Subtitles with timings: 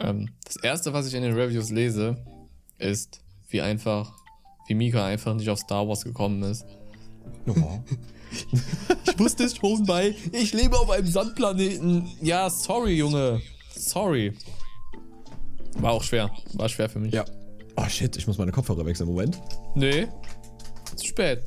[0.00, 2.16] Ähm, das erste, was ich in den Reviews lese,
[2.78, 4.12] ist, wie einfach,
[4.66, 6.64] wie Mika einfach nicht auf Star Wars gekommen ist.
[7.46, 7.54] Oh.
[9.06, 12.08] Ich wusste es schon bei, ich lebe auf einem Sandplaneten.
[12.22, 13.42] Ja, sorry, Junge.
[13.74, 14.32] Sorry.
[15.78, 16.30] War auch schwer.
[16.54, 17.12] War schwer für mich.
[17.12, 17.24] Ja.
[17.76, 19.08] Oh shit, ich muss meine Kopfhörer wechseln.
[19.08, 19.40] Moment.
[19.74, 20.06] Nee.
[20.94, 21.42] Zu spät.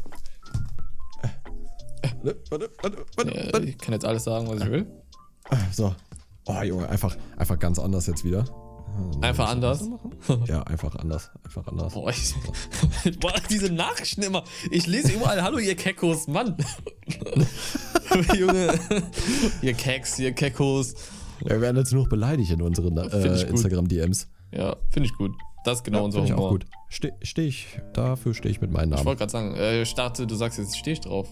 [2.22, 3.66] Warte, warte, warte, warte, Ja, warte.
[3.70, 4.86] ich kann jetzt alles sagen, was ich will.
[5.72, 5.96] So.
[6.46, 8.46] Oh, Junge, einfach, einfach ganz anders jetzt wieder.
[9.22, 9.90] Einfach anders.
[10.46, 11.32] Ja, einfach anders.
[11.44, 11.94] Einfach anders.
[11.94, 12.36] Boah, ich,
[13.20, 14.44] boah, diese Nachrichten immer.
[14.70, 16.56] Ich lese überall, hallo ihr Keckos, Mann.
[18.38, 18.80] Junge,
[19.62, 20.94] ihr Kecks, ihr Keckos.
[21.42, 23.44] Ja, wir werden jetzt nur noch beleidigt in unseren äh, ich.
[23.48, 24.28] Instagram-DMs.
[24.52, 25.32] Ja, finde ich gut.
[25.66, 26.48] Das ist genau unser Finde ich Humor.
[26.48, 26.66] auch gut.
[26.90, 29.06] Stehe steh ich, dafür stehe ich mit meinem Ich Namen.
[29.06, 31.28] wollte gerade sagen, äh, ich dachte, du sagst jetzt, stehe ich drauf.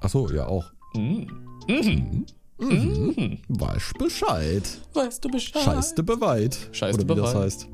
[0.00, 0.64] Achso, ja auch.
[0.94, 1.28] Mhm.
[1.68, 1.76] Mhm.
[1.76, 2.26] Mhm.
[2.58, 4.62] Weiß Bescheid.
[4.94, 5.64] Weißt du Bescheid?
[5.64, 6.68] Scheiße beweit.
[6.72, 7.44] Scheiß Oder wie das bereit?
[7.44, 7.68] heißt.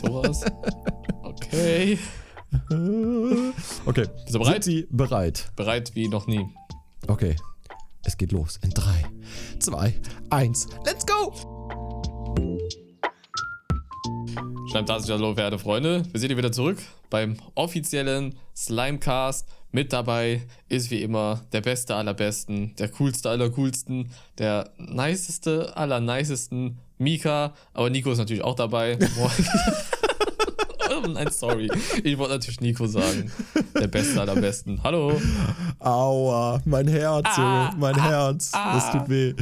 [0.00, 0.44] Sowas.
[1.22, 1.98] Okay.
[3.84, 4.06] Okay.
[4.24, 4.64] Bist du bereit?
[4.64, 5.50] Sind Sie bereit?
[5.56, 6.46] Bereit wie noch nie.
[7.06, 7.36] Okay.
[8.04, 8.58] Es geht los.
[8.62, 9.04] In 3,
[9.58, 9.94] 2,
[10.30, 10.68] 1.
[10.84, 11.32] Let's go!
[14.70, 16.02] Schreibt das hallo, werte Freunde.
[16.10, 16.78] Wir sind hier wieder zurück
[17.10, 19.46] beim offiziellen Slimecast.
[19.70, 25.76] Mit dabei ist wie immer der Beste aller Besten, der Coolste aller Coolsten, der Niceste
[25.76, 27.52] aller Nicesten, Mika.
[27.74, 28.98] Aber Nico ist natürlich auch dabei.
[29.18, 31.70] Oh Nein, sorry.
[32.02, 33.30] Ich wollte natürlich Nico sagen.
[33.78, 34.82] Der Beste aller Besten.
[34.82, 35.20] Hallo.
[35.78, 38.50] Aua, mein Herz, Ah, Junge, mein Herz.
[38.52, 39.34] Das tut weh.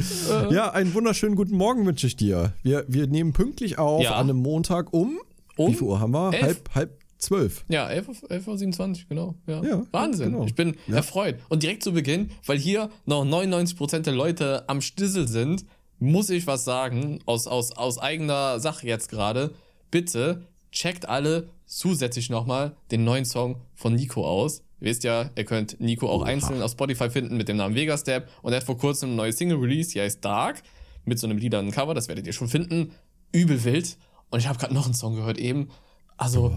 [0.51, 2.53] Ja, einen wunderschönen guten Morgen wünsche ich dir.
[2.63, 4.11] Wir, wir nehmen pünktlich auf Ja.
[4.15, 5.19] an einem Montag um.
[5.55, 6.33] Um Wie viel Uhr haben wir?
[6.33, 6.43] elf.
[6.43, 7.65] Halb, halb zwölf.
[7.67, 9.35] Ja, 11.27 Uhr, genau.
[9.47, 9.63] Ja.
[9.63, 10.31] Ja, Wahnsinn.
[10.31, 10.45] genau.
[10.45, 11.35] Ich bin erfreut.
[11.49, 15.65] Und direkt zu Beginn, weil hier noch 99% der Leute am Stissel sind,
[15.99, 19.53] muss ich was sagen, aus, aus, aus eigener Sache jetzt gerade.
[19.89, 24.59] Bitte checkt alle zusätzlich nochmal den neuen Song von Nico aus.
[24.79, 26.27] Ihr wisst ja, ihr könnt Nico auch Oha.
[26.27, 28.27] einzeln auf Spotify finden mit dem Namen Vegastep.
[28.43, 30.61] Und er hat vor kurzem eine neue Single released, die heißt Dark,
[31.03, 32.91] mit so einem lilanen Cover, das werdet ihr schon finden.
[33.31, 33.97] Übel wild.
[34.29, 35.69] Und ich habe gerade noch einen Song gehört eben.
[36.17, 36.53] Also,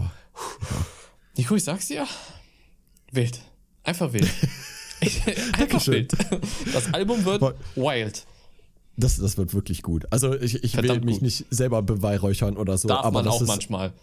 [1.37, 2.05] Nico, ich sag's dir,
[3.11, 3.41] wild.
[3.83, 4.29] Einfach wild.
[5.57, 6.13] Einfach wild.
[6.73, 7.53] Das Album wird Boah.
[7.75, 8.25] wild.
[8.97, 10.05] Das, das wird wirklich gut.
[10.11, 11.21] Also ich, ich will mich gut.
[11.23, 13.93] nicht selber beweihräuchern oder so, Darf aber man das auch ist, manchmal.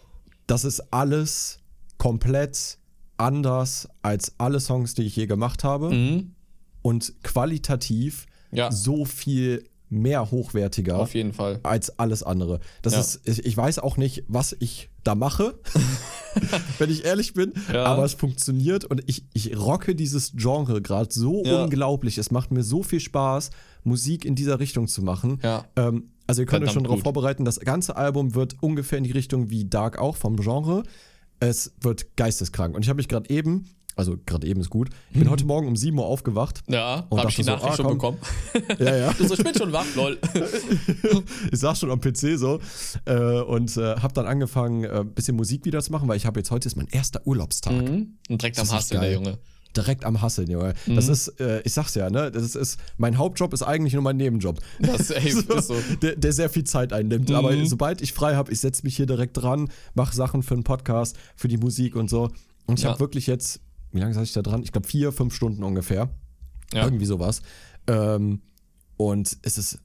[0.47, 1.59] das ist alles
[1.97, 2.77] komplett
[3.17, 6.31] anders als alle Songs, die ich je gemacht habe Mhm.
[6.81, 8.71] und qualitativ Ja.
[8.71, 11.59] so viel mehr hochwertiger Auf jeden Fall.
[11.63, 12.59] als alles andere.
[12.81, 12.99] Das Ja.
[12.99, 15.59] ist, ich weiß auch nicht, was ich da mache,
[16.77, 17.85] wenn ich ehrlich bin, Ja.
[17.85, 21.63] aber es funktioniert und ich, ich rocke dieses Genre gerade so Ja.
[21.63, 22.17] unglaublich.
[22.17, 23.49] Es macht mir so viel Spaß,
[23.83, 25.39] Musik in dieser Richtung zu machen.
[25.43, 25.65] Ja.
[25.75, 29.11] Ähm, also ihr könnt euch schon darauf vorbereiten, das ganze Album wird ungefähr in die
[29.11, 30.83] Richtung wie Dark auch vom Genre.
[31.39, 32.75] Es wird geisteskrank.
[32.75, 33.65] Und ich habe mich gerade eben,
[33.99, 36.61] also gerade eben ist gut, ich bin heute Morgen um 7 Uhr aufgewacht.
[36.67, 38.15] Ja, Und hab ich die dachte so, Nachricht ah, schon komm.
[38.15, 38.79] bekommen.
[38.79, 39.13] Ja, ja.
[39.13, 40.17] Du so, ich bin schon wach, lol.
[41.51, 42.59] ich saß schon am PC so
[43.05, 46.25] äh, und äh, habe dann angefangen, ein äh, bisschen Musik wieder zu machen, weil ich
[46.25, 47.73] habe jetzt heute ist mein erster Urlaubstag.
[47.73, 48.17] Mhm.
[48.29, 49.13] Und direkt am Das ist Hasseln, der.
[49.13, 49.37] Junge.
[49.75, 50.73] Direkt am Hasseln, Junge.
[50.87, 51.11] Das Mhm.
[51.13, 54.59] ist, äh, ich sag's ja, ne, das ist, mein Hauptjob ist eigentlich nur mein Nebenjob.
[54.79, 55.75] Das ey, ist so.
[56.01, 57.29] Der, der sehr viel Zeit einnimmt.
[57.29, 57.35] Mhm.
[57.35, 60.63] Aber sobald ich frei habe, ich setze mich hier direkt dran, mache Sachen für den
[60.63, 62.29] Podcast, für die Musik und so.
[62.65, 62.91] Und ich Ja.
[62.91, 63.61] habe wirklich jetzt,
[63.91, 64.63] wie lange saß ich da dran?
[64.63, 66.09] Ich glaube vier, fünf Stunden ungefähr.
[66.73, 66.83] Ja.
[66.83, 67.41] Irgendwie sowas.
[67.87, 68.41] Ähm,
[68.97, 69.79] und es ist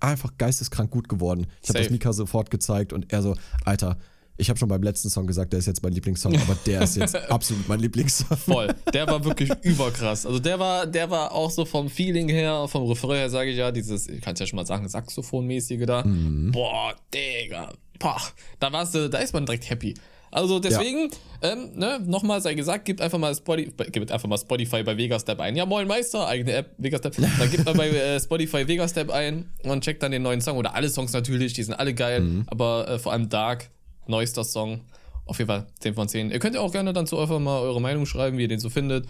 [0.00, 1.46] einfach geisteskrank gut geworden.
[1.62, 3.34] Ich habe das Mika sofort gezeigt und er so,
[3.64, 3.98] Alter,
[4.38, 6.96] ich habe schon beim letzten Song gesagt, der ist jetzt mein Lieblingssong, aber der ist
[6.96, 8.36] jetzt absolut mein Lieblingssong.
[8.36, 8.74] Voll.
[8.92, 10.26] Der war wirklich überkrass.
[10.26, 13.56] Also der war, der war auch so vom Feeling her, vom Refrain her, sage ich
[13.56, 16.04] ja, dieses, ich kann es ja schon mal sagen, Saxophonmäßige da.
[16.04, 16.52] Mhm.
[16.52, 17.72] Boah, Digga.
[17.98, 18.20] Boah,
[18.60, 19.94] da warst du, da ist man direkt happy.
[20.30, 21.10] Also deswegen,
[21.42, 25.40] ähm, ne, nochmal sei gesagt, gebt einfach mal Spotify, gebt einfach mal Spotify bei Vegastep
[25.40, 25.56] ein.
[25.56, 27.16] Ja, moin Meister, eigene App, Vegastep.
[27.38, 30.56] Dann gebt mal bei äh, Spotify Vegastep ein und checkt dann den neuen Song.
[30.58, 32.44] Oder alle Songs natürlich, die sind alle geil, Mhm.
[32.48, 33.70] aber äh, vor allem Dark,
[34.06, 34.80] neuester Song.
[35.24, 36.30] Auf jeden Fall 10 von 10.
[36.30, 38.60] Ihr könnt ja auch gerne dann zu einfach mal eure Meinung schreiben, wie ihr den
[38.60, 39.06] so findet.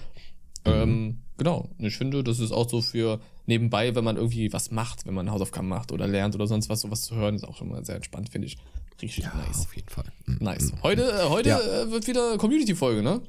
[0.65, 1.69] Ähm, genau.
[1.79, 5.15] Und ich finde, das ist auch so für nebenbei, wenn man irgendwie was macht, wenn
[5.15, 7.85] man Hausaufgaben macht oder lernt oder sonst was, sowas zu hören, ist auch schon mal
[7.85, 8.57] sehr entspannt, finde ich.
[9.03, 9.61] Richtig nice.
[9.61, 10.07] Auf jeden Fall.
[10.27, 10.39] Mhm.
[10.41, 10.73] Nice.
[10.83, 11.61] Heute, äh, heute Ja.
[11.61, 13.21] äh, wird wieder Community-Folge, ne?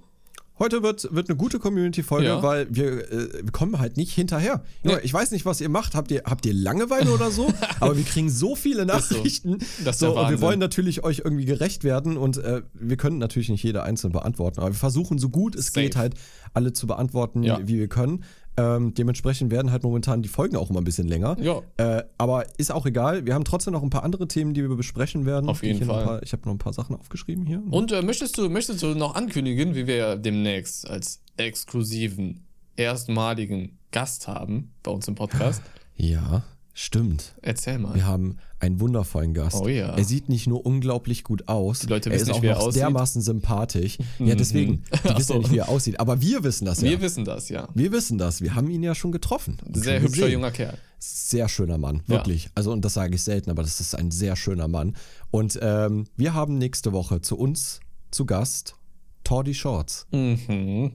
[0.60, 2.42] Heute wird, wird eine gute Community-Folge, Ja.
[2.42, 4.64] weil wir, äh, wir kommen halt nicht hinterher.
[4.81, 4.96] Nee.
[5.04, 5.94] Ich weiß nicht, was ihr macht.
[5.94, 7.54] Habt ihr, habt ihr Langeweile oder so?
[7.80, 8.86] Aber wir kriegen so viele so.
[8.86, 9.60] Nachrichten.
[9.86, 12.98] Das ist so, der und wir wollen natürlich euch irgendwie gerecht werden und äh, wir
[12.98, 14.60] können natürlich nicht jede einzeln beantworten.
[14.62, 15.81] Aber wir versuchen so gut es Safe.
[15.81, 16.16] geht halt
[16.56, 17.60] alle zu beantworten, Ja.
[17.64, 18.24] wie wir können.
[18.57, 21.38] Ähm, dementsprechend werden halt momentan die Folgen auch immer ein bisschen länger.
[21.39, 21.62] Ja.
[21.77, 23.25] Äh, aber ist auch egal.
[23.25, 25.48] Wir haben trotzdem noch ein paar andere Themen, die wir besprechen werden.
[25.48, 26.04] Auf jeden ich Fall.
[26.04, 27.62] Paar, ich habe noch ein paar Sachen aufgeschrieben hier.
[27.69, 34.27] Und äh, möchtest, du, möchtest du noch ankündigen, wie wir demnächst als exklusiven, erstmaligen Gast
[34.27, 35.62] haben bei uns im Podcast?
[35.95, 36.44] Ja,
[36.79, 37.33] stimmt.
[37.41, 37.95] Erzähl mal.
[37.95, 39.57] Wir haben einen wundervollen Gast.
[39.59, 39.95] Oh ja.
[39.95, 42.47] Er sieht nicht nur unglaublich gut aus, Die Leute er wissen ist nicht, auch wie
[42.47, 42.81] er aussieht.
[42.81, 43.97] dermaßen sympathisch.
[44.19, 44.83] Ja, deswegen.
[44.83, 45.38] Die wissen ja so.
[45.39, 46.00] nicht, wie er aussieht.
[46.00, 46.89] Aber wir wissen das ja.
[46.89, 47.68] Wir wissen das, ja.
[47.74, 48.41] Wir wissen das.
[48.41, 49.57] Wir haben ihn ja schon getroffen.
[49.74, 50.31] Sehr schon hübscher gesehen.
[50.33, 50.77] junger Kerl.
[51.00, 52.15] Sehr schöner Mann, Ja.
[52.15, 52.50] wirklich.
[52.56, 54.95] Also, und das sage ich selten, aber das ist ein sehr schöner Mann.
[55.31, 57.80] Und ähm, wir haben nächste Woche zu uns
[58.12, 58.75] zu Gast
[59.23, 60.07] Tordi Shorts.
[60.12, 60.94] Mhm.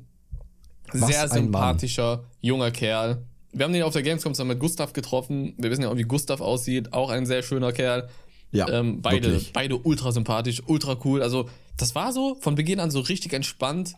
[0.93, 3.25] Was Sehr sympathischer, junger Kerl.
[3.53, 5.55] Wir haben den auf der Gamescom zusammen mit Gustav getroffen.
[5.59, 6.93] Wir wissen ja auch, wie Gustav aussieht.
[6.93, 8.09] Auch ein sehr schöner Kerl.
[8.51, 9.53] Ja, ähm, beide, wirklich.
[9.53, 11.23] beide ultra sympathisch, ultra cool.
[11.23, 13.95] Also, das war so von Beginn an so richtig entspannt.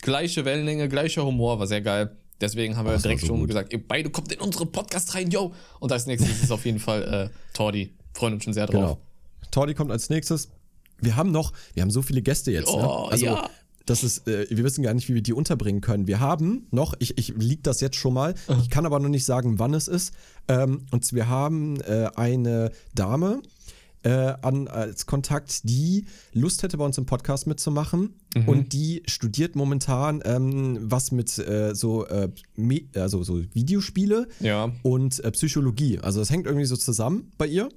[0.00, 2.16] Gleiche Wellenlänge, gleicher Humor, war sehr geil.
[2.40, 3.48] Deswegen haben wir war direkt so schon gut.
[3.48, 5.54] gesagt, ihr beide kommt in unseren Podcast rein, yo.
[5.78, 7.94] Und als nächstes ist auf jeden Fall äh, Tordi.
[8.12, 8.74] Freuen uns schon sehr drauf.
[8.74, 8.98] Genau.
[9.52, 10.50] Tordi kommt als nächstes.
[11.00, 12.68] Wir haben noch, wir haben so viele Gäste jetzt.
[12.68, 13.12] Oh, ne?
[13.12, 13.50] Also, ja.
[13.86, 16.06] Das ist, äh, wir wissen gar nicht, wie wir die unterbringen können.
[16.06, 19.24] Wir haben noch, ich, ich lieg das jetzt schon mal, ich kann aber noch nicht
[19.24, 20.12] sagen, wann es ist.
[20.48, 23.42] Ähm, und wir haben äh, eine Dame
[24.04, 28.14] äh, an, als Kontakt, die Lust hätte, bei uns im Podcast mitzumachen.
[28.34, 28.48] Mhm.
[28.48, 32.28] Und die studiert momentan ähm, was mit äh, so, äh,
[32.96, 34.72] also so Videospiele Ja.
[34.82, 35.98] und äh, Psychologie.
[36.00, 37.68] Also das hängt irgendwie so zusammen bei ihr.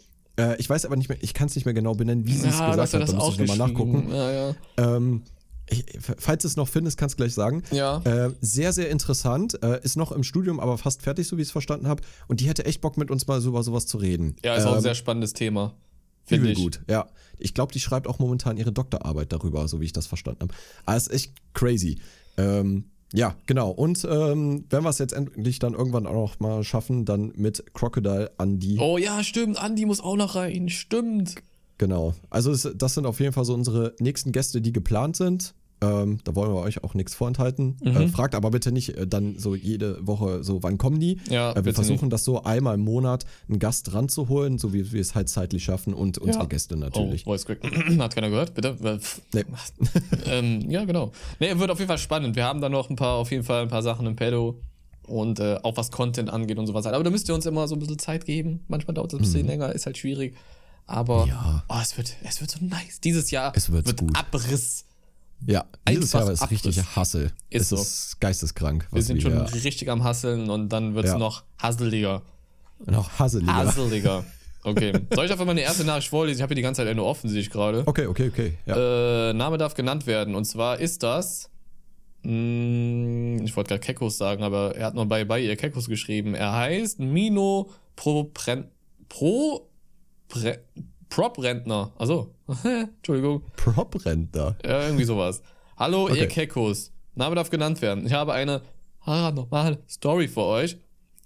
[0.58, 2.60] Ich weiß aber nicht mehr, ich kann es nicht mehr genau benennen, wie sie es
[2.60, 3.02] Ja, gesagt hat.
[3.04, 4.10] das Da muss ich nochmal nachgucken.
[4.12, 4.56] Ja, ja.
[4.76, 5.22] Ähm,
[5.70, 7.64] ich, falls du es noch findest, kannst du gleich sagen.
[7.72, 7.98] Ja.
[8.04, 9.62] Äh, sehr, sehr interessant.
[9.64, 12.04] Äh, ist noch im Studium, aber fast fertig, so wie ich es verstanden habe.
[12.28, 14.36] Und die hätte echt Bock, mit uns mal so über sowas zu reden.
[14.44, 15.74] Ja, ist auch ein Ähm, sehr spannendes Thema.
[16.26, 16.58] Finde ich.
[16.58, 17.08] gut, ja.
[17.38, 20.54] Ich glaube, die schreibt auch momentan ihre Doktorarbeit darüber, so wie ich das verstanden habe.
[20.86, 22.00] Aber ist echt crazy.
[22.38, 23.70] Ähm, ja, genau.
[23.70, 27.64] Und ähm, wenn wir es jetzt endlich dann irgendwann auch noch mal schaffen, dann mit
[27.74, 28.78] Crocodile Andy.
[28.80, 29.58] Oh ja, stimmt.
[29.60, 30.70] Andi muss auch noch rein.
[30.70, 31.36] Stimmt.
[31.78, 32.14] Genau.
[32.30, 35.54] Also es, das sind auf jeden Fall so unsere nächsten Gäste, die geplant sind.
[35.82, 37.78] Ähm, da wollen wir euch auch nichts vorenthalten.
[37.84, 37.98] Mhm.
[37.98, 41.20] Äh, fragt aber bitte nicht äh, dann so jede Woche so, wann kommen die?
[41.30, 45.02] Ja, äh, wir versuchen das so einmal im Monat einen Gast ranzuholen, so wie wir
[45.02, 46.50] es halt zeitlich schaffen und unsere Ja.
[46.50, 47.24] Gäste natürlich.
[47.26, 47.60] Oh, Voice Crack.
[48.00, 48.78] Hat keiner gehört, bitte?
[49.34, 49.44] Nee.
[50.26, 51.12] ähm, ja, genau.
[51.42, 52.38] Nee, wird auf jeden Fall spannend.
[52.38, 54.62] Wir haben da noch ein paar, auf jeden Fall ein paar Sachen im Pedo
[55.08, 56.86] und äh, auch was Content angeht und sowas.
[56.86, 58.64] Aber da müsst ihr uns immer so ein bisschen Zeit geben.
[58.70, 60.36] Manchmal dauert es ein bisschen länger, ist halt schwierig.
[60.88, 61.26] Aber.
[61.28, 61.64] Ja.
[61.68, 63.00] oh, es, wird, es wird so nice.
[63.04, 64.16] Dieses Jahr Es wird gut.
[64.18, 64.86] Abriss.
[65.48, 66.64] Ja, dieses Jahr ist Abriss.
[66.66, 67.32] richtig Hassel.
[67.50, 67.76] Ist es so.
[67.76, 68.88] ist geisteskrank.
[68.92, 71.18] Wir sind schon ja- richtig am Hasseln und dann wird es Ja.
[71.18, 72.22] noch hasseliger.
[72.86, 73.54] noch hasseliger.
[73.54, 74.26] Hasseliger.
[74.68, 74.94] Okay.
[75.14, 76.40] Soll ich einfach meine erste Nachricht vorlesen?
[76.40, 77.84] Ich habe hier die ganze Zeit nur offen, sehe ich gerade.
[77.86, 78.58] Okay, okay, okay.
[78.66, 79.30] Ja.
[79.30, 80.34] Äh, Name darf genannt werden.
[80.34, 81.52] Und zwar ist das.
[82.24, 86.34] Mh, ich wollte gerade Kekos sagen, aber er hat nur bei, bei ihr Kekos geschrieben.
[86.34, 88.24] Er heißt Mino Pro.
[88.24, 88.66] Pren,
[89.08, 89.70] Pro.
[90.28, 90.60] Pre,
[91.10, 91.94] Prop-Rentner.
[91.98, 92.34] Also,
[92.64, 93.44] Entschuldigung.
[93.56, 94.58] Prop-Rentner.
[94.66, 95.42] Ja, irgendwie sowas.
[95.78, 96.28] Hallo, ihr Okay.
[96.28, 96.92] Kekos.
[97.16, 98.06] Name darf genannt werden.
[98.06, 98.62] Ich habe eine
[99.06, 100.78] ah, normale Story für euch.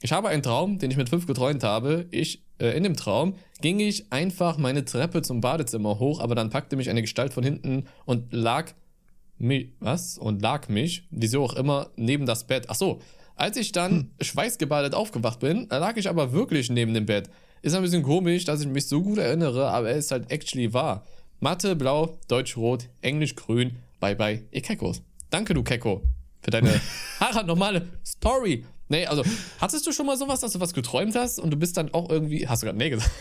[0.02, 2.08] Ich habe einen Traum, den ich mit fünf geträumt habe.
[2.12, 6.50] Ich, äh, in dem Traum ging ich einfach meine Treppe zum Badezimmer hoch, aber dann
[6.50, 8.72] packte mich eine Gestalt von hinten und lag
[9.38, 10.18] mich, was?
[10.18, 12.66] Und lag mich, wieso auch immer, neben das Bett.
[12.70, 13.02] Ach so.
[13.36, 17.30] Als ich dann schweißgebadet aufgewacht bin, lag ich aber wirklich neben dem Bett.
[17.62, 20.74] Ist ein bisschen komisch, dass ich mich so gut erinnere, aber es ist halt actually
[20.74, 21.06] wahr.
[21.42, 23.78] Mathe blau, Deutsch rot, Englisch grün.
[24.00, 25.02] Bye bye, ihr Kekos.
[25.30, 26.02] Danke, du Keko,
[26.42, 26.80] für deine
[27.20, 28.66] haha, normale Story.
[28.88, 29.24] Nee, also,
[29.60, 32.10] hattest du schon mal sowas, dass du was geträumt hast und du bist dann auch
[32.10, 32.48] irgendwie.
[32.48, 33.12] Hast du gerade nee gesagt?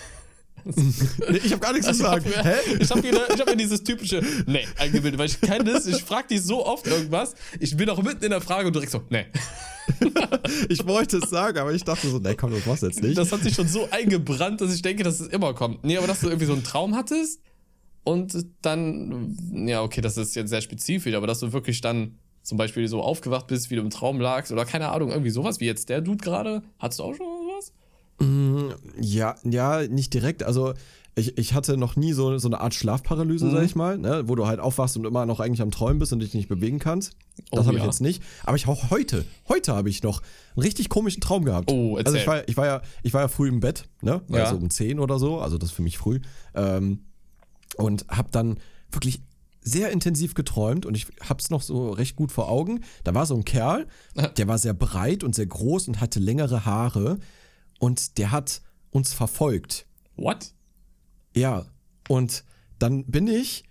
[0.64, 2.56] Nee, ich habe gar nichts Ich mir, Hä?
[2.80, 6.02] ich hab mir, ich hab mir dieses typische Nee eingebildet, weil ich kenne das, ich
[6.02, 9.02] frage dich so oft irgendwas, ich bin auch mitten in der Frage und direkt so,
[9.08, 9.26] nee.
[10.68, 13.16] Ich wollte es sagen, aber ich dachte so, nee, komm, das machst du jetzt nicht.
[13.18, 15.84] Das hat sich schon so eingebrannt, dass ich denke, dass es immer kommt.
[15.84, 17.40] Nee, aber dass du irgendwie so einen Traum hattest
[18.04, 22.56] und dann, ja, okay, das ist jetzt sehr spezifisch, aber dass du wirklich dann zum
[22.56, 25.66] Beispiel so aufgewacht bist, wie du im Traum lagst oder keine Ahnung, irgendwie sowas wie
[25.66, 26.62] jetzt der Dude gerade.
[26.78, 27.72] Hattest du auch schon sowas?
[29.00, 30.42] Ja, ja, nicht direkt.
[30.42, 30.74] Also
[31.18, 33.50] ich, ich hatte noch nie so, so eine Art Schlafparalyse, Mhm.
[33.52, 36.12] sag ich mal, ne, wo du halt aufwachst und immer noch eigentlich am Träumen bist
[36.12, 37.12] und dich nicht bewegen kannst.
[37.50, 37.86] Das Oh, habe ich ja.
[37.86, 38.22] jetzt nicht.
[38.44, 40.22] Aber ich auch heute, heute habe ich noch
[40.56, 41.70] einen richtig komischen Traum gehabt.
[41.70, 42.20] Oh, also erzähl.
[42.20, 44.22] ich war, ich war ja, ich war ja früh im Bett, ne?
[44.28, 44.44] Ja.
[44.44, 46.20] Also um 10 oder so, also das ist für mich früh.
[46.54, 47.04] Ähm,
[47.76, 48.58] und habe dann
[48.90, 49.22] wirklich
[49.60, 52.80] sehr intensiv geträumt und ich hab's noch so recht gut vor Augen.
[53.04, 53.86] Da war so ein Kerl,
[54.36, 57.18] der war sehr breit und sehr groß und hatte längere Haare
[57.78, 59.86] und der hat uns verfolgt.
[60.16, 60.52] What?
[61.38, 61.64] Ja,
[62.08, 62.44] und
[62.78, 63.64] dann bin ich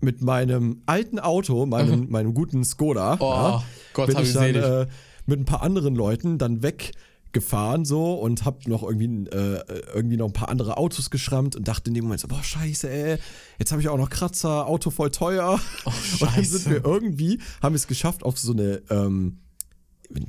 [0.00, 3.20] mit meinem alten Auto, meinem, meinem guten Skoda, Mhm.
[3.20, 4.86] Oh, ja, Gott, bin hab ich dann, äh,
[5.26, 9.62] mit ein paar anderen Leuten dann weggefahren so und hab noch irgendwie, äh,
[9.94, 12.90] irgendwie noch ein paar andere Autos geschrammt und dachte in dem Moment so, boah, scheiße,
[12.90, 13.18] ey,
[13.58, 15.58] jetzt habe ich auch noch Kratzer, Auto voll teuer.
[15.86, 19.38] Oh, Und dann sind wir irgendwie, haben wir es geschafft auf so eine, ähm,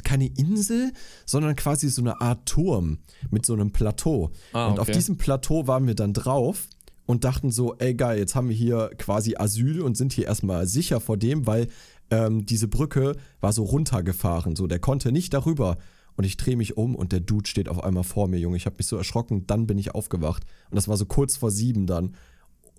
[0.03, 0.93] keine Insel,
[1.25, 4.31] sondern quasi so eine Art Turm mit so einem Plateau.
[4.53, 4.97] Ah, und auf okay.
[4.97, 6.67] diesem Plateau waren wir dann drauf
[7.05, 10.67] und dachten so, ey geil, jetzt haben wir hier quasi Asyl und sind hier erstmal
[10.67, 11.67] sicher vor dem, weil
[12.09, 15.77] ähm, diese Brücke war so runtergefahren, so der konnte nicht darüber.
[16.17, 18.55] Und ich drehe mich um und der Dude steht auf einmal vor mir, Junge.
[18.55, 20.43] Ich habe mich so erschrocken, dann bin ich aufgewacht.
[20.69, 22.15] Und das war so kurz vor sieben dann.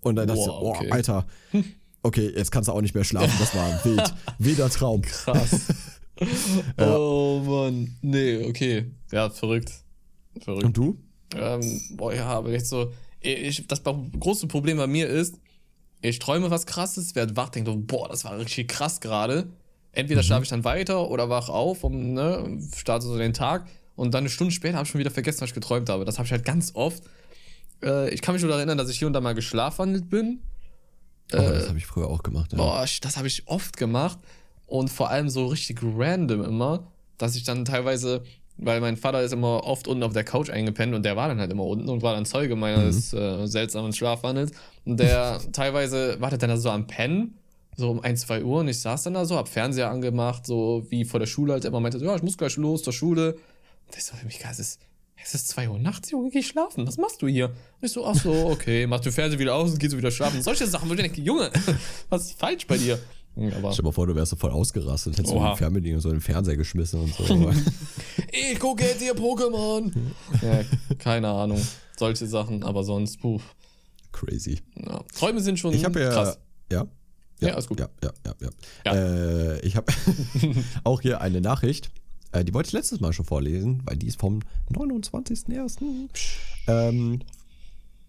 [0.00, 0.91] Und dann dachte ich, oh, okay.
[0.91, 1.26] Alter,
[2.03, 4.15] okay, jetzt kannst du auch nicht mehr schlafen, das war wild.
[4.38, 5.03] Wilder Traum.
[5.03, 5.67] Krass.
[6.79, 7.97] Oh Mann.
[8.03, 8.91] Nee, okay.
[9.13, 9.73] Ja, verrückt.
[10.41, 10.65] Verrückt.
[10.65, 10.99] Und du?
[11.35, 12.93] Ähm, boah, ja, aber echt so.
[13.21, 15.41] Ich, das große Problem bei mir ist,
[16.01, 19.49] ich träume was krasses, werde wach, denke, so, boah, das war richtig krass gerade.
[19.93, 24.13] Entweder schlafe ich dann weiter oder wach auf und ne, starte so den Tag und
[24.13, 26.05] dann eine Stunde später habe ich schon wieder vergessen, was ich geträumt habe.
[26.05, 27.03] Das habe ich halt ganz oft.
[27.83, 30.43] Äh, ich kann mich nur daran erinnern, dass ich hier und da mal geschlafwandelt bin.
[31.33, 32.53] Oh, das habe ich früher auch gemacht.
[32.53, 32.59] Ja.
[32.59, 34.19] Boah, das habe ich oft gemacht
[34.67, 36.87] und vor allem so richtig random immer,
[37.19, 38.23] dass ich dann teilweise,
[38.57, 41.39] weil mein Vater ist immer oft unten auf der Couch eingepennt und der war dann
[41.39, 44.53] halt immer unten und war dann Zeuge meines äh, seltsamen Schlafwandels
[44.85, 47.39] und der teilweise wartet dann da so am Pennen,
[47.77, 50.85] so um 1, 2 Uhr und ich saß dann da so, hab Fernseher angemacht, so
[50.89, 53.35] wie vor der Schule halt immer meinte, so, ja, ich muss gleich los zur Schule
[53.87, 54.81] und ich so für mich, es ist,
[55.23, 57.47] es ist 2 Uhr nachts, Junge, geh schlafen, was machst du hier?
[57.47, 60.11] Und ich so, ach so, okay, mach den Fernseher wieder aus und gehst du wieder
[60.11, 60.43] schlafen.
[60.43, 61.51] Solche Sachen, wo ich denke, Junge,
[62.09, 62.99] was ist falsch bei dir?
[63.37, 65.52] Ja, Aber Stell dir mal vor, du wärst so voll ausgerastet, hättest du Oha.
[65.52, 67.52] die Fernbedienung so in den Fernseher geschmissen und so.
[68.52, 69.90] Ich gucke jetzt hier Pokémon.
[70.43, 70.62] Ja,
[70.99, 71.61] keine Ahnung.
[71.97, 73.40] Solche Sachen, aber sonst, puh.
[74.12, 74.61] Crazy.
[74.75, 75.02] Ja.
[75.14, 76.38] Träume sind schon Ich habe ja, krass.
[76.71, 76.87] ja.
[77.40, 77.81] Ja, alles gut.
[77.81, 78.35] Ja, ja, ja.
[78.40, 78.50] ja.
[78.87, 78.95] Ja.
[78.95, 79.93] Äh, ich habe
[80.85, 81.90] auch hier eine Nachricht.
[82.33, 84.40] Äh, die wollte ich letztes Mal schon vorlesen, weil die ist vom
[84.73, 86.09] 29.01.
[86.66, 87.21] Ähm,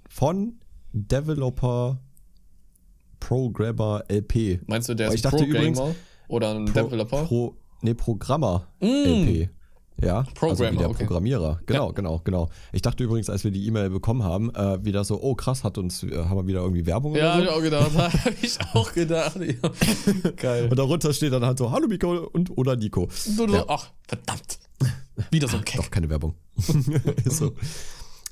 [0.09, 0.59] von
[0.93, 1.99] Developer
[3.19, 4.59] Programmer LP.
[4.67, 5.81] Meinst du, der ist ich dachte Programmer übrigens,
[6.27, 7.23] oder ein Pro, Developer?
[7.25, 8.85] Pro, nee, Programmer Mm.
[8.85, 9.49] LP.
[9.99, 11.05] Ja, also Programmer, wie der okay.
[11.05, 11.59] Programmierer.
[11.65, 11.91] Genau, Ja.
[11.91, 12.49] genau, genau.
[12.71, 15.79] Ich dachte übrigens, als wir die E-Mail bekommen haben, äh, wieder so, oh krass, hat
[15.79, 17.97] uns, äh, haben wir wieder irgendwie Werbung ja, oder hab ich auch gedacht.
[18.25, 19.37] Hab ich auch gedacht.
[19.37, 20.31] Ja.
[20.35, 20.67] Geil.
[20.69, 23.07] Und darunter steht dann halt so, hallo Miko und oder Nico.
[23.37, 23.65] Du, du, Ja.
[23.67, 24.59] Ach, verdammt.
[25.31, 25.81] Wieder so ein Keck.
[25.81, 26.35] Doch, keine Werbung.
[27.25, 27.53] So.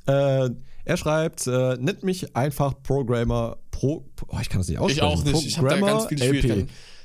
[0.05, 0.51] Äh,
[0.85, 4.05] er schreibt, äh, nennt mich einfach Programmer Pro.
[4.27, 4.97] Oh, ich kann das nicht aussprechen.
[4.97, 5.45] Ich auch nicht.
[5.45, 6.07] Ich habe da ganz.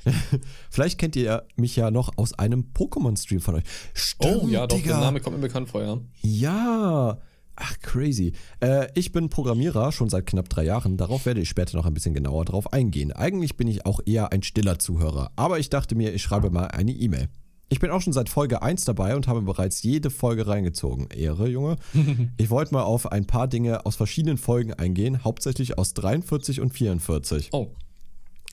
[0.71, 3.65] Vielleicht kennt ihr mich ja noch aus einem Pokémon-Stream von euch.
[3.93, 4.93] Stimmt, Oh, ja, doch, Digga.
[4.95, 5.99] der Name kommt mir bekannt vor, ja.
[6.23, 7.19] Ja.
[7.57, 8.33] Ach, crazy.
[8.61, 10.97] Äh, ich bin Programmierer schon seit knapp drei Jahren.
[10.97, 13.13] Darauf werde ich später noch ein bisschen genauer drauf eingehen.
[13.13, 15.31] Eigentlich bin ich auch eher ein stiller Zuhörer.
[15.37, 17.29] Aber ich dachte mir, ich schreibe mal eine E-Mail.
[17.73, 21.09] Ich bin auch schon seit Folge 1 dabei und habe bereits jede Folge reingezogen.
[21.11, 21.77] Ehre, Junge.
[22.37, 26.73] Ich wollte mal auf ein paar Dinge aus verschiedenen Folgen eingehen, hauptsächlich aus 43 und
[26.73, 27.51] 44.
[27.53, 27.71] Oh.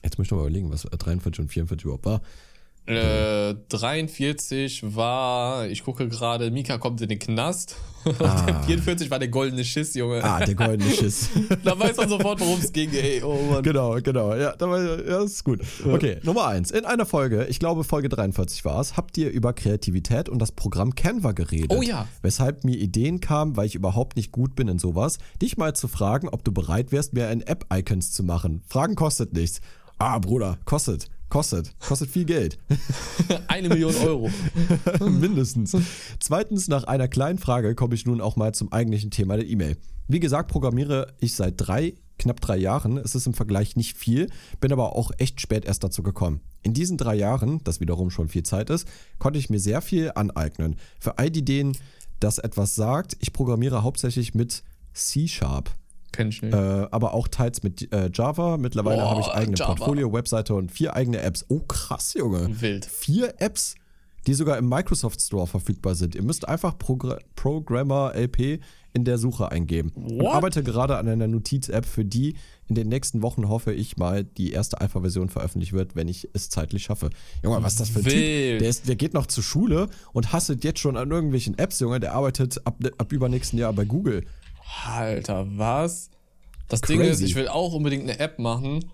[0.04, 2.20] Jetzt muss ich noch mal überlegen, was 43 und 44 überhaupt war.
[2.88, 7.76] Äh, 43 war, ich gucke gerade, Mika kommt in den Knast.
[8.20, 8.46] Ah.
[8.46, 10.24] Der 44 war der goldene Schiss, Junge.
[10.24, 11.28] Ah, der goldene Schiss.
[11.64, 13.22] Da weiß man sofort, worum es ging, ey.
[13.22, 13.62] Oh Mann.
[13.62, 14.34] Genau, genau.
[14.34, 15.60] Ja, da war, ja, das ist gut.
[15.84, 16.70] Okay, Nummer eins.
[16.70, 20.52] In einer Folge, ich glaube Folge 43 war es, habt ihr über Kreativität und das
[20.52, 21.70] Programm Canva geredet.
[21.70, 22.08] Oh ja.
[22.22, 25.86] Weshalb mir Ideen kamen, weil ich überhaupt nicht gut bin in sowas, dich mal zu
[25.86, 28.62] fragen, ob du bereit wärst, mir ein App-Icons zu machen.
[28.68, 29.60] Fragen kostet nichts.
[29.98, 31.10] Ah, Bruder, kostet.
[31.28, 31.74] Kostet.
[31.78, 32.58] Kostet viel Geld.
[33.48, 34.30] Eine Million Euro.
[35.00, 35.76] Mindestens.
[36.20, 39.76] Zweitens, nach einer kleinen Frage komme ich nun auch mal zum eigentlichen Thema der E-Mail.
[40.06, 42.96] Wie gesagt, programmiere ich seit drei, knapp drei Jahren.
[42.96, 44.30] Es ist im Vergleich nicht viel,
[44.60, 46.40] bin aber auch echt spät erst dazu gekommen.
[46.62, 50.12] In diesen drei Jahren, das wiederum schon viel Zeit ist, konnte ich mir sehr viel
[50.14, 50.76] aneignen.
[50.98, 51.76] Für all die, denen
[52.20, 54.62] das etwas sagt, ich programmiere hauptsächlich mit
[54.94, 55.70] C-Sharp.
[56.12, 56.54] Kenn ich nicht.
[56.54, 58.56] Äh, aber auch teils mit äh, Java.
[58.56, 59.74] Mittlerweile habe ich eigene Java.
[59.74, 61.44] Portfolio, Webseite und vier eigene Apps.
[61.48, 62.60] Oh, krass, Junge.
[62.60, 62.84] Wild.
[62.86, 63.74] Vier Apps,
[64.26, 66.14] die sogar im Microsoft Store verfügbar sind.
[66.14, 68.60] Ihr müsst einfach Progr Programmer LP
[68.94, 69.92] in der Suche eingeben.
[69.94, 70.34] Und What?
[70.34, 72.36] arbeite gerade an einer Notiz-App, für die
[72.68, 76.50] in den nächsten Wochen hoffe ich mal die erste Alpha-Version veröffentlicht wird, wenn ich es
[76.50, 77.10] zeitlich schaffe.
[77.42, 78.12] Junge, was ist das für ein Typ?
[78.12, 78.60] Wild.
[78.60, 82.00] Der, ist, der geht noch zur Schule und hasselt jetzt schon an irgendwelchen Apps, Junge.
[82.00, 84.24] Der arbeitet ab, ab übernächsten Jahr bei Google.
[84.86, 86.10] Alter, was?
[86.68, 87.24] Das Ding ist, Crazy.
[87.24, 88.84] ich will auch unbedingt eine App machen.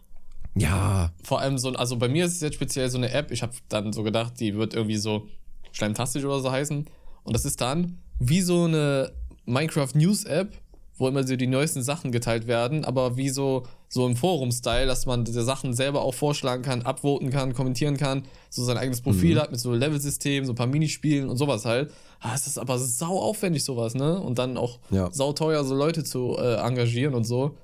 [0.55, 3.33] Ja, Vor allem so, ein- also bei mir ist es jetzt speziell so eine App.
[3.33, 5.27] Ich habe dann so gedacht, die wird irgendwie so
[5.73, 6.85] schleimtastisch oder so heißen.
[7.25, 9.13] Und das ist dann wie so eine
[9.47, 10.53] Minecraft News App,
[10.97, 15.07] wo immer so die neuesten Sachen geteilt werden, aber wie so, so im Forum-Style, dass
[15.07, 19.37] man die Sachen selber auch vorschlagen kann, abvoten kann, kommentieren kann, so sein eigenes Profil
[19.37, 19.39] mhm.
[19.39, 21.93] hat mit so Level-System, so ein paar Minispielen und sowas halt.
[22.19, 24.19] Ah, es ist aber sau aufwendig sowas, ne?
[24.19, 25.11] Und dann auch ja.
[25.13, 27.57] sau teuer, so Leute zu äh, engagieren und so.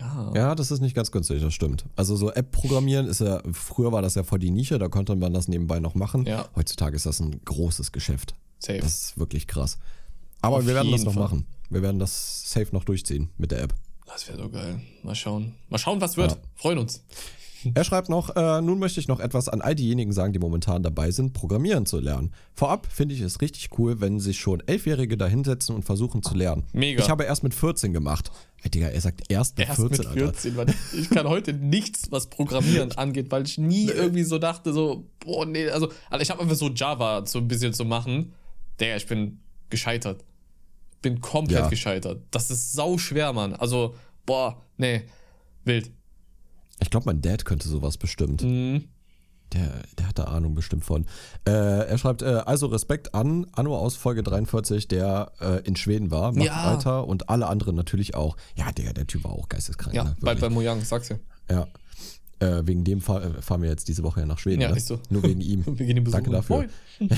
[0.00, 0.32] Ja.
[0.34, 1.84] ja, das ist nicht ganz günstig, das stimmt.
[1.94, 5.32] Also so App-Programmieren ist ja, früher war das ja voll die Nische, da konnte man
[5.32, 6.26] das nebenbei noch machen.
[6.26, 6.48] Ja.
[6.56, 8.34] Heutzutage ist das ein großes Geschäft.
[8.58, 8.80] Safe.
[8.80, 9.78] Das ist wirklich krass.
[10.40, 11.22] Aber Auf wir werden das noch Fall.
[11.22, 11.46] machen.
[11.70, 13.74] Wir werden das safe noch durchziehen mit der App.
[14.06, 14.80] Das wäre so geil.
[15.02, 15.54] Mal schauen.
[15.68, 16.32] Mal schauen, was wird.
[16.32, 16.38] Ja.
[16.54, 17.02] Freuen uns.
[17.74, 20.82] Er schreibt noch, äh, nun möchte ich noch etwas an all diejenigen sagen, die momentan
[20.82, 22.32] dabei sind, Programmieren zu lernen.
[22.52, 26.34] Vorab finde ich es richtig cool, wenn sich schon Elfjährige da hinsetzen und versuchen zu
[26.34, 26.64] lernen.
[26.72, 27.02] Mega.
[27.02, 28.30] Ich habe erst mit 14 gemacht.
[28.62, 30.74] Ey, Digga, er sagt erst mit erst 14, mit 14 Alter.
[30.98, 35.46] Ich kann heute nichts, was Programmieren angeht, weil ich nie irgendwie so dachte, so, boah,
[35.46, 38.34] nee, also, also ich habe einfach so Java so ein bisschen zu machen.
[38.78, 40.22] Digga, ich bin gescheitert
[41.04, 41.68] bin komplett ja.
[41.68, 42.22] gescheitert.
[42.30, 43.52] Das ist sau schwer, Mann.
[43.52, 43.94] Also,
[44.26, 45.04] boah, nee,
[45.64, 45.92] wild.
[46.80, 48.42] Ich glaube, mein Dad könnte sowas bestimmt.
[48.42, 48.88] Mhm.
[49.52, 51.06] Der, der hat da Ahnung bestimmt von.
[51.46, 56.10] Äh, er schreibt, äh, also Respekt an Anno aus Folge 43, der äh, in Schweden
[56.10, 56.74] war, macht ja.
[56.74, 58.36] weiter und alle anderen natürlich auch.
[58.56, 59.94] Ja, der, der Typ war auch geisteskrank.
[59.94, 60.16] Ja, ne?
[60.20, 61.16] bald bei Mojang, sag's ja.
[61.50, 61.68] Ja.
[62.44, 64.60] Äh, wegen dem fahr, äh, fahren wir jetzt diese Woche ja nach Schweden.
[64.60, 64.76] Ja, ne?
[64.76, 64.98] ist so.
[65.08, 65.64] Nur wegen ihm.
[66.10, 66.66] Danke dafür.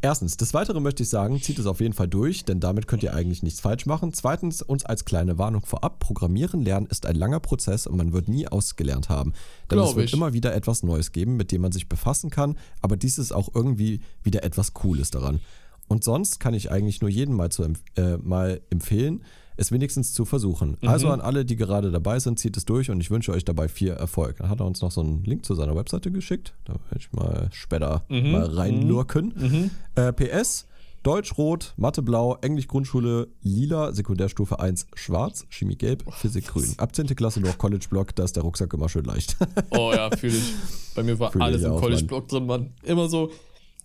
[0.00, 3.02] Erstens, des Weiteren möchte ich sagen, zieht es auf jeden Fall durch, denn damit könnt
[3.02, 4.14] ihr eigentlich nichts falsch machen.
[4.14, 8.28] Zweitens, uns als kleine Warnung vorab, Programmieren lernen ist ein langer Prozess und man wird
[8.28, 9.32] nie ausgelernt haben.
[9.70, 10.14] Denn Glaub es wird ich.
[10.14, 13.50] immer wieder etwas Neues geben, mit dem man sich befassen kann, aber dies ist auch
[13.54, 15.40] irgendwie wieder etwas Cooles daran.
[15.88, 17.64] Und sonst kann ich eigentlich nur jedem mal, zu,
[17.96, 19.22] äh, mal empfehlen,
[19.56, 20.76] es wenigstens zu versuchen.
[20.80, 20.88] Mhm.
[20.88, 23.68] Also an alle, die gerade dabei sind, zieht es durch und ich wünsche euch dabei
[23.68, 24.36] viel Erfolg.
[24.38, 26.54] Dann hat er uns noch so einen Link zu seiner Webseite geschickt.
[26.64, 28.32] Da werde ich mal später mhm.
[28.32, 29.34] mal reinlurken.
[29.36, 29.42] Mhm.
[29.44, 29.70] mhm.
[29.94, 30.66] Äh, PS.
[31.02, 36.74] Deutsch rot, Mathe blau, Englisch Grundschule lila, Sekundärstufe 1 schwarz, Chemie gelb, Physik grün.
[36.78, 37.06] Ab 10.
[37.14, 39.36] Klasse noch College Block, da ist der Rucksack immer schön leicht.
[39.70, 40.52] oh ja, fühle ich.
[40.96, 42.72] Bei mir war fühl alles im College Block drin, Mann.
[42.82, 43.30] Immer so,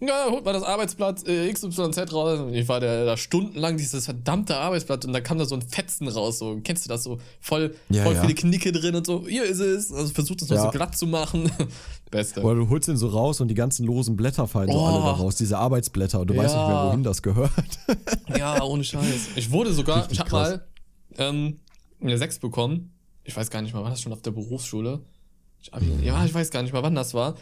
[0.02, 2.40] ja, holt mal das Arbeitsblatt äh, XYZ raus.
[2.40, 5.62] Und ich war da, da stundenlang dieses verdammte Arbeitsblatt und da kam da so ein
[5.62, 6.40] Fetzen raus.
[6.40, 7.20] So, kennst du das so?
[7.40, 8.22] Voll, ja, voll ja.
[8.22, 9.28] viele Knicke drin und so.
[9.28, 9.92] Hier ist es.
[9.94, 10.64] Also versucht es noch ja.
[10.64, 11.52] so glatt zu machen.
[12.12, 12.42] Beste.
[12.42, 14.74] Oder du holst den so raus und die ganzen losen Blätter fallen oh.
[14.74, 17.52] so alle da raus, diese Arbeitsblätter und du weißt nicht mehr, wohin das gehört.
[18.38, 19.30] ja, ohne Scheiß.
[19.36, 20.68] Ich wurde sogar, ich hab mal
[21.18, 21.60] ähm,
[22.02, 22.94] eine 6 bekommen.
[23.24, 25.02] Ich weiß gar nicht mal, war das schon auf der Berufsschule?
[25.62, 26.04] Ich, mhm.
[26.04, 27.36] Ja, ich weiß gar nicht mal, wann das war.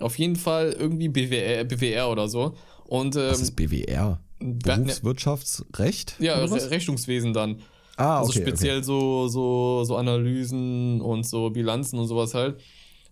[0.00, 2.54] Auf jeden Fall irgendwie BWR, BWR oder so.
[2.84, 4.20] Und, ähm, Was ist BWR?
[4.40, 6.14] Berufswirtschaftsrecht?
[6.18, 7.60] Ja, Re Rechnungswesen dann.
[7.96, 8.86] Ah, also okay, also speziell okay.
[8.86, 12.58] so, so, so Analysen und so Bilanzen und sowas halt.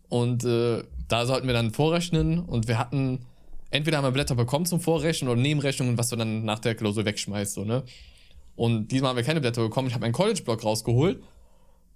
[0.08, 3.20] Und äh, da sollten wir dann vorrechnen und wir hatten,
[3.70, 7.04] entweder haben wir Blätter bekommen zum Vorrechnen oder Nebenrechnungen, was du dann nach der Klausur
[7.04, 7.84] wegschmeißt, so, ne?
[8.56, 9.88] Und diesmal haben wir keine Blätter bekommen.
[9.88, 11.22] Ich habe meinen College-Block rausgeholt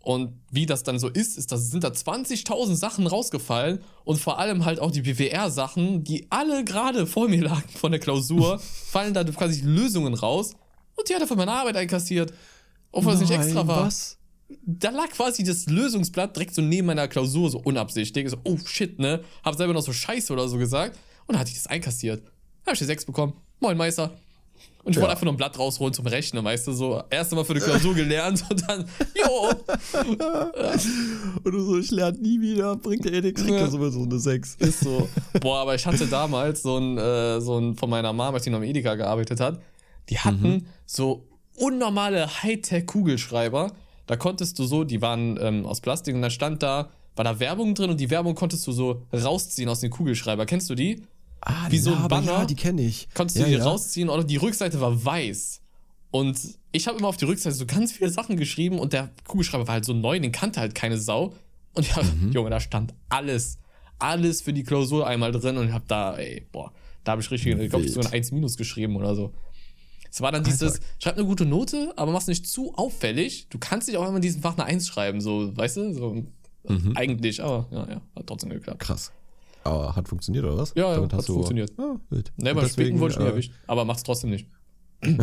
[0.03, 4.39] und wie das dann so ist, ist, dass sind da 20.000 Sachen rausgefallen und vor
[4.39, 9.15] allem halt auch die BWR-Sachen, die alle gerade vor mir lagen von der Klausur, fallen
[9.15, 10.55] da quasi Lösungen raus
[10.97, 12.33] und die hat er von meiner Arbeit einkassiert.
[12.91, 13.87] Obwohl es nicht extra war.
[13.87, 14.19] Was?
[14.67, 18.29] Da lag quasi das Lösungsblatt direkt so neben meiner Klausur, so unabsichtlich.
[18.29, 19.23] So, oh shit, ne?
[19.43, 20.99] Hab selber noch so Scheiße oder so gesagt.
[21.27, 22.23] Und dann hatte ich das einkassiert.
[22.65, 23.33] Da hab ich die 6 bekommen.
[23.61, 24.15] Moin, Meister.
[24.85, 25.03] Und ich ja.
[25.03, 27.61] wollte einfach nur ein Blatt rausholen zum Rechnen, weißt du, so erst einmal für die
[27.61, 29.51] Klausur gelernt und dann, jo.
[31.45, 34.19] Und du so, ich lerne nie wieder, bringt dir eh nichts, kriegt ja sowieso eine
[34.19, 34.57] 6.
[34.57, 35.09] Ist so.
[35.41, 38.59] Boah, aber ich hatte damals so ein, äh, so ein von meiner Mama, die noch
[38.59, 39.61] im Edeka gearbeitet hat,
[40.09, 40.67] die hatten mhm.
[40.85, 43.73] so unnormale Hightech-Kugelschreiber.
[44.07, 47.39] Da konntest du so, die waren ähm, aus Plastik und da stand da, war da
[47.39, 50.45] Werbung drin und die Werbung konntest du so rausziehen aus dem Kugelschreiber.
[50.45, 51.03] Kennst du die?
[51.45, 52.33] Ah, wie so ein Banner.
[52.33, 53.09] Ja, die kenne ich.
[53.15, 53.65] Konntest du ja, die ja.
[53.65, 55.61] rausziehen oder die Rückseite war weiß.
[56.13, 56.39] Und
[56.71, 59.75] ich habe immer auf die Rückseite so ganz viele Sachen geschrieben und der Kugelschreiber war
[59.75, 61.35] halt so neu, den kannte halt keine Sau.
[61.75, 62.31] Und ja, mhm.
[62.35, 63.59] Junge, da stand alles,
[63.99, 67.31] alles für die Klausur einmal drin und ich habe da, ey, boah, da habe ich
[67.31, 69.33] richtig, ich glaube, so ein 1 minus geschrieben oder so.
[70.11, 70.85] Es war dann dieses, Alter.
[70.99, 73.47] schreib eine gute Note, aber mach's nicht zu auffällig.
[73.49, 76.27] Du kannst dich auch immer in diesem Fach eine 1 schreiben, so, weißt du, so,
[76.69, 76.93] mhm.
[76.95, 78.81] eigentlich, aber ja, ja, hat trotzdem geklappt.
[78.81, 79.11] Krass.
[79.65, 80.73] Aber hat funktioniert, oder was?
[80.75, 81.35] Ja, Damit ja hat du...
[81.35, 81.73] funktioniert.
[81.79, 82.33] Ah, wild.
[82.37, 83.53] Nee, beim Spicken wurde ich nie äh, erwischt.
[83.67, 84.49] Aber macht's trotzdem nicht.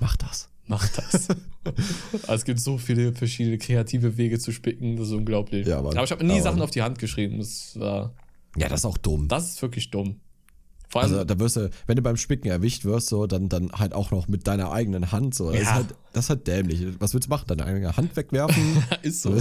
[0.00, 0.48] Mach das.
[0.66, 1.28] Mach das.
[2.28, 5.66] es gibt so viele verschiedene kreative Wege zu spicken, das ist unglaublich.
[5.66, 7.38] Ja, aber ich habe nie Sachen auf die Hand geschrieben.
[7.38, 8.14] Das war.
[8.56, 9.28] Ja, das ist auch dumm.
[9.28, 10.20] Das ist wirklich dumm.
[10.88, 13.72] Vor allem, also da wirst du, wenn du beim Spicken erwischt wirst, so, dann, dann
[13.72, 15.34] halt auch noch mit deiner eigenen Hand.
[15.34, 15.50] So.
[15.50, 15.62] Das, ja.
[15.62, 16.86] ist halt, das ist halt dämlich.
[17.00, 17.46] Was willst du machen?
[17.48, 18.84] Deine eigene Hand wegwerfen?
[19.02, 19.36] ist so.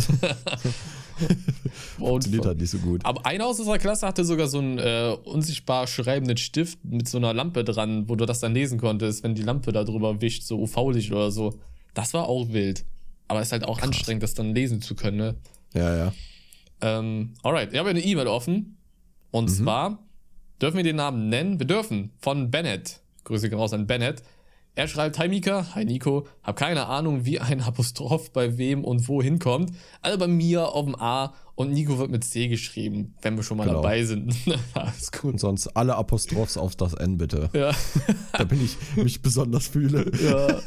[1.97, 3.03] Funktioniert halt nicht so gut.
[3.05, 7.17] Aber einer aus unserer Klasse hatte sogar so einen äh, unsichtbar schreibenden Stift mit so
[7.17, 10.43] einer Lampe dran, wo du das dann lesen konntest, wenn die Lampe da drüber wischt,
[10.43, 11.59] so UV-Licht oder so.
[11.93, 12.85] Das war auch wild.
[13.27, 15.35] Aber es ist halt auch anstrengend, das dann lesen zu können, ne?
[15.73, 16.13] Ja, ja.
[16.81, 18.77] Ähm, alright, ich habe eine E-Mail offen.
[19.31, 19.53] Und Mhm.
[19.53, 19.99] zwar
[20.61, 21.59] dürfen wir den Namen nennen?
[21.59, 22.11] Wir dürfen.
[22.19, 22.99] Von Bennett.
[23.23, 24.21] Grüße raus an Bennett.
[24.75, 29.07] Er schreibt, Hi Mika, hi Nico, hab keine Ahnung, wie ein Apostroph bei wem und
[29.07, 29.71] wo hinkommt.
[30.01, 33.57] Also bei mir auf dem A und Nico wird mit C geschrieben, wenn wir schon
[33.57, 33.83] mal Genau.
[33.83, 34.35] dabei sind.
[34.73, 35.33] Alles gut.
[35.33, 37.49] Und sonst alle Apostrophs auf das N bitte.
[37.53, 37.71] Ja.
[38.35, 40.11] Da bin ich mich besonders fühle.
[40.23, 40.59] ja.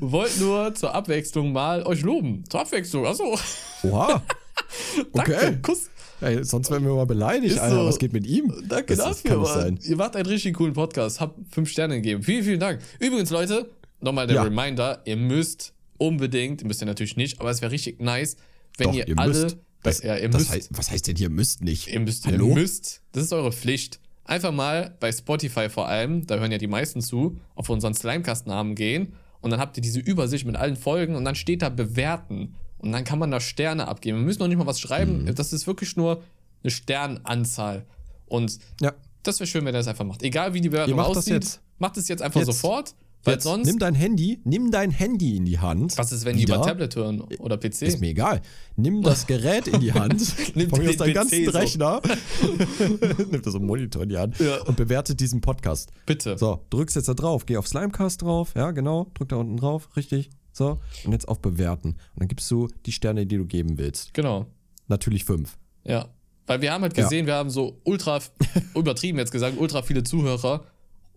[0.00, 2.42] Wollt nur zur Abwechslung mal euch loben.
[2.48, 3.38] Zur Abwechslung, achso.
[3.84, 4.22] Oha.
[5.12, 5.58] Danke, Okay.
[5.62, 5.88] Kuss.
[6.22, 7.76] Ey, sonst wären wir mal beleidigt, Alter.
[7.76, 7.84] so.
[7.86, 8.52] Was geht mit ihm?
[8.68, 9.60] Danke das, das dafür, kann nicht Mann.
[9.60, 9.78] sein.
[9.90, 11.20] Ihr macht einen richtig coolen Podcast.
[11.20, 12.22] Habt fünf Sterne gegeben.
[12.22, 12.80] Vielen, vielen Dank.
[13.00, 13.68] Übrigens, Leute,
[14.00, 14.42] nochmal der Ja.
[14.44, 18.36] Reminder: Ihr müsst unbedingt, ihr müsst ja natürlich nicht, aber es wäre richtig nice,
[18.78, 19.32] wenn Doch, ihr, ihr alle.
[19.42, 19.56] müsst.
[19.82, 20.52] Das, ja, ihr das müsst.
[20.52, 21.88] heißt, was heißt denn hier müsst nicht?
[21.88, 22.48] ihr müsst, Hallo?
[22.50, 23.02] ihr müsst.
[23.12, 23.98] Das ist eure Pflicht.
[24.24, 28.76] Einfach mal bei Spotify vor allem, da hören ja die meisten zu, auf unseren Slimecast-Namen
[28.76, 32.54] gehen und dann habt ihr diese Übersicht mit allen Folgen und dann steht da bewerten
[32.82, 34.18] und dann kann man da Sterne abgeben.
[34.18, 35.22] Wir müssen noch nicht mal was schreiben.
[35.24, 35.34] Mhm.
[35.34, 36.22] Das ist wirklich nur
[36.62, 37.86] eine Sternanzahl.
[38.26, 38.92] Und Ja.
[39.22, 40.22] das wäre schön, wenn ihr das einfach macht.
[40.22, 41.60] Egal wie die Bewertung macht das aussieht, jetzt.
[41.78, 42.46] macht es jetzt einfach Jetzt.
[42.46, 43.66] sofort, weil Jetzt sonst.
[43.68, 45.96] nimm dein Handy, nimm dein Handy in die Hand.
[45.96, 46.56] was ist, wenn die Wieder.
[46.56, 47.82] über Tablet hören oder PC?
[47.82, 48.40] Ist mir egal.
[48.74, 50.34] Nimm das Gerät in die Hand.
[50.56, 51.50] Nimm von mir deinen ganzen so.
[51.52, 52.00] Rechner.
[53.30, 54.62] Nimm das so einen Monitor in die Hand Ja.
[54.62, 55.90] und bewertet diesen Podcast.
[56.06, 56.36] Bitte.
[56.38, 57.46] So, drückst jetzt da drauf.
[57.46, 58.54] Geh auf Slimecast drauf.
[58.56, 59.06] Ja, genau.
[59.14, 59.88] Drück da unten drauf.
[59.96, 60.30] Richtig.
[60.52, 60.80] So.
[61.04, 61.90] Und jetzt auf Bewerten.
[61.90, 64.12] Und dann gibst du die Sterne, die du geben willst.
[64.14, 64.46] Genau.
[64.88, 65.56] Natürlich fünf.
[65.84, 66.08] Ja.
[66.46, 67.04] Weil wir haben halt Ja.
[67.04, 68.18] gesehen, wir haben so ultra,
[68.74, 70.64] übertrieben jetzt gesagt, ultra viele Zuhörer.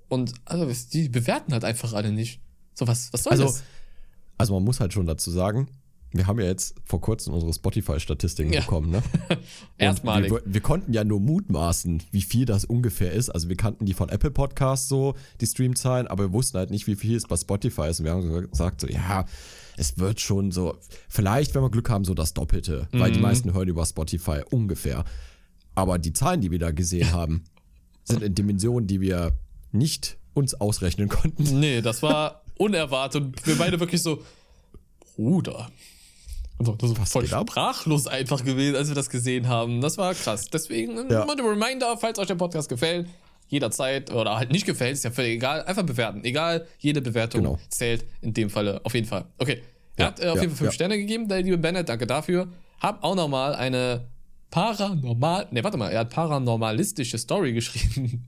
[0.07, 2.39] Und also, die bewerten halt einfach alle nicht.
[2.73, 3.63] So, was, was soll Also, das?
[4.37, 5.67] also man muss halt schon dazu sagen,
[6.17, 8.61] wir haben ja jetzt vor kurzem unsere Spotify-Statistiken Ja.
[8.61, 9.03] bekommen, ne?
[9.77, 10.31] Erstmalig.
[10.31, 13.29] Wir, wir konnten ja nur mutmaßen, wie viel das ungefähr ist.
[13.29, 16.87] Also wir kannten die von Apple Podcasts so, die Streamzahlen, aber wir wussten halt nicht,
[16.87, 17.99] wie viel es bei Spotify ist.
[17.99, 19.25] Und wir haben gesagt, so, ja,
[19.77, 20.77] es wird schon so,
[21.09, 23.13] vielleicht, wenn wir Glück haben, so das Doppelte, weil Mhm.
[23.15, 25.03] die meisten hören über Spotify ungefähr.
[25.75, 27.43] Aber die Zahlen, die wir da gesehen haben,
[28.03, 29.33] sind in Dimensionen, die wir
[29.71, 31.43] nicht uns ausrechnen konnten.
[31.59, 33.23] Nee, das war unerwartet.
[33.23, 34.23] Und wir beide wirklich so,
[35.15, 35.69] Bruder.
[36.57, 37.49] Also, das ist voll geht ab?
[37.49, 39.81] sprachlos einfach gewesen, als wir das gesehen haben.
[39.81, 40.49] Das war krass.
[40.49, 41.25] Deswegen Ja.
[41.25, 43.07] mal ein Reminder, falls euch der Podcast gefällt,
[43.47, 45.63] jederzeit oder halt nicht gefällt, ist ja völlig egal.
[45.65, 46.23] Einfach bewerten.
[46.23, 47.59] Egal, jede Bewertung Genau.
[47.69, 49.25] zählt in dem Falle auf jeden Fall.
[49.37, 49.61] Okay.
[49.97, 50.75] Er Ja, hat äh, auf ja, jeden Fall fünf ja.
[50.75, 52.47] Sterne gegeben, der liebe Bennett, danke dafür.
[52.79, 54.07] Hab auch nochmal eine
[54.49, 58.25] paranormal, ne, warte mal, er hat paranormalistische Story geschrieben.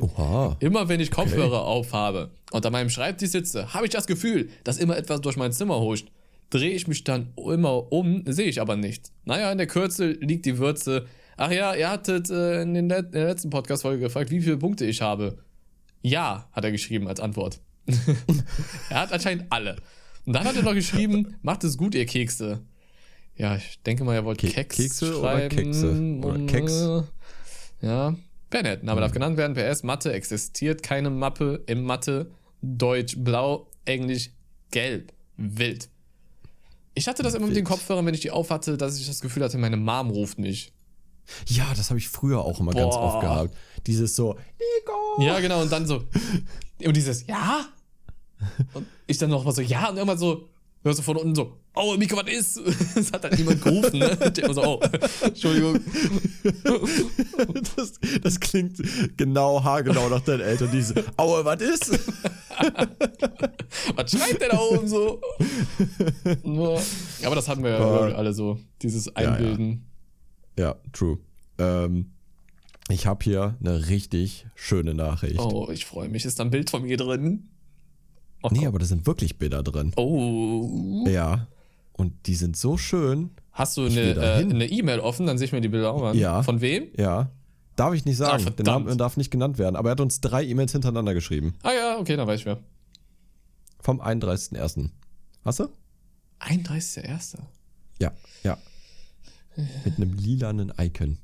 [0.00, 0.56] Oha.
[0.60, 4.78] Immer wenn ich Kopfhörer aufhabe und an meinem Schreibtisch sitze, habe ich das Gefühl, dass
[4.78, 6.08] immer etwas durch mein Zimmer huscht.
[6.50, 9.12] Drehe ich mich dann immer um, sehe ich aber nichts.
[9.24, 11.06] Naja, in der Kürze liegt die Würze.
[11.36, 14.84] Ach ja, ihr hattet äh, in, Let in der letzten Podcast-Folge gefragt, wie viele Punkte
[14.84, 15.38] ich habe.
[16.02, 17.60] Ja, hat er geschrieben als Antwort.
[18.90, 19.76] er hat anscheinend alle.
[20.26, 22.60] Und dann hat er noch geschrieben, macht es gut, ihr Kekse.
[23.36, 25.56] Ja, ich denke mal, er wollte Ke- Keks Kekse oder schreiben.
[25.56, 26.18] Kekse?
[26.22, 26.86] Oder Keks?
[27.80, 28.14] Ja,
[28.50, 29.54] Bennett, Name darf genannt werden.
[29.54, 32.30] PS, Mathe existiert keine Mappe im Mathe.
[32.60, 34.30] Deutsch, blau, Englisch,
[34.72, 35.88] gelb, wild.
[36.94, 37.64] Ich hatte das immer mit den.
[37.64, 40.72] Kopfhörern, wenn ich die auf hatte, dass ich das Gefühl hatte, meine Mom ruft mich.
[41.46, 43.02] Ja, das habe ich früher auch immer ganz Boah.
[43.02, 43.56] oft gehabt.
[43.86, 45.22] Dieses so, Nico.
[45.22, 46.04] Ja, genau, und dann so.
[46.84, 47.66] Und dieses, ja?
[48.72, 50.48] Und ich dann noch mal so, ja, und irgendwann so,
[50.82, 52.56] hörst du von unten so, oh, Mika, was ist?
[52.96, 54.10] Es hat halt niemand gerufen, ne?
[54.12, 54.80] Ich denk mir so, oh,
[55.22, 55.80] Entschuldigung.
[57.76, 58.78] Das, das klingt
[59.16, 60.70] genau haargenau nach deinen Eltern.
[60.72, 61.98] Diese, aue, was ist?
[63.96, 65.20] Was schreit der da oben so?
[67.24, 68.14] Aber das hatten wir ja Ja.
[68.16, 69.12] alle so, dieses ja.
[69.14, 69.86] Einbilden.
[70.58, 71.18] Ja, true.
[71.58, 72.10] Ähm,
[72.90, 75.38] ich habe hier eine richtig schöne Nachricht.
[75.38, 76.24] Oh, ich freue mich.
[76.24, 77.49] Ist da ein Bild von mir drin?
[78.42, 79.92] Oh, Nee, aber da sind wirklich Bilder drin.
[79.96, 81.04] oh.
[81.08, 81.46] Ja.
[81.92, 83.30] Und die sind so schön.
[83.52, 85.26] Hast du eine äh, E-Mail offen?
[85.26, 86.16] Dann sehe ich mir die Bilder auch an.
[86.16, 86.42] Ja.
[86.42, 86.88] Von wem?
[86.96, 87.30] Ja.
[87.76, 88.42] Darf ich nicht sagen.
[88.46, 88.64] Ah, Der.
[88.64, 89.76] Name darf nicht genannt werden.
[89.76, 91.54] Aber er hat uns drei E-Mails hintereinander geschrieben.
[91.62, 92.58] Ah ja, okay, dann weiß ich mehr.
[93.80, 94.88] Vom 31.01.
[95.44, 95.68] Hast du?
[96.40, 97.36] 31.01.
[98.00, 98.12] Ja,
[98.44, 98.56] ja.
[99.84, 101.18] Mit einem lilanen Icon.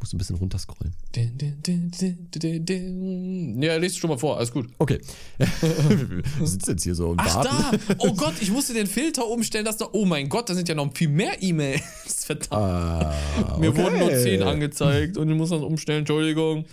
[0.00, 0.94] Musst du ein bisschen runterscrollen.
[1.14, 3.62] Din, din, din.
[3.62, 4.68] Ja, lest schon mal vor, alles gut.
[4.78, 5.00] Okay.
[5.38, 7.78] Wir sitzen jetzt hier so und Ach warten.
[7.88, 7.94] da!
[7.98, 9.88] Oh Gott, ich musste den Filter umstellen, dass da.
[9.92, 11.82] Oh mein Gott, da sind ja noch viel mehr E-Mails.
[12.26, 12.52] Verdammt.
[12.52, 13.14] Ah,
[13.58, 13.82] Mir okay.
[13.82, 16.64] wurden nur 10 angezeigt und ich muss das umstellen, Entschuldigung.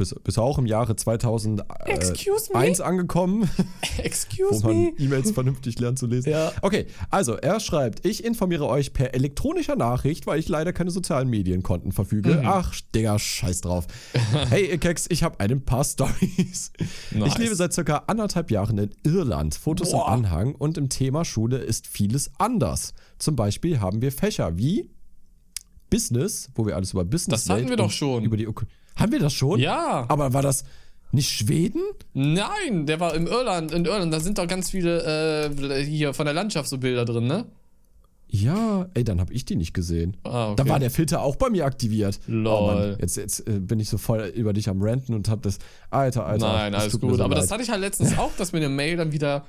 [0.00, 2.84] Bist, bist du auch im Jahre 2001 Excuse me?
[2.84, 3.48] angekommen,
[3.96, 4.92] wo Excuse man me.
[4.98, 6.30] E-Mails vernünftig lernt zu lesen.
[6.30, 6.52] Ja.
[6.62, 11.28] Okay, also er schreibt, ich informiere euch per elektronischer Nachricht, weil ich leider keine sozialen
[11.28, 12.36] Medienkonten verfüge.
[12.36, 12.42] Mhm.
[12.44, 13.86] Ach, Digga, scheiß drauf.
[14.48, 16.72] hey, ihr Keks, ich habe ein paar Stories.
[17.10, 17.28] Nice.
[17.28, 19.54] Ich lebe seit circa anderthalb Jahren in Irland.
[19.54, 20.06] Fotos Boah.
[20.06, 22.94] im Anhang und im Thema Schule ist vieles anders.
[23.18, 24.90] Zum Beispiel haben wir Fächer wie
[25.90, 28.24] Business, wo wir alles über Business Das hatten wir doch schon.
[28.24, 28.64] Über die Öko
[29.00, 29.58] haben wir das schon?
[29.58, 30.04] Ja.
[30.08, 30.64] Aber war das
[31.12, 31.82] nicht Schweden?
[32.14, 33.72] Nein, der war im Irland.
[33.72, 37.26] In Irland, da sind doch ganz viele äh, hier von der Landschaft so Bilder drin,
[37.26, 37.46] ne?
[38.32, 40.16] Ja, ey, dann habe ich die nicht gesehen.
[40.22, 40.62] Ah, okay.
[40.62, 42.20] Da war der Filter auch bei mir aktiviert.
[42.28, 42.46] Lol.
[42.46, 45.42] Oh Mann, jetzt, jetzt äh, bin ich so voll über dich am Ranten und hab
[45.42, 45.58] das.
[45.90, 46.52] Alter, Alter.
[46.52, 47.20] Nein, das alles gut.
[47.20, 47.52] Aber das leid.
[47.52, 49.46] hatte ich halt letztens auch, dass mir eine Mail dann wieder.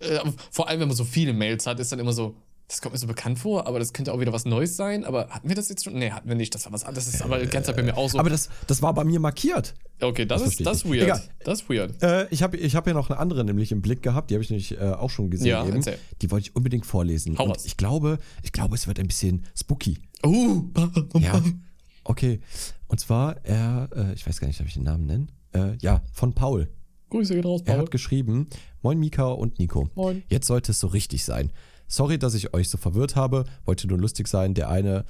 [0.00, 0.18] Äh,
[0.50, 2.34] vor allem, wenn man so viele Mails hat, ist dann immer so.
[2.70, 5.04] Das kommt mir so bekannt vor, aber das könnte auch wieder was Neues sein.
[5.04, 5.94] Aber hatten wir das jetzt schon?
[5.94, 6.54] Nee, hatten wir nicht.
[6.54, 7.06] Das war was anderes.
[7.06, 8.16] Das ist aber die ganze Zeit bei mir auch so.
[8.16, 9.74] Aber das, das war bei mir markiert.
[10.00, 11.02] okay, das, das ist das weird.
[11.02, 11.20] Egal.
[11.42, 12.00] Das ist weird.
[12.00, 14.44] Äh, ich habe ich hab ja noch eine andere nämlich im Blick gehabt, die habe
[14.44, 15.48] ich nämlich äh, auch schon gesehen.
[15.48, 15.78] Ja, eben.
[15.78, 15.98] erzähl.
[16.22, 17.36] Die wollte ich unbedingt vorlesen.
[17.38, 17.64] Hau raus.
[17.64, 19.98] ich glaube, ich glaube, es wird ein bisschen spooky.
[20.24, 20.68] Uh.
[21.18, 21.42] Ja.
[22.04, 22.40] Okay.
[22.86, 25.32] Und zwar, er, äh, ich weiß gar nicht, darf ich den Namen nennen?
[25.52, 26.68] Äh, ja, von Paul.
[27.10, 27.82] Grüße geht raus, Er Paul.
[27.82, 28.46] hat geschrieben:
[28.80, 29.88] Moin Mika und Nico.
[29.96, 30.22] Moin.
[30.28, 31.50] Jetzt sollte es so richtig sein.
[31.90, 33.44] Sorry, dass ich euch so verwirrt habe.
[33.64, 34.54] Wollte nur lustig sein.
[34.54, 35.04] Der eine,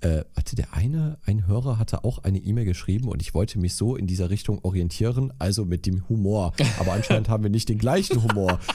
[0.00, 3.74] äh, warte, der eine, ein Hörer hatte auch eine E-Mail geschrieben und ich wollte mich
[3.74, 6.52] so in dieser Richtung orientieren, also mit dem Humor.
[6.78, 8.60] Aber anscheinend haben wir nicht den gleichen Humor.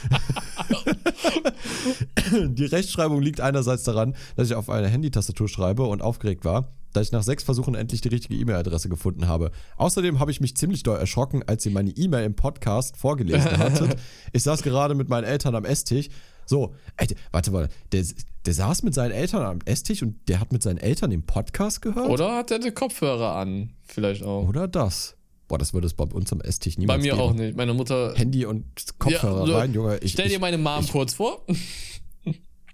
[2.50, 7.00] Die Rechtschreibung liegt einerseits daran, dass ich auf einer Handytastatur schreibe und aufgeregt war, da
[7.00, 9.52] ich nach sechs Versuchen endlich die richtige E-Mail-Adresse gefunden habe.
[9.78, 13.96] Außerdem habe ich mich ziemlich doll erschrocken, als ihr meine E-Mail im Podcast vorgelesen hattet.
[14.34, 16.10] Ich saß gerade mit meinen Eltern am Esstisch.
[16.48, 18.04] So, ey, warte mal, der,
[18.46, 21.82] der saß mit seinen Eltern am Esstisch und der hat mit seinen Eltern den Podcast
[21.82, 22.10] gehört?
[22.10, 23.74] Oder hat er die Kopfhörer an?
[23.84, 24.48] Vielleicht auch.
[24.48, 25.18] Oder das?
[25.50, 27.22] Boah, das würde es bei uns am Esstisch Bei niemals mir geben.
[27.22, 27.58] auch nicht.
[27.58, 28.14] Meine Mutter.
[28.16, 28.66] Handy und
[28.98, 29.98] Kopfhörer Ja, so, rein, Junge.
[29.98, 31.46] Ich, Stell dir ich, meine Mom kurz vor.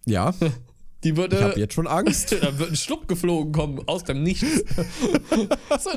[0.05, 0.33] ja,
[1.03, 1.35] Die würde.
[1.35, 2.31] ich habe jetzt schon Angst.
[2.41, 4.45] da wird ein Schluck geflogen kommen aus dem Nichts.
[5.79, 5.89] so.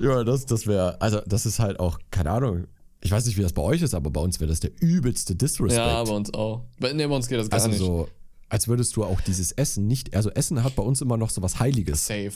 [0.00, 2.66] Ja, das, das wäre, also das ist halt auch, keine Ahnung,
[3.02, 5.34] ich weiß nicht, wie das bei euch ist, aber bei uns wäre das der übelste
[5.34, 5.72] Disrespect.
[5.78, 6.64] ja, bei uns auch.
[6.78, 7.78] Bei, nee, bei uns geht das gar also nicht.
[7.78, 8.08] so,
[8.48, 11.40] als würdest du auch dieses Essen nicht, also Essen hat bei uns immer noch so
[11.42, 12.06] was Heiliges.
[12.06, 12.32] Safe.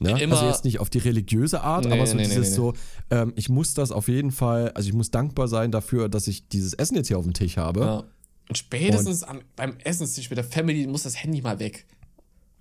[0.00, 0.20] Ne?
[0.20, 2.74] Immer- also jetzt nicht auf die religiöse Art, Nee, aber so nee, dieses nee, so,
[3.10, 6.48] ähm, ich muss das auf jeden Fall, also ich muss dankbar sein dafür, dass ich
[6.48, 7.80] dieses Essen jetzt hier auf dem Tisch habe.
[7.80, 8.04] Ja.
[8.48, 11.86] Und spätestens am, beim Essenstisch mit der Family muss das Handy mal weg.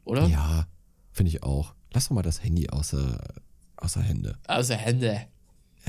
[0.05, 0.27] Oder?
[0.27, 0.67] Ja,
[1.11, 1.73] finde ich auch.
[1.93, 3.19] Lass doch mal das Handy außer,
[3.77, 4.37] außer Hände.
[4.47, 5.21] Also Hände.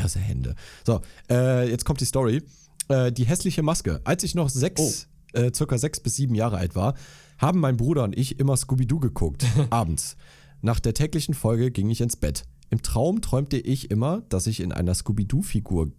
[0.03, 0.55] Außer Hände.
[0.85, 2.43] So, äh, jetzt kommt die Story.
[2.89, 4.01] Äh, die hässliche Maske.
[4.05, 6.95] Als ich noch sechs, äh, circa sechs bis sieben Jahre alt war,
[7.39, 9.45] haben mein Bruder und ich immer Scooby-Doo geguckt.
[9.71, 10.17] abends.
[10.63, 12.45] Nach der täglichen Folge ging ich ins Bett.
[12.71, 15.93] Im Traum träumte ich immer, dass ich in einer Scooby-Doo-Figur.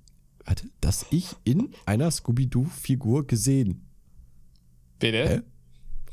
[0.46, 3.88] Warte, dass ich in einer Scooby-Doo-Figur gesehen
[5.00, 5.30] Bitte?
[5.30, 5.42] Hä?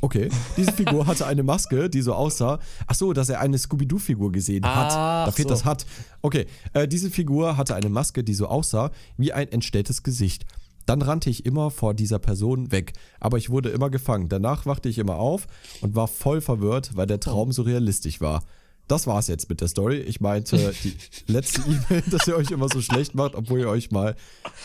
[0.04, 0.28] Okay.
[0.58, 2.58] Diese Figur hatte eine Maske, die so aussah.
[2.86, 4.92] Ach so, dass er eine Scooby-Doo-Figur gesehen hat.
[4.92, 5.54] Ach da fehlt so.
[5.54, 5.86] das hat.
[6.20, 6.44] Okay.
[6.74, 10.44] Äh, diese Figur hatte eine Maske, die so aussah wie ein entstelltes Gesicht.
[10.84, 12.92] Dann rannte ich immer vor dieser Person weg.
[13.18, 14.28] Aber ich wurde immer gefangen.
[14.28, 15.46] Danach wachte ich immer auf
[15.80, 18.42] und war voll verwirrt, weil der Traum so realistisch war.
[18.88, 20.00] Das war's jetzt mit der Story.
[20.00, 20.94] Ich meinte die
[21.32, 24.16] letzte E-Mail, dass ihr euch immer so schlecht macht, obwohl ihr euch mal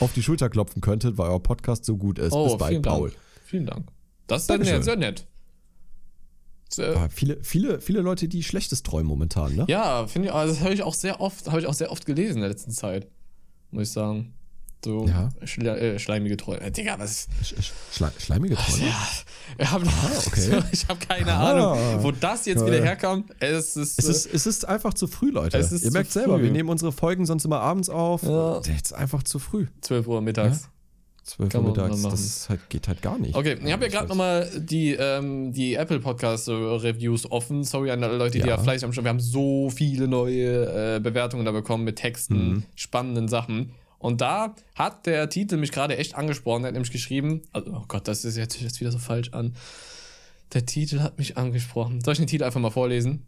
[0.02, 2.34] auf die Schulter klopfen könntet, weil euer Podcast so gut ist.
[2.34, 3.10] Oh, Bis bald, vielen Paul.
[3.12, 3.22] Dank.
[3.46, 3.99] Vielen Dank.
[4.30, 4.84] Das ist nett.
[4.84, 5.26] Sehr nett.
[6.72, 9.66] Sehr, Aber viele, viele, viele Leute, die Schlechtes träumen momentan, ne?
[9.68, 12.06] Ja, finde ich, also das habe ich auch sehr oft, habe ich auch sehr oft
[12.06, 13.08] gelesen in der letzten Zeit.
[13.72, 14.34] Muss ich sagen.
[14.86, 15.30] So Ja.
[15.44, 16.62] schle äh, schleimige Träume.
[16.62, 17.28] Äh, Digga, was?
[17.44, 18.86] Sch sch schle schleimige Träume.
[18.88, 19.08] Ja,
[19.58, 19.86] ich habe
[20.28, 20.64] okay.
[20.72, 21.52] ich hab keine Ah.
[21.52, 23.26] Ahnung, wo das jetzt wieder herkam.
[23.40, 25.58] Es ist, Es ist, es ist einfach zu früh, Leute.
[25.58, 26.44] Ihr merkt selber, früh.
[26.44, 28.24] wir nehmen unsere Folgen sonst immer abends auf.
[28.24, 28.62] Ja.
[28.62, 29.66] Jetzt einfach zu früh.
[29.82, 30.70] 12 Uhr mittags.
[31.24, 33.36] 12 Kann Uhr mittags, das halt, geht halt gar nicht.
[33.36, 37.64] Okay, ich habe ja gerade nochmal die, ähm, die Apple Podcast äh, Reviews offen.
[37.64, 38.48] Sorry an alle Leute, die Ja.
[38.48, 39.06] ja fleißig am Start.
[39.06, 42.64] Wir haben so viele neue äh, Bewertungen da bekommen mit Texten, Mhm.
[42.76, 43.72] spannenden Sachen.
[44.00, 46.64] Und da hat der Titel mich gerade echt angesprochen.
[46.64, 49.56] Er hat nämlich geschrieben, also, oh Gott, das ist jetzt, jetzt wieder so falsch an.
[50.54, 52.02] Der Titel hat mich angesprochen.
[52.02, 53.26] Soll ich den Titel einfach mal vorlesen?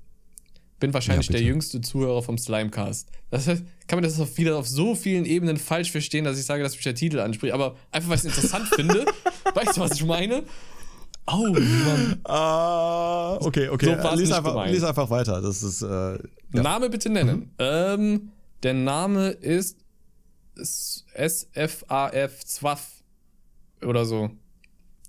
[0.82, 3.08] Bin wahrscheinlich Ja, der jüngste Zuhörer vom Slimecast.
[3.30, 6.46] Das heißt, kann man das auf wieder auf so vielen Ebenen falsch verstehen, dass ich
[6.46, 7.54] sage, dass mich der Titel anspricht.
[7.54, 9.06] Aber einfach, weil ich es interessant finde.
[9.54, 10.42] Weißt du, was ich meine?
[11.28, 12.20] Oh, Mann.
[12.24, 13.96] Ah, okay, okay.
[14.02, 15.40] So lies, einfach, lies einfach weiter.
[15.40, 16.18] Das ist, äh, ja.
[16.52, 17.52] Name bitte nennen.
[17.60, 18.32] Ähm,
[18.64, 19.78] der Name ist
[20.56, 23.04] SFAF Zwaff
[23.86, 24.32] oder so.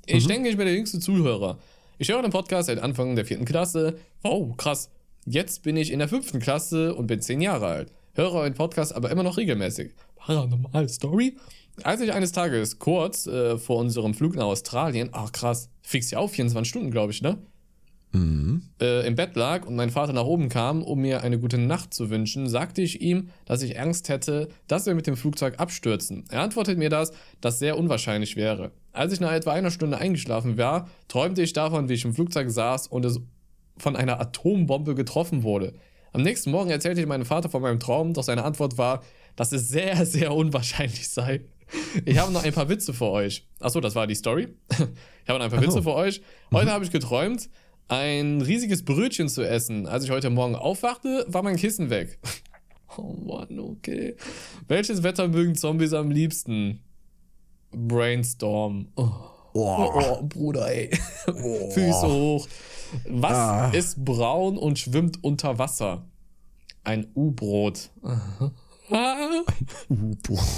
[0.04, 1.58] Ich denke, ich bin der jüngste Zuhörer.
[1.96, 3.96] Ich höre den Podcast seit Anfang der vierten Klasse.
[4.22, 4.90] Wow, krass.
[5.24, 7.92] Jetzt bin ich in der fünften Klasse und bin zehn Jahre alt.
[8.14, 9.92] Höre euren Podcast aber immer noch regelmäßig.
[10.16, 11.36] Paranormal Story?
[11.84, 16.18] Als ich eines Tages kurz äh, vor unserem Flug nach Australien, ach krass, fix ja
[16.18, 17.38] auch 24 Stunden, glaube ich, ne?
[18.80, 21.94] Äh, im Bett lag und mein Vater nach oben kam, um mir eine gute Nacht
[21.94, 26.24] zu wünschen, sagte ich ihm, dass ich Angst hätte, dass wir mit dem Flugzeug abstürzen.
[26.30, 28.72] Er antwortet mir das, dass sehr unwahrscheinlich wäre.
[28.92, 32.50] Als ich nach etwa einer Stunde eingeschlafen war, träumte ich davon, wie ich im Flugzeug
[32.50, 33.20] saß und es
[33.76, 35.74] von einer Atombombe getroffen wurde.
[36.12, 39.02] Am nächsten Morgen erzählte ich meinem Vater von meinem Traum, doch seine Antwort war,
[39.36, 41.42] dass es sehr, sehr unwahrscheinlich sei.
[42.04, 43.46] Ich habe noch ein paar Witze für euch.
[43.58, 44.48] Achso, das war die Story.
[44.68, 46.20] Ich habe noch ein paar Witze für euch.
[46.52, 47.48] Heute habe ich geträumt,
[47.88, 49.86] ein riesiges Brötchen zu essen.
[49.86, 52.18] Als ich heute Morgen aufwachte, war mein Kissen weg.
[52.98, 54.16] Oh Mann, okay.
[54.68, 56.82] Welches Wetter mögen Zombies am liebsten?
[57.70, 58.88] Brainstorm.
[58.96, 60.90] Oh, oh, oh Bruder, ey.
[61.26, 62.46] Füße hoch.
[63.08, 63.70] Was Ah.
[63.70, 66.04] ist braun und schwimmt unter Wasser?
[66.84, 67.90] Ein U-Brot.
[69.88, 70.38] U-Boot.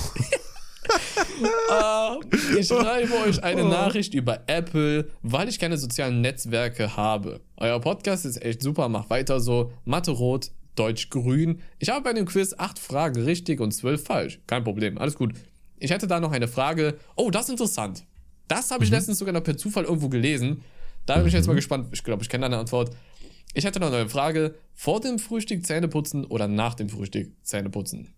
[1.71, 2.19] Ah,
[2.59, 3.43] ich schreibe euch Oh.
[3.43, 7.41] eine Nachricht über Apple, weil ich keine sozialen Netzwerke habe.
[7.57, 9.73] Euer Podcast ist echt super, macht weiter so.
[9.85, 11.61] Mathe rot, Deutsch grün.
[11.79, 14.41] Ich habe bei dem Quiz acht Fragen richtig und zwölf falsch.
[14.47, 15.33] Kein Problem, alles gut.
[15.79, 16.99] Ich hätte da noch eine Frage.
[17.17, 18.05] Oh, das ist interessant.
[18.49, 18.97] Das habe ich Mhm.
[18.97, 20.63] letztens sogar noch per Zufall irgendwo gelesen.
[21.07, 21.89] Da bin ich jetzt mal gespannt.
[21.93, 22.91] Ich glaube, ich kenne deine Antwort.
[23.53, 24.55] Ich hätte noch eine Frage.
[24.75, 28.09] Vor dem Frühstück Zähne putzen oder nach dem Frühstück Zähne putzen?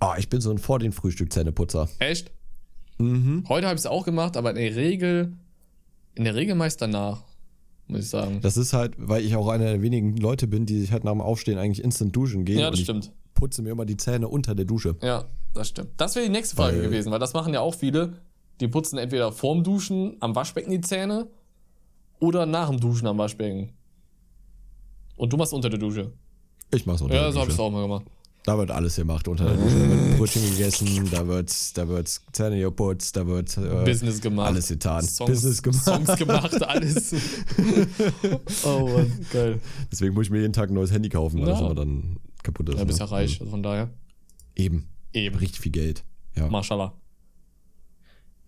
[0.00, 1.88] Ah, ich bin so ein vor den Frühstück Zähneputzer.
[1.98, 2.30] Echt?
[2.98, 3.44] Mhm.
[3.48, 5.32] Heute habe ich es auch gemacht, aber in der Regel,
[6.14, 7.22] in der Regel meist danach,
[7.86, 8.40] muss ich sagen.
[8.42, 11.12] Das ist halt, weil ich auch einer der wenigen Leute bin, die sich halt nach
[11.12, 12.58] dem Aufstehen eigentlich instant duschen gehen.
[12.58, 13.12] ja, und das ich stimmt.
[13.34, 14.96] putze mir immer die Zähne unter der Dusche.
[15.02, 15.90] Ja, das stimmt.
[15.96, 18.20] Das wäre die nächste Frage Weil- gewesen, weil das machen ja auch viele.
[18.62, 21.26] Die putzen entweder vorm Duschen am Waschbecken die Zähne
[22.20, 23.72] oder nach dem Duschen am Waschbecken.
[25.16, 26.12] Und du machst unter der Dusche.
[26.72, 27.62] Ich mach's unter Ja, der so habe ich Dusche.
[27.62, 28.04] es auch mal gemacht.
[28.44, 29.78] Da wird alles gemacht unter der Dusche.
[29.80, 34.46] Da wird Brötchen gegessen, da wird, da wird Zähne geputzt, da wird äh, Business gemacht.
[34.46, 35.02] alles getan.
[35.02, 35.84] Songs, Business gemacht.
[35.84, 37.14] Songs gemacht, alles.
[38.64, 39.60] oh Mann, geil.
[39.90, 41.52] Deswegen muss ich mir jeden Tag ein neues Handy kaufen, weil Ja.
[41.54, 42.78] das immer dann kaputt ist.
[42.78, 43.10] Ja, bist ja ne?
[43.12, 43.90] reich, also von daher.
[44.54, 44.86] Eben.
[45.12, 45.36] Eben.
[45.36, 46.04] Richtig viel Geld.
[46.36, 46.48] Ja.
[46.48, 46.94] Mashallah.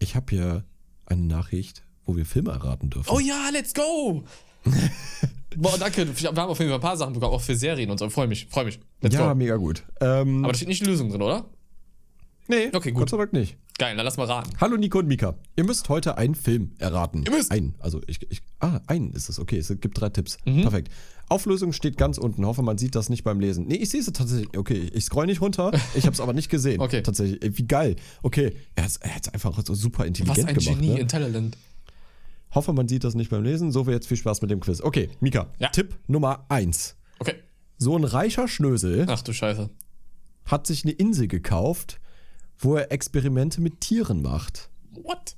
[0.04, 0.64] Ich habe hier
[1.06, 3.08] eine Nachricht, wo wir Filme erraten dürfen.
[3.10, 4.22] Oh ja, let's go!
[5.56, 6.06] Boah, danke.
[6.20, 8.10] Wir haben auf jeden Fall ein paar Sachen bekommen, auch für Serien und so.
[8.10, 8.80] Freue mich, freue mich.
[9.00, 9.34] Let's ja, go.
[9.34, 9.82] mega gut.
[10.02, 11.46] Ähm, Aber da steht nicht die Lösung drin, oder?
[12.48, 13.00] nee, okay, gut.
[13.00, 13.56] Gott sei Dank nicht.
[13.78, 14.50] Geil, dann lass mal raten.
[14.60, 15.36] Hallo Nico und Mika.
[15.56, 17.24] Ihr müsst heute einen Film erraten.
[17.24, 17.50] Ihr müsst.
[17.50, 17.74] Einen.
[17.78, 19.40] Also ich, ich ah, einen ist es.
[19.40, 20.36] Okay, es gibt drei Tipps.
[20.44, 20.62] Mhm.
[20.62, 20.92] Perfekt.
[21.28, 22.44] Auflösung steht ganz unten.
[22.46, 23.66] Hoffe, man sieht das nicht beim Lesen.
[23.66, 24.56] Nee, ich sehe es tatsächlich.
[24.56, 25.72] Okay, ich scroll nicht runter.
[25.94, 26.80] Ich habe es aber nicht gesehen.
[26.84, 27.02] Okay.
[27.02, 27.42] Tatsächlich.
[27.42, 27.96] Ey, Wie geil.
[28.22, 28.90] Okay, er hat
[29.26, 30.78] es einfach so super Was intelligent ein gemacht.
[30.80, 31.00] Genie ne?
[31.00, 31.56] in Talent.
[32.54, 33.72] Hoffe, man sieht das nicht beim Lesen.
[33.72, 34.80] So, jetzt viel Spaß mit dem Quiz.
[34.80, 35.48] Okay, Mika.
[35.58, 35.68] Ja.
[35.70, 36.96] Tipp Nummer eins.
[37.18, 37.34] Okay.
[37.78, 39.70] So ein reicher Schnösel Ach du Scheiße.
[40.44, 42.00] hat sich eine Insel gekauft,
[42.58, 44.70] wo er Experimente mit Tieren macht.
[44.92, 45.36] What?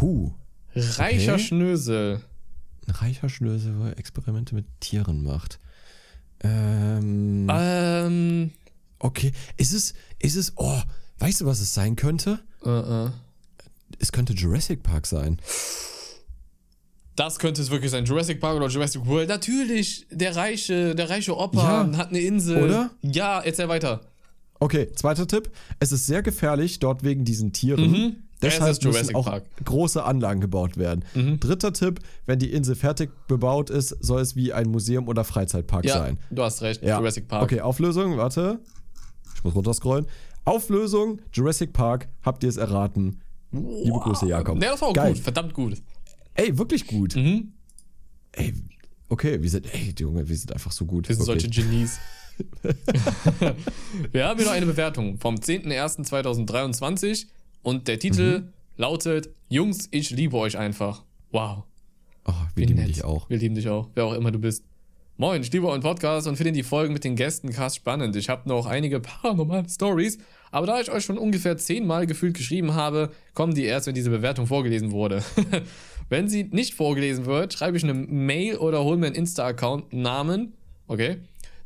[0.00, 0.32] Huh.
[0.74, 1.42] Reicher Okay.
[1.42, 2.20] Schnösel.
[2.86, 5.58] Ein reicher Schnösel, wo er Experimente mit Tieren macht.
[6.40, 8.50] Ähm, Ähm.
[8.98, 9.32] okay.
[9.56, 10.80] Ist es, ist es, oh,
[11.18, 12.40] weißt du, was es sein könnte?
[12.64, 12.70] Äh,
[13.06, 13.10] äh.
[13.98, 15.40] Es könnte Jurassic Park sein.
[17.14, 18.04] Das könnte es wirklich sein.
[18.04, 19.28] Jurassic Park oder Jurassic World.
[19.28, 20.06] Natürlich.
[20.10, 21.96] Der reiche, der reiche Opa Ja.
[21.96, 22.62] hat eine Insel.
[22.62, 22.90] Oder?
[23.02, 24.02] Ja, erzähl weiter.
[24.60, 25.50] Okay, zweiter Tipp.
[25.80, 27.90] Es ist sehr gefährlich dort wegen diesen Tieren.
[27.90, 28.16] Mhm.
[28.38, 29.44] Es Deshalb ist müssen Jurassic auch Park.
[29.64, 31.04] große Anlagen gebaut werden.
[31.14, 31.40] Mhm.
[31.40, 35.86] Dritter Tipp, wenn die Insel fertig bebaut ist, soll es wie ein Museum oder Freizeitpark
[35.86, 36.18] Ja, sein.
[36.30, 36.82] du hast recht.
[36.82, 36.98] Ja.
[36.98, 37.44] Jurassic Park.
[37.44, 38.60] Okay, Auflösung, warte.
[39.34, 40.06] Ich muss runterscrollen.
[40.44, 43.20] Auflösung, Jurassic Park, habt ihr es erraten?
[43.52, 44.60] Liebe Grüße, Jakob.
[44.60, 45.14] Der das war auch Geil.
[45.14, 45.22] gut.
[45.22, 45.82] Verdammt gut.
[46.34, 47.16] Ey, wirklich gut.
[47.16, 47.52] Mhm.
[48.32, 48.52] Ey,
[49.08, 51.08] okay, wir sind, ey, Junge, wir sind einfach so gut.
[51.08, 51.44] Wir sind wirklich.
[51.54, 51.98] solche Genies.
[54.12, 57.26] Wir haben hier noch eine Bewertung vom 10.01.2023
[57.66, 58.52] und der Titel Mhm.
[58.76, 61.02] lautet Jungs, ich liebe euch einfach.
[61.32, 61.64] Wow.
[62.24, 62.88] Oh, wir Wie lieben nett.
[62.90, 63.28] dich auch.
[63.28, 64.62] Wir lieben dich auch, wer auch immer du bist.
[65.16, 68.14] Moin, ich liebe euren Podcast und finde die Folgen mit den Gästen krass spannend.
[68.14, 70.18] Ich habe noch einige paranormale Stories,
[70.52, 74.10] aber da ich euch schon ungefähr zehnmal gefühlt geschrieben habe, kommen die erst, wenn diese
[74.10, 75.24] Bewertung vorgelesen wurde.
[76.08, 80.52] wenn sie nicht vorgelesen wird, schreibe ich eine Mail oder hole mir einen Insta-Account Namen.
[80.86, 81.16] Okay.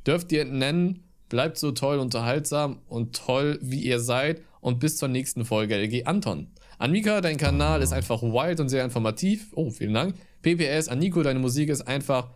[0.06, 5.08] Dürft ihr nennen, bleibt so toll unterhaltsam und toll, wie ihr seid und bis zur
[5.08, 6.48] nächsten Folge, LG Anton.
[6.78, 9.48] An Mika, dein Kanal ist einfach wild und sehr informativ.
[9.54, 10.14] Oh, vielen Dank.
[10.42, 12.30] PPS, an Nico, deine Musik ist einfach,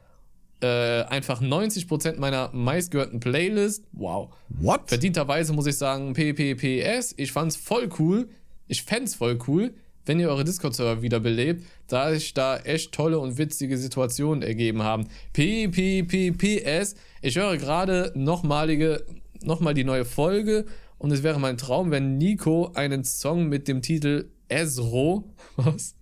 [0.61, 3.85] äh, einfach 90% meiner meistgehörten Playlist.
[3.93, 4.35] Wow.
[4.51, 4.83] What?
[4.87, 8.29] Verdienterweise muss ich sagen, PPPS, ich fand's voll cool.
[8.67, 9.73] Ich fänd's voll cool,
[10.07, 15.07] wenn ihr eure Discord-Server wiederbelebt, da sich da echt tolle und witzige Situationen ergeben haben.
[15.33, 19.05] PPPPS, ich höre gerade nochmalige,
[19.43, 20.67] nochmal die neue Folge
[21.05, 25.97] und es wäre mein Traum, wenn Nico einen Song mit dem Titel Ezro, was?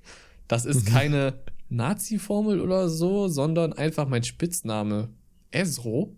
[0.47, 1.41] Das ist keine
[1.71, 5.09] Nazi-Formel oder so, sondern einfach mein Spitzname.
[5.51, 6.15] Ezro?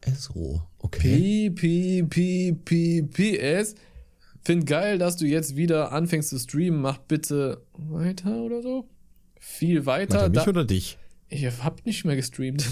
[0.00, 1.50] Ezro, okay.
[1.50, 3.74] P, P, P, P, P, S.
[4.42, 6.80] Find geil, dass du jetzt wieder anfängst zu streamen.
[6.80, 8.88] Mach bitte weiter oder so.
[9.38, 10.22] Viel weiter.
[10.22, 10.96] Meint er mich oder dich?
[11.28, 12.64] ich hab nicht mehr gestreamt.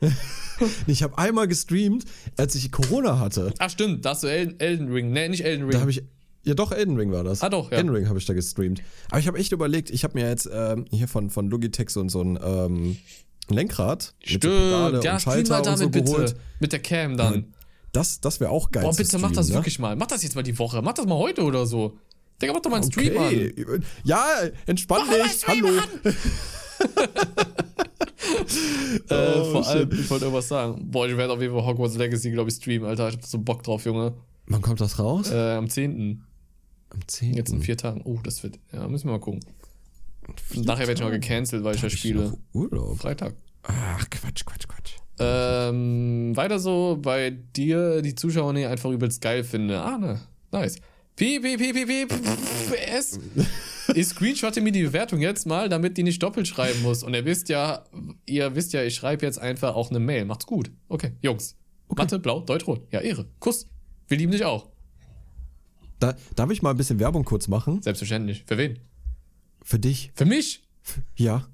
[0.86, 2.04] Ich habe einmal gestreamt,
[2.36, 3.52] als ich Corona hatte.
[3.58, 5.12] Ach stimmt, da hast du Elden, Elden Ring.
[5.12, 5.72] Nee, nicht Elden Ring.
[5.72, 6.02] Da habe ich.
[6.44, 7.42] Ja, doch, Elden Ring war das.
[7.42, 7.78] Ah, doch, ja.
[7.78, 8.80] Elden Ring habe ich da gestreamt.
[9.10, 12.08] Aber ich habe echt überlegt, ich habe mir jetzt ähm, hier von, von Logitech so,
[12.08, 12.96] so ein ähm,
[13.50, 16.04] Lenkrad mit so Pedale Stimmt, ja, und Schalter mal damit so bitte.
[16.04, 16.36] geholt.
[16.60, 17.54] Mit der Cam dann.
[17.92, 19.54] Das, das wäre auch geil Boah, bitte mach das streamen, ne?
[19.54, 19.96] wirklich mal.
[19.96, 20.82] Mach das jetzt mal die Woche.
[20.82, 21.98] Mach das mal heute oder so.
[22.40, 23.26] Digga, mach doch mal einen Stream an.
[23.26, 23.80] Okay.
[24.04, 24.26] Ja,
[24.66, 25.32] entspann Mach dich.
[25.32, 25.66] Stream
[29.10, 30.00] Äh, Oh, vor allem, shit.
[30.00, 30.90] ich wollte irgendwas sagen.
[30.90, 33.08] Boah, ich werde auf jeden Fall Hogwarts Legacy, glaube ich, streamen, Alter.
[33.08, 34.14] Ich hab so Bock drauf, Junge.
[34.46, 35.30] Wann kommt das raus?
[35.30, 36.22] Äh, am 10.
[36.90, 37.34] Am 10.
[37.34, 38.00] Jetzt in vier Tagen.
[38.04, 38.58] Oh, das wird.
[38.72, 39.40] Ja, müssen wir mal gucken.
[40.56, 42.22] Nachher werde ich mal gecancelt, weil ich ja ich spiele.
[42.30, 42.98] noch Urlaub.
[42.98, 43.34] Freitag.
[43.62, 44.92] Ach, Quatsch, Quatsch, Quatsch.
[45.18, 49.80] Ähm, weiter so, bei dir die Zuschauer nee, einfach übelst geil finde.
[49.82, 50.20] Ah, ne.
[50.52, 50.76] Nice.
[51.18, 52.12] Piep, piep, piep, piep, piep,
[52.92, 53.18] S.
[53.92, 57.02] Ich screenshotte mir die Bewertung jetzt mal, damit die nicht doppelt schreiben muss.
[57.02, 57.82] Und ihr wisst ja,
[58.24, 60.26] ihr wisst ja, ich schreibe jetzt einfach auch eine Mail.
[60.26, 60.70] Macht's gut.
[60.88, 61.56] Okay, Jungs.
[61.88, 62.86] Mathe, blau, Deutsch, rot.
[62.92, 63.26] Ja, Ehre.
[63.40, 63.66] Kuss.
[64.06, 64.68] Wir lieben dich auch.
[65.98, 67.82] Da, darf ich mal ein bisschen Werbung kurz machen?
[67.82, 68.44] Selbstverständlich.
[68.46, 68.78] Für wen?
[69.64, 70.12] Für dich.
[70.14, 70.62] Für mich?
[71.16, 71.48] Ja.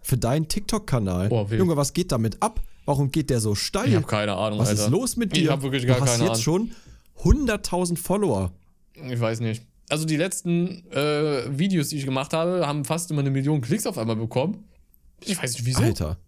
[0.00, 1.28] Für deinen TikTok-Kanal.
[1.30, 1.46] Oh.
[1.48, 2.60] Junge, was geht damit ab?
[2.86, 3.88] Warum geht der so steil?
[3.88, 4.86] Ich habe keine Ahnung, was Alter.
[4.86, 5.44] ist los mit dir?
[5.44, 6.70] Ich habe wirklich gar du hast keine jetzt Ahnung.
[7.22, 8.52] schon 100.000 Follower.
[9.10, 9.62] Ich weiß nicht.
[9.88, 13.86] Also die letzten äh, Videos, die ich gemacht habe, haben fast immer eine Million Klicks
[13.86, 14.64] auf einmal bekommen.
[15.24, 15.82] Ich weiß nicht wieso.
[15.82, 16.18] Alter,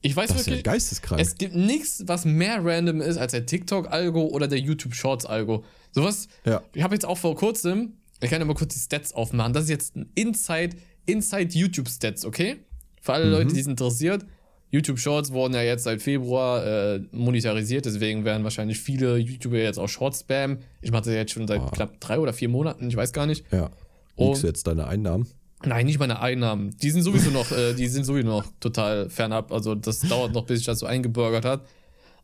[0.00, 1.20] ich weiß das ist ja wirklich, geisteskrank.
[1.20, 5.64] es gibt nichts, was mehr random ist als der TikTok-Algo oder der YouTube Shorts-Algo.
[5.92, 6.62] Sowas, Ja.
[6.74, 9.52] ich habe jetzt auch vor kurzem, ich kann ja mal kurz die Stats aufmachen.
[9.52, 10.76] Das ist jetzt ein Inside,
[11.06, 12.64] Inside YouTube Stats, okay?
[13.00, 13.14] Für Mhm.
[13.16, 14.26] alle Leute, die es interessiert.
[14.72, 19.78] YouTube Shorts wurden ja jetzt seit Februar äh, monetarisiert, deswegen werden wahrscheinlich viele YouTuber jetzt
[19.78, 20.58] auch Shorts spammen.
[20.80, 23.44] Ich mache das jetzt schon seit knapp drei oder vier Monaten, ich weiß gar nicht.
[23.52, 23.70] ja.
[24.16, 25.26] Und- du jetzt deine Einnahmen?
[25.64, 26.76] Nein, nicht meine Einnahmen.
[26.82, 29.52] Die sind sowieso noch, äh, die sind sowieso noch total fernab.
[29.52, 31.64] Also das dauert noch, bis sich das so eingebürgert hat.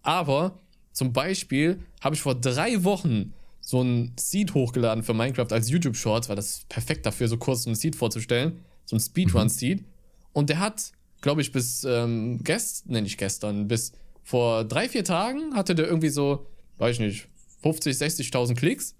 [0.02, 0.58] Aber
[0.92, 5.94] zum Beispiel habe ich vor drei Wochen so ein Seed hochgeladen für Minecraft als YouTube
[5.96, 8.60] Shorts, weil das ist perfekt dafür, so kurz so ein Seed vorzustellen.
[8.84, 9.84] So ein Speedrun-Seed.
[10.32, 10.90] Und der hat,
[11.20, 13.92] glaube ich, bis ähm, gestern, ne, nicht gestern, bis
[14.22, 16.46] vor drei, vier Tagen hatte der irgendwie so,
[16.78, 17.28] weiß ich nicht,
[17.62, 18.94] 50, 60.000 Klicks.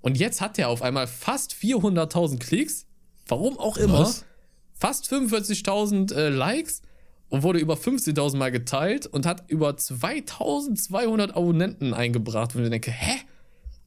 [0.00, 2.86] Und jetzt hat der auf einmal fast 400.000 Klicks.
[3.26, 4.00] Warum auch immer.
[4.00, 4.24] Was?
[4.74, 6.82] Fast 45.000 äh, Likes
[7.28, 12.54] und wurde über 15.000 Mal geteilt und hat über 2200 Abonnenten eingebracht.
[12.56, 13.20] Und ich denke, hä?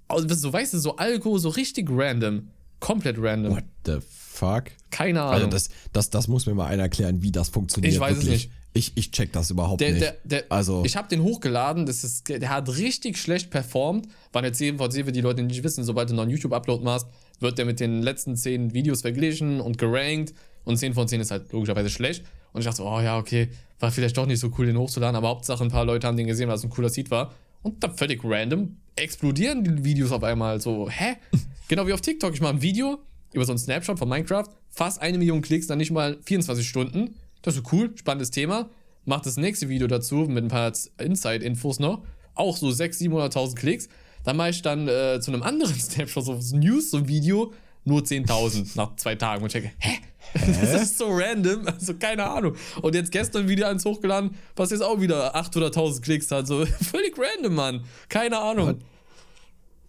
[0.08, 2.50] Also, so weißt du, so Algo, so richtig random.
[2.80, 3.56] Komplett random.
[3.56, 4.00] What the
[4.36, 4.66] fuck?
[4.92, 5.34] Keine Ahnung.
[5.34, 7.94] Also das, das, das muss mir mal einer erklären, wie das funktioniert.
[7.94, 8.44] Ich weiß es wirklich.
[8.48, 8.52] nicht.
[8.74, 10.02] Ich, ich check das überhaupt Der, nicht.
[10.02, 14.10] der, der, also, ich habe den hochgeladen, das ist, der hat richtig schlecht performt.
[14.34, 17.08] Waren jetzt jedenfalls, für die Leute nicht wissen, sobald du noch einen YouTube-Upload machst,
[17.40, 20.34] wird der mit den letzten 10 Videos verglichen und gerankt.
[20.66, 22.26] Und 10 von 10 ist halt logischerweise schlecht.
[22.52, 25.16] Und ich dachte so, oh ja, okay, war vielleicht doch nicht so cool, den hochzuladen,
[25.16, 27.34] aber Hauptsache ein paar Leute haben den gesehen, weil es ein cooler Seed war.
[27.62, 31.16] Und dann völlig random explodieren die Videos auf einmal so, hä?
[31.68, 33.00] genau wie auf TikTok, ich mache ein Video
[33.36, 37.16] über so einen Snapshot von Minecraft, fast eine Million Klicks, dann nicht mal 24 Stunden.
[37.42, 38.70] Das ist cool, spannendes Thema.
[39.04, 42.02] Mach das nächste Video dazu mit ein paar Inside-Infos noch.
[42.34, 43.90] Auch so 600.000, 700.000 Klicks.
[44.24, 47.54] Dann mache ich dann äh, zu einem anderen Snapshot, so ein News, so ein Video,
[47.84, 49.44] nur 10.000 nach zwei Tagen.
[49.44, 50.00] Und ich denke, hä?
[50.34, 52.56] Das ist so random, also keine Ahnung.
[52.82, 56.48] Und jetzt gestern wieder eins hochgeladen, was jetzt auch wieder 800.000 Klicks hat.
[56.48, 57.86] So völlig random, Mann.
[58.10, 58.80] Keine Ahnung.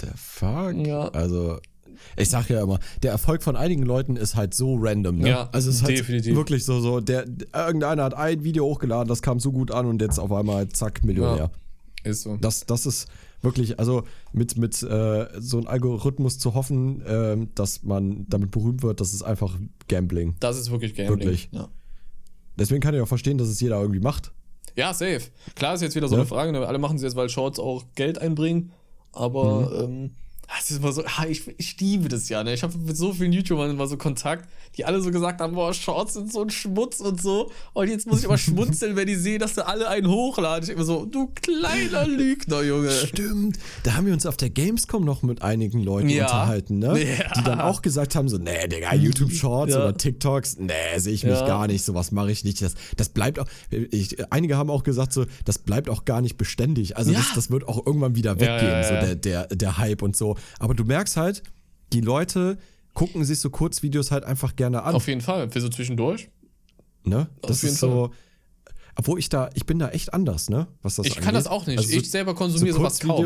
[0.01, 0.75] the fuck?
[0.87, 1.09] Ja.
[1.09, 1.59] Also,
[2.17, 5.29] ich sag ja immer, der Erfolg von einigen Leuten ist halt so random, ne?
[5.29, 6.35] Ja, also es ist halt definitiv.
[6.37, 10.01] wirklich so, so, der, irgendeiner hat ein Video hochgeladen, das kam so gut an und
[10.01, 11.51] jetzt auf einmal zack, Millionär.
[12.05, 12.37] Ist so.
[12.37, 13.09] Das, das ist
[13.43, 18.83] wirklich, also mit, mit äh, so einem Algorithmus zu hoffen, ähm, dass man damit berühmt
[18.83, 20.35] wird, das ist einfach Gambling.
[20.41, 21.19] Das ist wirklich Gambling.
[21.21, 21.49] Wirklich.
[21.53, 21.69] Ja.
[22.59, 24.33] Deswegen kann ich auch verstehen, dass es jeder irgendwie macht.
[24.77, 25.23] Ja, safe.
[25.55, 26.21] Klar ist jetzt wieder so Ja.
[26.21, 26.53] eine Frage.
[26.53, 26.67] Ne?
[26.67, 28.73] Alle machen es jetzt, weil Shorts auch Geld einbringen.
[29.13, 30.11] Aber ähm,
[30.49, 32.55] Das ist immer so, ich, ich liebe das ja, ne?
[32.55, 35.75] Ich habe mit so vielen YouTubern immer so Kontakt, die alle so gesagt haben, boah,
[35.75, 37.51] Shorts sind so ein Schmutz und so.
[37.73, 40.63] Und jetzt muss ich aber schmunzeln, wenn die sehen, dass da alle einen hochladen.
[40.65, 42.91] Ich immer so, du kleiner Lügner, Junge.
[42.93, 43.59] Stimmt.
[43.83, 46.27] Da haben wir uns auf der Gamescom noch mit einigen Leuten Ja.
[46.27, 47.03] unterhalten, ne?
[47.03, 47.33] Ja.
[47.37, 49.79] Die dann auch gesagt haben: so, nee, Digga, YouTube Shorts Ja.
[49.81, 52.63] oder TikToks, nee, sehe ich mich gar nicht, sowas mache ich nicht.
[52.63, 53.47] Das, das bleibt auch.
[53.91, 56.97] Ich, einige haben auch gesagt, so, das bleibt auch gar nicht beständig.
[56.97, 60.36] Also das, das wird auch irgendwann wieder weggehen, so der, der, der Hype und so.
[60.59, 61.43] Aber du merkst halt,
[61.93, 62.59] die Leute
[62.95, 64.95] gucken sich so Kurzvideos halt einfach gerne an.
[64.95, 66.29] Auf jeden Fall, für so zwischendurch.
[67.05, 67.29] Ne?
[67.43, 68.11] Das jeden ist so.
[68.99, 70.67] Obwohl ich da, ich bin da echt anders, ne?
[70.83, 71.61] Was das Ich kann das angeht.
[71.63, 71.79] auch nicht.
[71.79, 73.17] Also so- ich selber konsumiere so sowas kaum.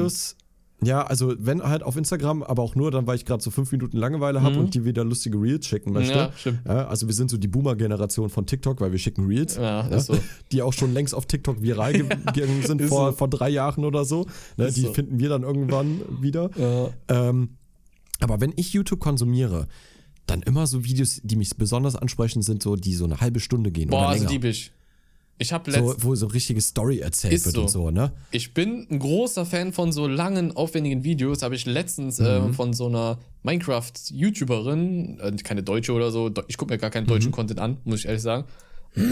[0.82, 3.70] Ja, also wenn halt auf Instagram, aber auch nur dann, weil ich gerade so fünf
[3.72, 6.12] Minuten Langeweile habe und die wieder lustige Reels schicken möchte.
[6.14, 6.18] Mhm.
[6.18, 6.60] Ja, stimmt.
[6.66, 9.56] Ja, also wir sind so die Boomer-Generation von TikTok, weil wir schicken Reels.
[9.56, 10.16] Ja, ist so.
[10.52, 13.16] Die auch schon längst auf TikTok viral ge- gegangen sind vor, so.
[13.18, 14.26] vor drei Jahren oder so.
[14.56, 14.92] Ne, die so.
[14.94, 16.50] finden wir dann irgendwann wieder.
[16.56, 16.88] Ja.
[17.28, 17.56] Ähm,
[18.20, 19.66] aber wenn ich YouTube konsumiere,
[20.26, 23.70] dann immer so Videos, die mich besonders ansprechen, sind so, die so eine halbe Stunde
[23.70, 24.32] gehen Boah, oder also länger.
[24.32, 24.72] lieb ich.
[25.42, 27.62] Ich habe so, wo so richtige Story erzählt wird so.
[27.62, 28.12] und so, ne?
[28.30, 31.42] ich bin ein großer Fan von so langen, aufwendigen Videos.
[31.42, 32.26] Habe ich letztens Mhm.
[32.26, 37.04] äh, von so einer Minecraft-YouTuberin, äh, keine Deutsche oder so, ich gucke mir gar keinen
[37.04, 37.08] Mhm.
[37.08, 38.44] deutschen Content an, muss ich ehrlich sagen.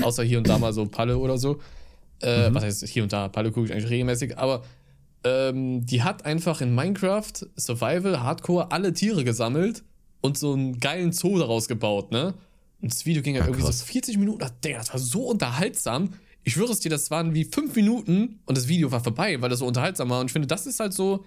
[0.02, 1.54] Außer hier und da mal so Palle oder so.
[1.54, 2.28] Mhm.
[2.28, 3.28] Äh, Was heißt hier und da?
[3.28, 4.62] Palle gucke ich eigentlich regelmäßig, aber
[5.24, 9.82] ähm, die hat einfach in Minecraft Survival, Hardcore alle Tiere gesammelt
[10.20, 12.34] und so einen geilen Zoo daraus gebaut, ne?
[12.80, 13.80] Und das Video ging halt Ja, irgendwie krass.
[13.80, 14.42] so 40 Minuten.
[14.44, 16.10] Ach, Digga, das war so unterhaltsam.
[16.44, 19.50] Ich schwöre es dir, das waren wie fünf Minuten und das Video war vorbei, weil
[19.50, 20.20] das so unterhaltsam war.
[20.20, 21.24] Und ich finde, das ist halt so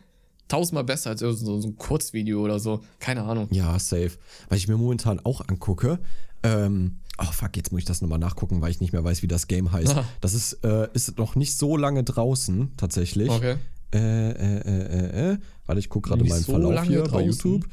[0.48, 2.82] tausendmal besser als so, so ein Kurzvideo oder so.
[3.00, 3.48] Keine Ahnung.
[3.52, 4.12] Ja, safe.
[4.50, 6.00] Weil ich mir momentan auch angucke,
[6.44, 9.28] ähm, oh fuck, jetzt muss ich das nochmal nachgucken, weil ich nicht mehr weiß, wie
[9.28, 9.92] das Game heißt.
[9.92, 10.06] Aha.
[10.22, 13.30] Das ist, äh, ist noch nicht so lange draußen, tatsächlich.
[13.30, 13.58] Okay.
[13.94, 15.38] Äh, äh, äh, äh, äh.
[15.66, 17.26] Warte, ich gucke gerade meinen so Verlauf hier bei draußen?
[17.28, 17.66] YouTube.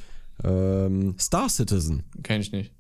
[0.45, 2.03] Ähm, Star Citizen.
[2.22, 2.72] Kenn ich nicht.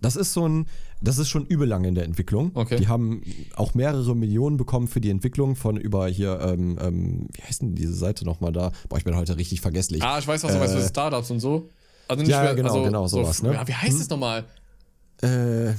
[0.00, 0.66] Das ist so ein,
[1.00, 2.50] das ist schon übel lange in der Entwicklung.
[2.54, 2.76] Okay.
[2.76, 3.22] Die haben
[3.56, 7.74] auch mehrere Millionen bekommen für die Entwicklung von über hier, ähm, ähm, wie heißt denn
[7.74, 8.72] diese Seite nochmal da?
[8.88, 10.02] Boah, ich bin heute richtig vergesslich.
[10.02, 11.68] Ah, ich weiß, was du Äh, für Startups und so.
[12.08, 13.54] Also nicht ja, mehr, genau, also, genau, sowas, so, ne?
[13.54, 14.44] Ja, wie heißt es nochmal?
[15.22, 15.72] Äh,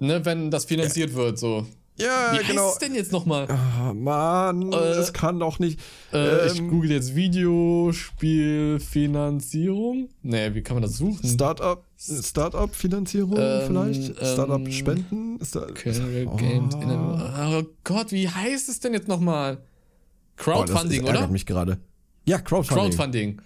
[0.00, 1.66] Ne, wenn das finanziert wird, so.
[2.00, 3.46] Ja, Wie heißt es denn jetzt nochmal?
[3.50, 5.78] Ah, Mann, Äh, das kann doch nicht.
[6.12, 10.08] Äh, ich ähm, google jetzt Videospielfinanzierung.
[10.22, 11.26] Nee, wie kann man das suchen?
[11.28, 14.08] Startup, Startup-Finanzierung Ähm, vielleicht?
[14.10, 15.38] ähm, Startup-Spenden?
[15.44, 16.36] Star Career Oh.
[16.36, 19.58] Games in Oh Gott, wie heißt es denn jetzt nochmal?
[19.58, 19.62] Oh,
[20.36, 21.32] das Crowdfunding, ärgert oder?
[21.32, 21.78] mich gerade.
[22.24, 22.90] Ja, Crowdfunding.
[22.90, 23.40] Crowdfunding.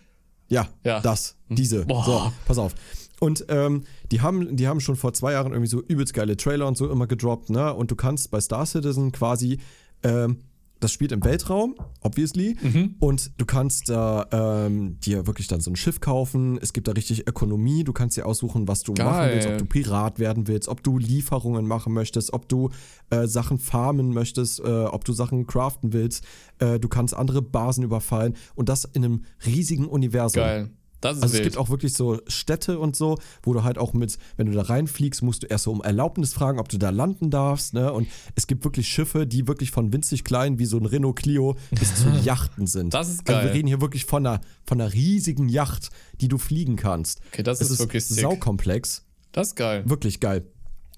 [0.48, 1.00] Ja, Ja.
[1.00, 1.86] das, diese.
[1.86, 2.04] Boah.
[2.04, 2.74] So, pass auf.
[3.22, 6.66] Und ähm, die, haben, die haben schon vor zwei Jahren irgendwie so übelst geile Trailer
[6.66, 7.72] und so immer gedroppt, ne?
[7.72, 9.58] Und du kannst bei Star Citizen quasi,
[10.02, 10.38] ähm,
[10.80, 12.96] das spielt im Weltraum, obviously, Mhm.
[12.98, 16.58] und du kannst da ähm, dir wirklich dann so ein Schiff kaufen.
[16.60, 17.84] Es gibt da richtig Ökonomie.
[17.84, 19.52] Du kannst dir aussuchen, was du machen willst, Geil.
[19.54, 22.70] ob du Pirat werden willst, ob du Lieferungen machen möchtest, ob du
[23.10, 26.24] äh, Sachen farmen möchtest, äh, ob du Sachen craften willst.
[26.58, 30.42] Äh, du kannst andere Basen überfallen und das in einem riesigen Universum.
[30.42, 30.70] Geil.
[31.02, 31.44] Das ist Also es wild.
[31.52, 34.62] gibt auch wirklich so Städte und so, wo du halt auch mit, wenn du da
[34.62, 37.74] reinfliegst, musst du erst so um Erlaubnis fragen, ob du da landen darfst.
[37.74, 37.92] Ne?
[37.92, 41.56] Und es gibt wirklich Schiffe, die wirklich von winzig klein wie so ein Renault Clio
[41.70, 42.94] bis zu Yachten sind.
[42.94, 43.44] Das ist Also geil.
[43.48, 45.90] wir reden hier wirklich von einer, von einer riesigen Yacht,
[46.20, 47.20] die du fliegen kannst.
[47.32, 48.20] Okay, das es ist wirklich sick.
[48.20, 49.04] saukomplex.
[49.32, 49.82] das ist geil.
[49.86, 50.46] Wirklich geil.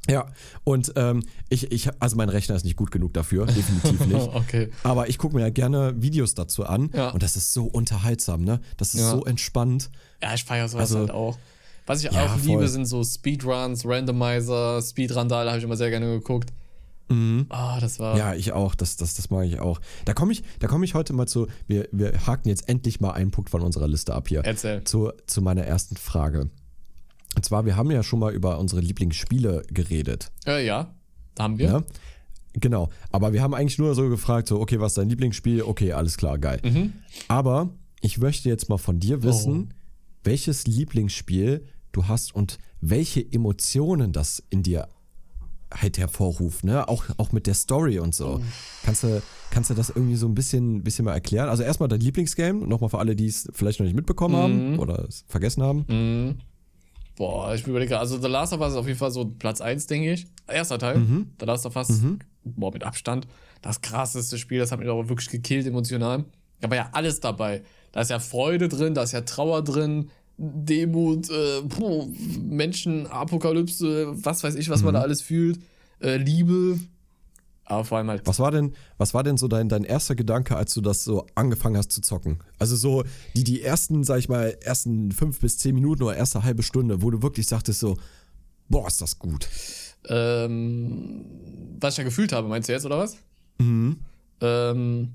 [0.09, 0.27] Ja,
[0.65, 4.29] und ähm, ich, ich, also mein Rechner ist nicht gut genug dafür, definitiv nicht.
[4.35, 4.71] okay.
[4.83, 7.11] Aber ich gucke mir ja gerne Videos dazu an Ja.
[7.11, 8.61] und das ist so unterhaltsam, ne?
[8.77, 9.11] Das ist Ja.
[9.11, 9.91] so entspannt.
[10.23, 11.39] Ja, ich feiere sowas Also- halt auch.
[11.87, 12.41] Was ich Ja, auch voll.
[12.47, 16.51] liebe, sind so Speedruns, Randomizer, Speedrandale habe ich immer sehr gerne geguckt.
[17.51, 18.15] Ah, das war.
[18.15, 18.19] Mhm.
[18.19, 18.75] Ja, ich auch.
[18.75, 19.79] Das, das, das mag ich auch.
[20.07, 21.47] Da komme ich, da komme ich heute mal zu.
[21.69, 24.41] Wir, wir haken jetzt endlich mal einen Punkt von unserer Liste ab hier.
[24.45, 24.83] Erzähl.
[24.85, 26.49] Zu, zu meiner ersten Frage.
[27.37, 30.31] Und zwar, wir haben ja schon mal über unsere Lieblingsspiele geredet.
[30.47, 30.95] Äh, ja,
[31.39, 31.71] haben wir.
[31.73, 31.85] Ne?
[32.55, 32.89] Genau.
[33.11, 35.63] Aber wir haben eigentlich nur so gefragt, so, okay, was ist dein Lieblingsspiel?
[35.63, 36.61] Okay, alles klar, geil.
[36.65, 36.93] Mhm.
[37.29, 37.71] Aber
[38.01, 39.75] ich möchte jetzt mal von dir wissen, Oh.
[40.23, 44.89] welches Lieblingsspiel du hast und welche Emotionen das in dir
[45.73, 46.87] halt hervorruft, ne?
[46.89, 48.41] Auch, auch mit der Story und so.
[48.85, 49.21] Kannst du,
[49.51, 51.49] kannst du das irgendwie so ein bisschen, bisschen mal erklären?
[51.49, 55.05] Also erstmal dein Lieblingsgame, nochmal für alle, die es vielleicht noch nicht mitbekommen haben oder
[55.09, 55.85] es vergessen haben.
[55.89, 56.39] Mhm.
[57.17, 59.87] Boah, ich überlege, also The Last of Us ist auf jeden Fall so Platz 1,
[59.87, 60.27] denke ich.
[60.49, 60.99] Erster Teil.
[60.99, 61.31] Mhm.
[61.39, 62.01] The Last of Us,
[62.45, 63.27] boah, mit Abstand.
[63.63, 66.25] Das krasseste Spiel, das hat mich aber wirklich gekillt emotional.
[66.61, 67.63] Da war ja alles dabei.
[67.93, 72.09] Da ist ja Freude drin, da ist ja Trauer drin, Demut, äh, puh,
[72.43, 74.87] Menschen, Apokalypse, was weiß ich, was Mhm.
[74.87, 75.61] man da alles fühlt.
[76.01, 76.79] Äh, Liebe.
[77.67, 78.27] Aber vor allem halt.
[78.27, 81.27] Was war denn, was war denn so dein, dein erster Gedanke, als du das so
[81.35, 82.39] angefangen hast zu zocken?
[82.59, 83.05] Also so
[83.35, 87.03] die, die ersten, sag ich mal, ersten fünf bis zehn Minuten oder erste halbe Stunde,
[87.03, 87.97] wo du wirklich sagtest so,
[88.69, 89.49] boah, ist das gut.
[90.09, 91.25] Ähm,
[91.81, 93.17] was ich da gefühlt habe, meinst du jetzt, oder was?
[93.59, 94.01] Mhm.
[94.41, 95.15] Ähm,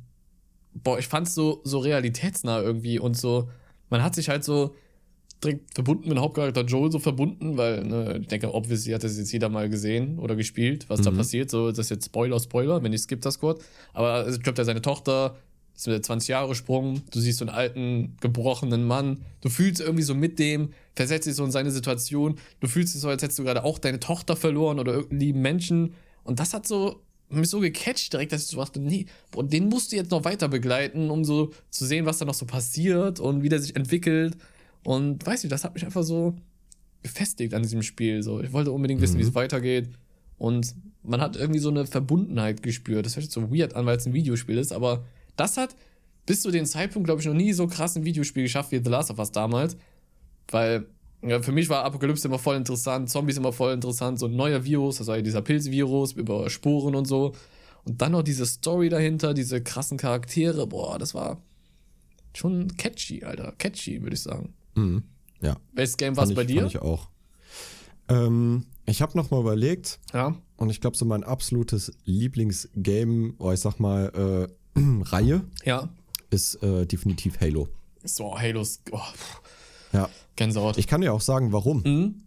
[0.74, 3.50] boah, ich fand's so, so realitätsnah irgendwie und so,
[3.89, 4.76] man hat sich halt so
[5.43, 9.17] direkt verbunden mit dem Hauptcharakter Joel so verbunden, weil, ne, ich denke, obviously hat das
[9.17, 11.49] jetzt jeder mal gesehen oder gespielt, was da passiert.
[11.49, 13.63] So, das ist jetzt Spoiler, Spoiler, wenn ich skip das kurz.
[13.93, 15.37] Aber es glaubt ja seine Tochter,
[15.75, 20.03] ist mit 20 Jahre Sprung, du siehst so einen alten, gebrochenen Mann, du fühlst irgendwie
[20.03, 23.39] so mit dem, versetzt dich so in seine Situation, du fühlst dich so, als hättest
[23.39, 25.93] du gerade auch deine Tochter verloren oder irgendeinen lieben Menschen.
[26.23, 29.69] Und das hat so mich so gecatcht direkt, dass ich so dachte, nee, boah, den
[29.69, 33.19] musst du jetzt noch weiter begleiten, um so zu sehen, was da noch so passiert
[33.19, 34.35] und wie der sich entwickelt.
[34.89, 36.33] Und weiß nicht, das hat mich einfach so
[37.03, 38.23] gefestigt an diesem Spiel.
[38.23, 39.87] So, ich wollte unbedingt wissen, wie es weitergeht.
[40.39, 40.73] Und
[41.03, 43.05] man hat irgendwie so eine Verbundenheit gespürt.
[43.05, 45.75] Das hört sich so weird an, weil es ein Videospiel ist, aber das hat
[46.25, 48.89] bis zu dem Zeitpunkt, glaube ich, noch nie so krass ein Videospiel geschafft wie The
[48.89, 49.77] Last of Us damals.
[50.49, 50.87] Weil
[51.21, 54.65] ja, für mich war Apokalypse immer voll interessant, Zombies immer voll interessant, so ein neuer
[54.65, 57.35] Virus, das war ja dieser Pilzvirus über Sporen und so.
[57.85, 61.43] Und dann noch diese Story dahinter, diese krassen Charaktere, boah, das war
[62.33, 63.53] schon catchy, Alter.
[63.59, 64.55] Catchy, würde ich sagen.
[64.76, 65.03] Mhm.
[65.41, 65.55] Ja.
[65.74, 66.61] Welches Game war es bei dir?
[66.61, 67.09] Fand ich auch.
[68.07, 70.36] Ähm, ich habe noch mal überlegt Ja.
[70.57, 75.89] und ich glaube so mein absolutes Lieblingsgame, oder ich sag mal äh, Reihe Ja.
[76.30, 77.67] ist äh, definitiv Halo.
[78.03, 78.82] So, Halos.
[78.91, 79.41] Oh, pff,
[79.93, 80.09] Ja.
[80.36, 80.78] Gänsehaut.
[80.78, 81.82] Ich kann dir auch sagen, warum.
[81.84, 82.24] Mhm.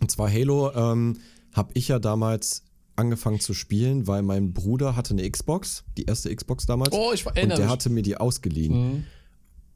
[0.00, 1.18] Und zwar Halo ähm,
[1.52, 2.62] habe ich ja damals
[2.94, 6.92] angefangen zu spielen, weil mein Bruder hatte eine Xbox, die erste Xbox damals.
[6.94, 7.72] Oh, ich und erinnere der mich.
[7.72, 8.92] hatte mir die ausgeliehen.
[8.94, 9.04] Mhm.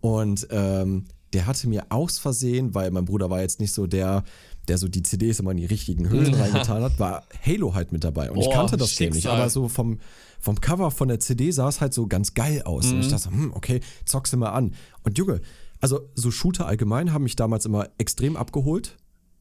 [0.00, 4.24] Und ähm, der hatte mir aus Versehen, weil mein Bruder war jetzt nicht so der,
[4.68, 8.02] der so die CDs immer in die richtigen Höhlen reingetan hat, war Halo halt mit
[8.04, 8.30] dabei.
[8.30, 9.38] Und ich Boah, kannte das Game nicht, Schicksal.
[9.40, 9.98] aber so vom,
[10.40, 12.92] vom Cover von der CD sah es halt so ganz geil aus.
[12.92, 13.10] Und ich Mhm.
[13.10, 14.74] dachte, so, hm, okay, zock's mal an.
[15.04, 15.40] Und Junge,
[15.80, 18.96] also so Shooter allgemein haben mich damals immer extrem abgeholt.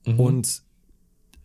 [0.06, 0.20] Mhm.
[0.20, 0.64] Und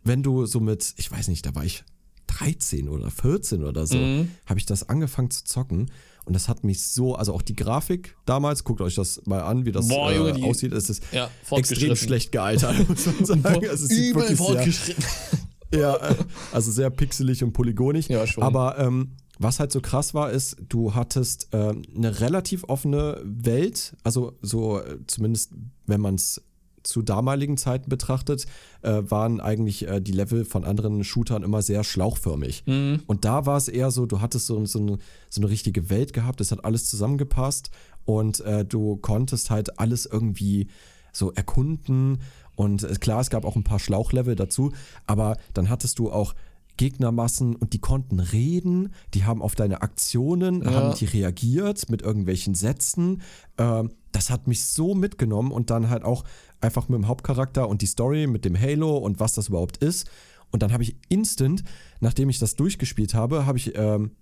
[0.04, 1.84] wenn du so mit, ich weiß nicht, da war ich
[2.26, 4.28] 13 oder 14 oder so, Mhm.
[4.46, 5.90] habe ich das angefangen zu zocken.
[6.24, 9.66] Und das hat mich so, also auch die Grafik damals, guckt euch das mal an,
[9.66, 10.72] wie das Boah, äh, aussieht.
[10.72, 11.96] Es ist Ja, extrem fortgeschritten.
[11.96, 13.68] schlecht gealtert, muss man sagen.
[13.68, 15.04] Also es sieht Übel wirklich sehr, fortgeschritten.
[15.74, 16.14] ja, äh,
[16.52, 18.08] also sehr pixelig und polygonig.
[18.08, 18.42] Ja, schon.
[18.42, 23.94] Aber ähm, was halt so krass war, ist, du hattest ähm, eine relativ offene Welt,
[24.02, 25.52] also so äh, zumindest,
[25.86, 26.40] wenn man es
[26.84, 28.46] zu damaligen Zeiten betrachtet,
[28.82, 32.62] äh, waren eigentlich äh, die Level von anderen Shootern immer sehr schlauchförmig.
[32.66, 33.02] Mhm.
[33.06, 36.12] Und da war es eher so, du hattest so, so, eine, so eine richtige Welt
[36.12, 37.70] gehabt, es hat alles zusammengepasst
[38.04, 40.68] und äh, du konntest halt alles irgendwie
[41.12, 42.18] so erkunden.
[42.54, 44.72] Und äh, klar, es gab auch ein paar Schlauchlevel dazu,
[45.06, 46.34] aber dann hattest du auch
[46.76, 50.72] Gegnermassen und die konnten reden, die haben auf deine Aktionen, Ja.
[50.72, 53.22] haben die reagiert mit irgendwelchen Sätzen.
[53.58, 56.24] Ähm, das hat mich so mitgenommen und dann halt auch
[56.60, 60.08] einfach mit dem Hauptcharakter und die Story mit dem Halo und was das überhaupt ist.
[60.52, 61.64] Und dann habe ich instant,
[62.00, 64.12] nachdem ich das durchgespielt habe, habe ich ähm,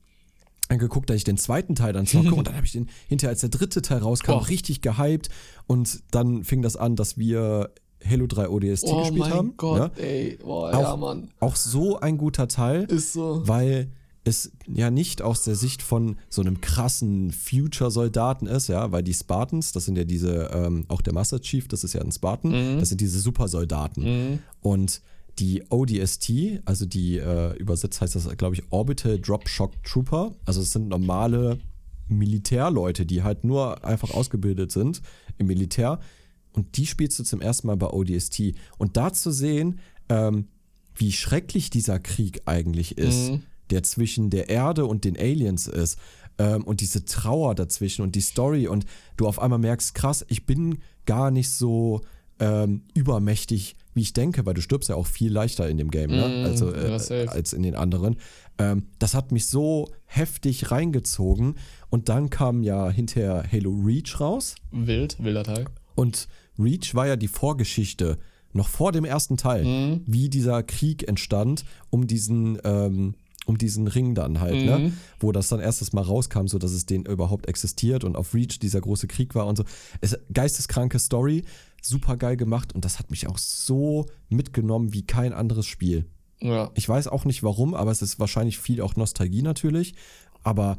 [0.71, 3.41] geguckt, dass ich den zweiten Teil dann zocke und dann habe ich den hinterher, als
[3.41, 4.49] der dritte Teil rauskam, Boah.
[4.49, 5.29] richtig gehypt
[5.67, 7.71] und dann fing das an, dass wir
[8.09, 9.55] Halo 3 ODST Oh gespielt mein haben.
[9.59, 10.03] Gott, ne?
[10.03, 10.39] ey.
[10.43, 11.29] Boah, Auch, ja, Mann.
[11.39, 13.43] auch so ein guter Teil, Ist so.
[13.47, 13.93] weil
[14.25, 19.15] es ja nicht aus der Sicht von so einem krassen Future-Soldaten ist, ja, weil die
[19.15, 22.79] Spartans, das sind ja diese, ähm, auch der Master Chief, das ist ja ein Spartan,
[22.79, 24.05] das sind diese Supersoldaten.
[24.05, 24.39] Mhm.
[24.61, 25.03] Und
[25.39, 30.35] die ODST, also die äh, übersetzt heißt das, glaube ich, Orbital Drop Shock Trooper.
[30.45, 31.59] Also es sind normale
[32.09, 35.03] Militärleute, die halt nur einfach ausgebildet sind
[35.39, 36.01] im Militär.
[36.53, 38.55] Und die spielst du zum ersten Mal bei ODST.
[38.79, 40.49] Und da zu sehen, ähm,
[40.95, 43.43] wie schrecklich dieser Krieg eigentlich ist, Mhm.
[43.73, 45.99] Der zwischen der Erde und den Aliens ist.
[46.39, 48.69] Ähm, und diese Trauer dazwischen und die Story.
[48.69, 52.01] Und du auf einmal merkst, krass, ich bin gar nicht so
[52.39, 56.11] ähm, übermächtig, wie ich denke, weil du stirbst ja auch viel leichter in dem Game,
[56.11, 56.29] ne?
[56.29, 58.17] Mhm, also, äh, als in den anderen.
[58.59, 61.57] Ähm, das hat mich so heftig reingezogen.
[61.91, 64.55] Und dann kam ja hinterher Halo Reach raus.
[64.71, 65.67] Wild, wilder Teil.
[65.95, 68.19] Und Reach war ja die Vorgeschichte,
[68.55, 70.03] noch vor dem ersten Teil, Mhm.
[70.07, 73.15] wie dieser Krieg entstand, um diesen, ähm,
[73.45, 74.79] um diesen Ring dann halt, ne?
[74.79, 74.93] Mhm.
[75.19, 78.59] Wo das dann erstes Mal rauskam, so dass es den überhaupt existiert und auf Reach
[78.61, 79.65] dieser große Krieg war und so.
[80.01, 81.45] Es, geisteskranke Story,
[81.83, 86.07] super geil gemacht und das hat mich auch so mitgenommen wie kein anderes Spiel.
[86.41, 86.71] Ja.
[86.75, 89.95] Ich weiß auch nicht warum, aber es ist wahrscheinlich viel auch Nostalgie natürlich.
[90.43, 90.77] Aber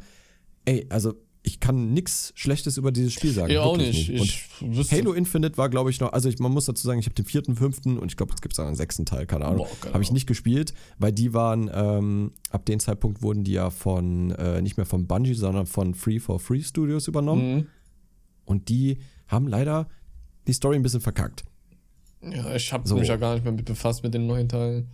[0.64, 1.14] ey, also
[1.46, 3.52] ich kann nichts Schlechtes über dieses Spiel sagen.
[3.52, 4.44] Ja, auch wirklich nicht.
[4.62, 7.14] Und Halo Infinite war, glaube ich, noch, also ich, man muss dazu sagen, ich habe
[7.14, 9.66] den vierten, fünften und ich glaube, es gibt auch einen sechsten Teil, keine Ahnung.
[9.92, 14.30] Habe ich nicht gespielt, weil die waren, ähm, ab dem Zeitpunkt wurden die ja von,
[14.30, 17.54] äh, nicht mehr von Bungie, sondern von Free for Free Studios übernommen.
[17.54, 17.66] Mhm.
[18.46, 19.86] Und die haben leider
[20.46, 21.44] die Story ein bisschen verkackt.
[22.22, 22.96] Ja, ich habe So.
[22.96, 24.88] mich ja gar nicht mehr mit befasst mit den neuen Teilen.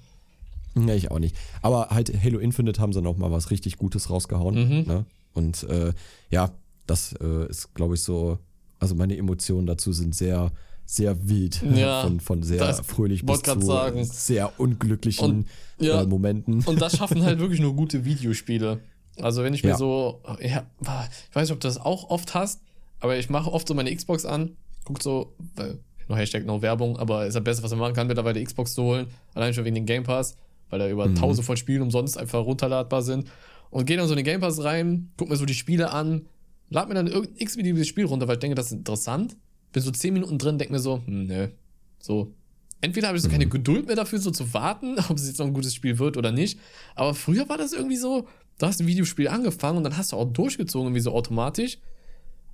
[0.75, 1.37] Ja, ich auch nicht.
[1.63, 4.55] Aber halt Halo Infinite haben sie noch mal was richtig Gutes rausgehauen.
[4.55, 4.85] Mhm.
[4.89, 5.07] Ne?
[5.35, 5.93] Und äh,
[6.31, 6.51] ja,
[6.87, 8.39] das äh, ist, glaube ich, so,
[8.79, 10.51] also meine Emotionen dazu sind sehr,
[10.87, 11.63] sehr wild.
[11.63, 14.05] Ja, von, von sehr fröhlich bis zu sagen.
[14.05, 15.47] sehr unglücklichen Und,
[15.79, 16.03] ja.
[16.03, 16.63] äh, Momenten.
[16.65, 18.81] Und das schaffen halt wirklich nur gute Videospiele.
[19.21, 19.77] Also wenn ich mir Ja.
[19.77, 22.61] so, ja, ich weiß nicht, ob du das auch oft hast,
[23.01, 25.79] aber ich mache oft so meine Xbox an, guck so, weil,
[26.09, 28.83] no Hashtag, no Werbung, aber ist das Beste, was man machen kann, mittlerweile Xbox zu
[28.83, 30.35] holen, allein schon wegen den Game Pass,
[30.71, 31.17] weil da über Mhm.
[31.17, 33.27] tausend von Spielen umsonst einfach runterladbar sind.
[33.71, 36.27] Und gehe dann so in den Game Pass rein, guck mir so die Spiele an,
[36.69, 39.37] lad mir dann irgendein x-beliebiges Spiel runter, weil ich denke, das ist interessant.
[39.73, 41.53] Bin so 10 Minuten drin, denke mir so, hm, ne,
[41.99, 42.35] so.
[42.81, 45.47] Entweder habe ich so keine Geduld mehr dafür, so zu warten, ob es jetzt noch
[45.47, 46.59] ein gutes Spiel wird oder nicht.
[46.95, 48.27] Aber früher war das irgendwie so,
[48.59, 51.79] du hast ein Videospiel angefangen und dann hast du auch durchgezogen, irgendwie so automatisch.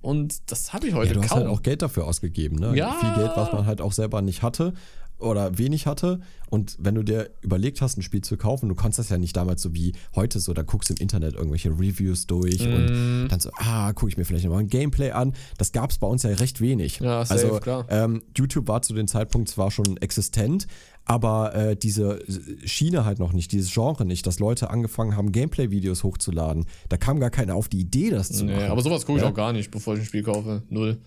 [0.01, 1.39] Und das habe ich heute Ja, du hast kaum.
[1.39, 2.75] halt auch Geld dafür ausgegeben, ne?
[2.75, 2.93] Ja.
[2.93, 4.73] Viel Geld, was man halt auch selber nicht hatte
[5.19, 6.19] oder wenig hatte.
[6.49, 9.35] Und wenn du dir überlegt hast, ein Spiel zu kaufen, du konntest das ja nicht
[9.35, 12.73] damals so wie heute so, da guckst du im Internet irgendwelche Reviews durch Mhm.
[12.73, 15.33] und dann so, ah, gucke ich mir vielleicht nochmal ein Gameplay an.
[15.57, 16.99] Das gab es bei uns ja recht wenig.
[16.99, 17.85] Ja, safe, also klar.
[17.89, 20.67] Ähm, YouTube war zu dem Zeitpunkt zwar schon existent,
[21.03, 22.19] aber äh, diese
[22.65, 26.65] Schiene halt noch nicht, dieses Genre nicht, dass Leute angefangen haben, Gameplay-Videos hochzuladen.
[26.89, 28.71] Da kam gar keiner auf die Idee, das zu nee, machen.
[28.71, 29.29] aber sowas gucke ich Ja.
[29.31, 30.63] auch gar nicht, bevor ich ein Spiel kaufe.
[30.69, 30.97] Null.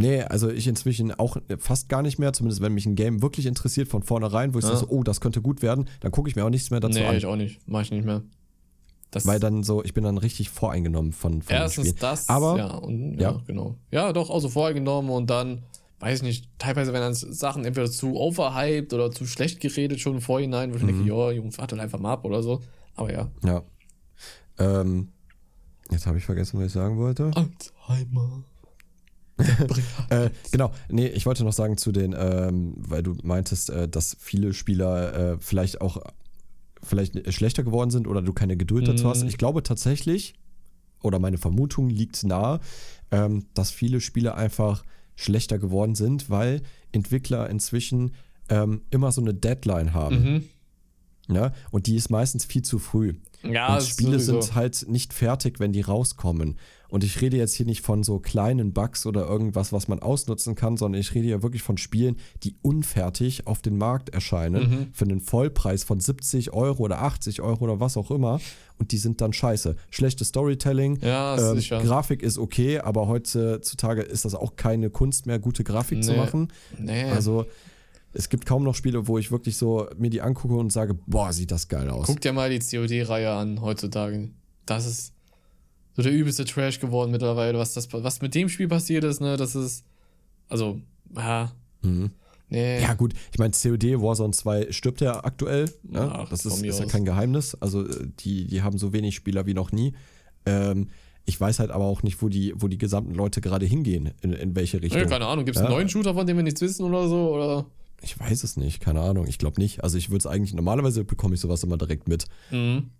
[0.00, 3.46] Nee, also ich inzwischen auch fast gar nicht mehr, zumindest wenn mich ein Game wirklich
[3.46, 4.74] interessiert von vornherein, wo ich Ja.
[4.76, 7.06] so, oh, das könnte gut werden, dann gucke ich mir auch nichts mehr dazu nee,
[7.06, 7.16] an.
[7.16, 7.60] ich auch nicht.
[7.66, 8.22] Mach ich nicht mehr.
[9.12, 12.00] Das Weil dann so, ich bin dann richtig voreingenommen von, von dem Erstens Spiel.
[12.00, 13.42] das, Aber- ja, und, ja, ja.
[13.46, 13.76] genau.
[13.90, 15.62] Ja, doch, auch so vorgenommen und dann,
[15.98, 20.14] weiß ich nicht, teilweise werden dann Sachen entweder zu overhyped oder zu schlecht geredet schon
[20.14, 20.86] im Vorhinein, wo ich Mhm.
[20.88, 22.60] denke, ja, Jungs, warte doch einfach mal ab oder so.
[22.94, 23.28] Aber ja.
[23.44, 23.62] Ja.
[24.58, 25.08] Ähm,
[25.90, 27.30] jetzt habe ich vergessen, was ich sagen wollte.
[27.34, 28.44] Alzheimer.
[30.10, 34.16] Äh, genau, nee, ich wollte noch sagen zu den, ähm, weil du meintest, äh, dass
[34.18, 35.98] viele Spieler äh, vielleicht auch
[36.82, 39.22] vielleicht schlechter geworden sind oder du keine Geduld dazu hast.
[39.22, 39.28] Mhm.
[39.28, 40.34] Ich glaube tatsächlich,
[41.02, 42.60] oder meine Vermutung liegt nahe,
[43.10, 44.84] ähm, dass viele Spieler einfach
[45.14, 46.62] schlechter geworden sind, weil
[46.92, 48.12] Entwickler inzwischen
[48.48, 50.22] ähm, immer so eine Deadline haben.
[50.22, 50.44] Mhm.
[51.34, 51.52] Ja?
[51.70, 53.14] Und die ist meistens viel zu früh.
[53.42, 54.40] Ja, und Spiele sowieso.
[54.42, 56.56] sind halt nicht fertig, wenn die rauskommen.
[56.90, 60.56] Und ich rede jetzt hier nicht von so kleinen Bugs oder irgendwas, was man ausnutzen
[60.56, 64.86] kann, sondern ich rede ja wirklich von Spielen, die unfertig auf den Markt erscheinen, Mhm.
[64.92, 68.40] für einen Vollpreis von 70 Euro oder 80 Euro oder was auch immer.
[68.78, 69.76] Und die sind dann scheiße.
[69.90, 71.80] Schlechtes Storytelling, Ja, ähm, sicher.
[71.80, 76.16] Grafik ist okay, aber heutzutage ist das auch keine Kunst mehr, gute Grafik zu Nee.
[76.18, 76.48] machen.
[76.78, 77.04] Nee.
[77.04, 77.46] Also
[78.12, 81.32] es gibt kaum noch Spiele, wo ich wirklich so mir die angucke und sage, boah,
[81.32, 82.06] sieht das geil aus.
[82.06, 84.30] Guck dir mal die COD-Reihe an heutzutage.
[84.66, 85.12] Das ist
[85.94, 89.36] so der übelste Trash geworden mittlerweile, was das, was mit dem Spiel passiert ist, ne,
[89.36, 89.84] das ist,
[90.48, 90.80] also,
[91.16, 91.52] ja,
[91.82, 92.10] Mhm.
[92.48, 92.80] nee.
[92.80, 95.72] Ja, gut, ich meine, COD Warzone 2 stirbt ja aktuell.
[95.82, 96.00] Ne?
[96.12, 97.54] Ach, das ist, ist ja kein Geheimnis.
[97.54, 99.94] Also, äh, die, die haben so wenig Spieler wie noch nie.
[100.46, 100.88] Ähm,
[101.24, 104.32] ich weiß halt aber auch nicht, wo die, wo die gesamten Leute gerade hingehen, in,
[104.32, 105.00] in welche Richtung.
[105.00, 105.66] Nee, keine Ahnung, gibt es Ja.
[105.68, 107.34] einen neuen Shooter, von dem wir nichts wissen oder so?
[107.34, 107.66] Oder?
[108.02, 109.26] Ich weiß es nicht, keine Ahnung.
[109.26, 109.82] Ich glaube nicht.
[109.84, 112.26] Also, ich würde es eigentlich, normalerweise bekomme ich sowas immer direkt mit.
[112.50, 112.90] Mhm.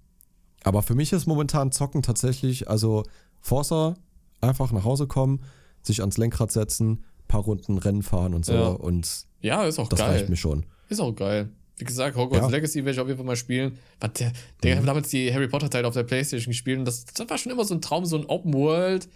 [0.62, 3.05] Aber für mich ist momentan Zocken tatsächlich, also
[3.40, 3.94] Forza,
[4.42, 5.42] einfach nach Hause kommen,
[5.82, 8.53] sich ans Lenkrad setzen, paar Runden Rennen fahren und so.
[8.53, 8.68] Ja.
[8.68, 10.11] Und Ja, ist auch das geil.
[10.11, 10.66] reicht mir schon.
[10.88, 11.48] Ist auch geil.
[11.78, 12.48] Wie gesagt, Hogwarts Ja.
[12.48, 12.53] Mhm.
[12.55, 13.78] Legacy werde ich auf jeden Fall mal spielen.
[14.01, 14.32] Was der,
[14.62, 17.53] der hat damals die Harry Potter-Teile auf der Playstation gespielt und das, das war schon
[17.53, 19.09] immer so ein Traum, so ein Open World,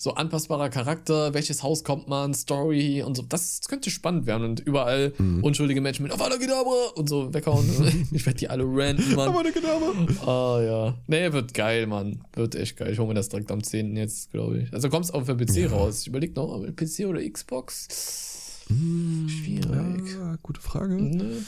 [0.00, 3.22] so anpassbarer Charakter, welches Haus kommt man, Story und so.
[3.22, 5.42] Das, könnte spannend werden und überall Mhm.
[5.42, 7.68] unschuldige Menschen mit Avada Kedavra und so weghauen.
[8.12, 9.36] ich werde die alle ranten, Mann.
[9.36, 9.92] eine Gedauer.
[10.24, 10.94] Ah ja.
[11.08, 12.22] Nee, wird geil, Mann.
[12.32, 12.92] Wird echt geil.
[12.92, 13.96] Ich hole mir das direkt am 10.
[13.96, 14.72] jetzt, glaube ich.
[14.72, 16.02] Also kommst auch für PC raus.
[16.02, 18.64] Ich überleg noch, PC oder Xbox?
[18.68, 20.12] Schwierig.
[20.14, 20.94] Ja, gute Frage.
[20.94, 21.42] Ne?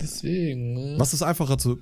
[0.00, 0.74] Deswegen.
[0.74, 0.94] Ne?
[0.98, 1.78] Was ist einfacher zu,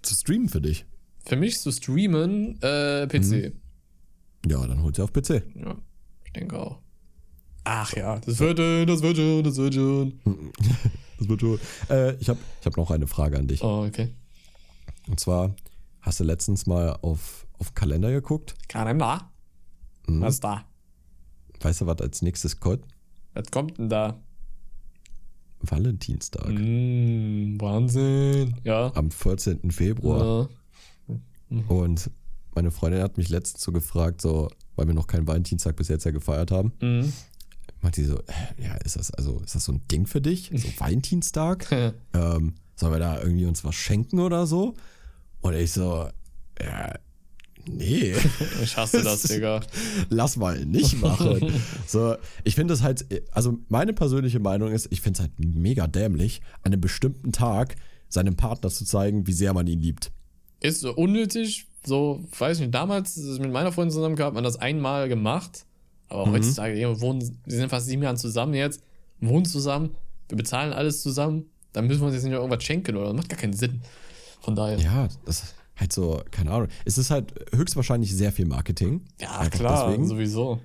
[0.00, 0.86] zu streamen für dich?
[1.26, 3.52] Für mich zu streamen, äh, PC.
[4.46, 5.42] Ja, dann holt sie auf PC.
[5.56, 5.76] Ja,
[6.24, 6.78] ich denke auch.
[7.64, 10.20] Ach ja, das wird schon, das wird schon, das wird schon.
[11.18, 11.58] Das wird schon.
[11.90, 13.60] Äh, ich habe ich hab noch eine Frage an dich.
[13.64, 14.14] Oh, okay.
[15.08, 15.56] Und zwar,
[16.00, 18.54] hast du letztens mal auf, auf den Kalender geguckt?
[18.68, 19.28] Kalender?
[20.06, 20.20] Mhm.
[20.20, 20.64] Was ist da?
[21.60, 22.84] Weißt du, was als nächstes kommt?
[23.34, 24.20] Was kommt denn da?
[25.60, 26.48] Valentinstag.
[26.48, 28.54] Mm, Wahnsinn.
[28.62, 28.92] Ja.
[28.94, 29.72] Am 14.
[29.72, 30.48] Februar.
[31.08, 31.16] ja.
[31.68, 32.10] Und
[32.58, 36.04] meine Freundin hat mich letztens so gefragt, so, weil wir noch keinen Valentinstag bis jetzt
[36.04, 36.72] ja gefeiert haben.
[36.80, 37.12] Mhm.
[37.82, 38.18] Meinte sie so,
[38.60, 40.50] ja, ist das, also, ist das so ein Ding für dich?
[40.52, 41.70] So Valentinstag?
[41.70, 44.74] ähm, sollen wir da irgendwie uns was schenken oder so?
[45.40, 46.08] Und ich so,
[46.60, 46.94] ja,
[47.64, 48.16] nee.
[48.64, 49.60] Ich hasse das, Digga.
[50.08, 51.52] Lass mal nicht machen.
[51.86, 55.86] so, ich finde es halt, also meine persönliche Meinung ist, ich finde es halt mega
[55.86, 57.76] dämlich, an einem bestimmten Tag
[58.08, 60.10] seinem Partner zu zeigen, wie sehr man ihn liebt.
[60.60, 65.08] Ist so unnötig, so, weiß nicht, damals mit meiner Freundin zusammen gehabt, man das einmal
[65.08, 65.64] gemacht.
[66.08, 66.32] Aber Mhm.
[66.32, 68.82] heutzutage, wir wohnen, wir sind fast sieben Jahre zusammen jetzt,
[69.20, 69.94] wohnen zusammen,
[70.28, 73.28] wir bezahlen alles zusammen, dann müssen wir uns jetzt nicht irgendwas schenken oder das macht
[73.28, 73.80] gar keinen Sinn.
[74.40, 74.78] Von daher.
[74.78, 76.68] Ja, das ist halt so, keine Ahnung.
[76.84, 79.02] Es ist halt höchstwahrscheinlich sehr viel Marketing.
[79.20, 80.06] Ja, Einfach klar, deswegen.
[80.08, 80.60] sowieso.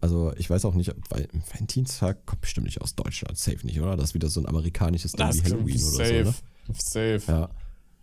[0.00, 3.96] Also ich weiß auch nicht, weil Valentinstag kommt bestimmt nicht aus Deutschland, safe nicht, oder?
[3.96, 6.24] Das ist wieder so ein amerikanisches Ding wie Halloween oder safe.
[6.24, 6.78] so, ne?
[7.18, 7.22] Safe.
[7.26, 7.50] Ja,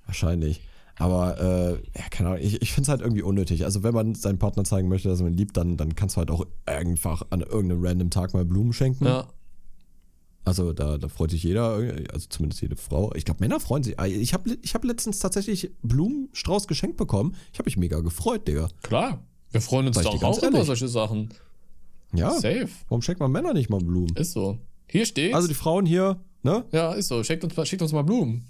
[0.06, 0.62] wahrscheinlich.
[0.98, 3.66] Aber äh, ja, keine Ahnung, ich, ich finde es halt irgendwie unnötig.
[3.66, 6.20] Also wenn man seinem Partner zeigen möchte, dass man ihn liebt, dann, dann kannst du
[6.20, 9.06] halt auch einfach an irgendeinem random Tag mal Blumen schenken.
[9.06, 9.28] Ja.
[10.46, 11.82] Also da, da freut sich jeder,
[12.14, 13.12] also zumindest jede Frau.
[13.16, 13.98] Ich glaube, Männer freuen sich.
[14.00, 17.36] Ich habe ich hab letztens tatsächlich Blumenstrauß geschenkt bekommen.
[17.52, 18.70] Ich habe mich mega gefreut, Digga.
[18.84, 19.24] Klar.
[19.52, 20.66] Wir freuen uns Sag doch auch über ehrlich.
[20.66, 21.30] solche Sachen.
[22.14, 22.70] Ja, Safe.
[22.88, 24.16] warum schenkt man Männer nicht mal Blumen?
[24.16, 24.60] Ist so.
[24.88, 25.34] Hier steht.
[25.34, 26.64] Also die Frauen hier, ne?
[26.72, 27.24] ja, ist so.
[27.24, 28.46] Schickt uns, schickt uns mal Blumen.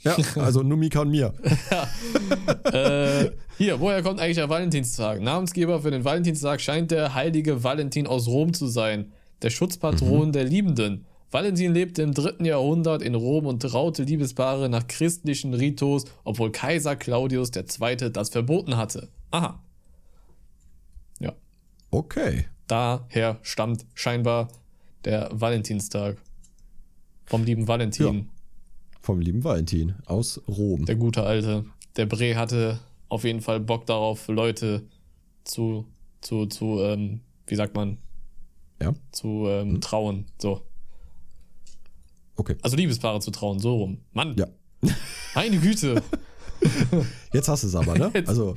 [0.00, 1.32] Ja, also nur Mika und mir.
[2.72, 5.20] äh, hier, woher kommt eigentlich der Valentinstag?
[5.20, 10.44] Namensgeber für den Valentinstag scheint der heilige Valentin aus Rom zu sein, der Schutzpatron der
[10.44, 11.06] Liebenden.
[11.30, 16.94] Valentin lebte im dritten Jahrhundert in Rom und traute Liebespaare nach christlichen Ritus, obwohl Kaiser
[16.94, 18.10] Claudius II.
[18.12, 19.08] das verboten hatte.
[19.32, 19.62] Aha.
[21.18, 21.32] Ja,
[21.90, 22.46] Okay.
[22.68, 24.48] daher stammt scheinbar
[25.04, 26.18] der Valentinstag.
[27.24, 28.30] Vom lieben Valentin.
[29.06, 30.84] Vom lieben Valentin aus Rom.
[30.84, 31.64] Der gute Alte.
[31.96, 34.82] Der Bre hatte auf jeden Fall Bock darauf, Leute
[35.44, 35.86] zu,
[36.20, 37.98] zu, zu, ähm, wie sagt man,
[38.82, 40.24] Ja, zu ähm, trauen.
[40.38, 40.62] So.
[42.34, 42.56] okay.
[42.62, 43.98] Also Liebespaare zu trauen, so rum.
[44.12, 44.48] Mann, Ja.
[45.36, 46.02] meine Güte.
[47.32, 48.10] Jetzt hast du es aber, ne?
[48.14, 48.56] Jetzt- Also,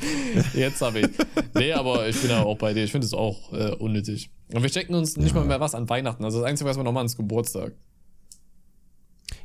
[0.55, 1.07] Jetzt habe ich.
[1.53, 2.83] Nee, aber ich bin ja auch bei dir.
[2.85, 4.31] Ich finde es auch äh, unnötig.
[4.51, 5.41] Und wir stecken uns nicht Ja.
[5.41, 6.25] mal mehr was an Weihnachten.
[6.25, 7.73] Also das Einzige, was wir noch machen, ist Geburtstag.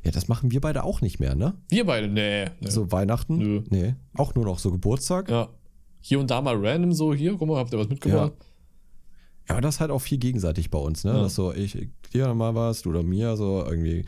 [0.04, 1.54] Ja, das machen wir beide auch nicht mehr, ne?
[1.70, 2.46] Wir beide, nee.
[2.60, 2.70] nee.
[2.70, 3.38] So Weihnachten?
[3.38, 3.62] Nö.
[3.70, 3.94] Nee.
[4.14, 5.28] Auch nur noch so Geburtstag?
[5.30, 5.48] Ja.
[6.00, 8.32] Hier und da mal random so, hier, guck mal, habt ihr was mitgebracht?
[9.48, 11.12] Ja, aber das ist halt auch viel gegenseitig bei uns, ne?
[11.12, 11.22] Ja.
[11.22, 14.04] Das so, ich, ich dir mal was, du oder mir, so irgendwie.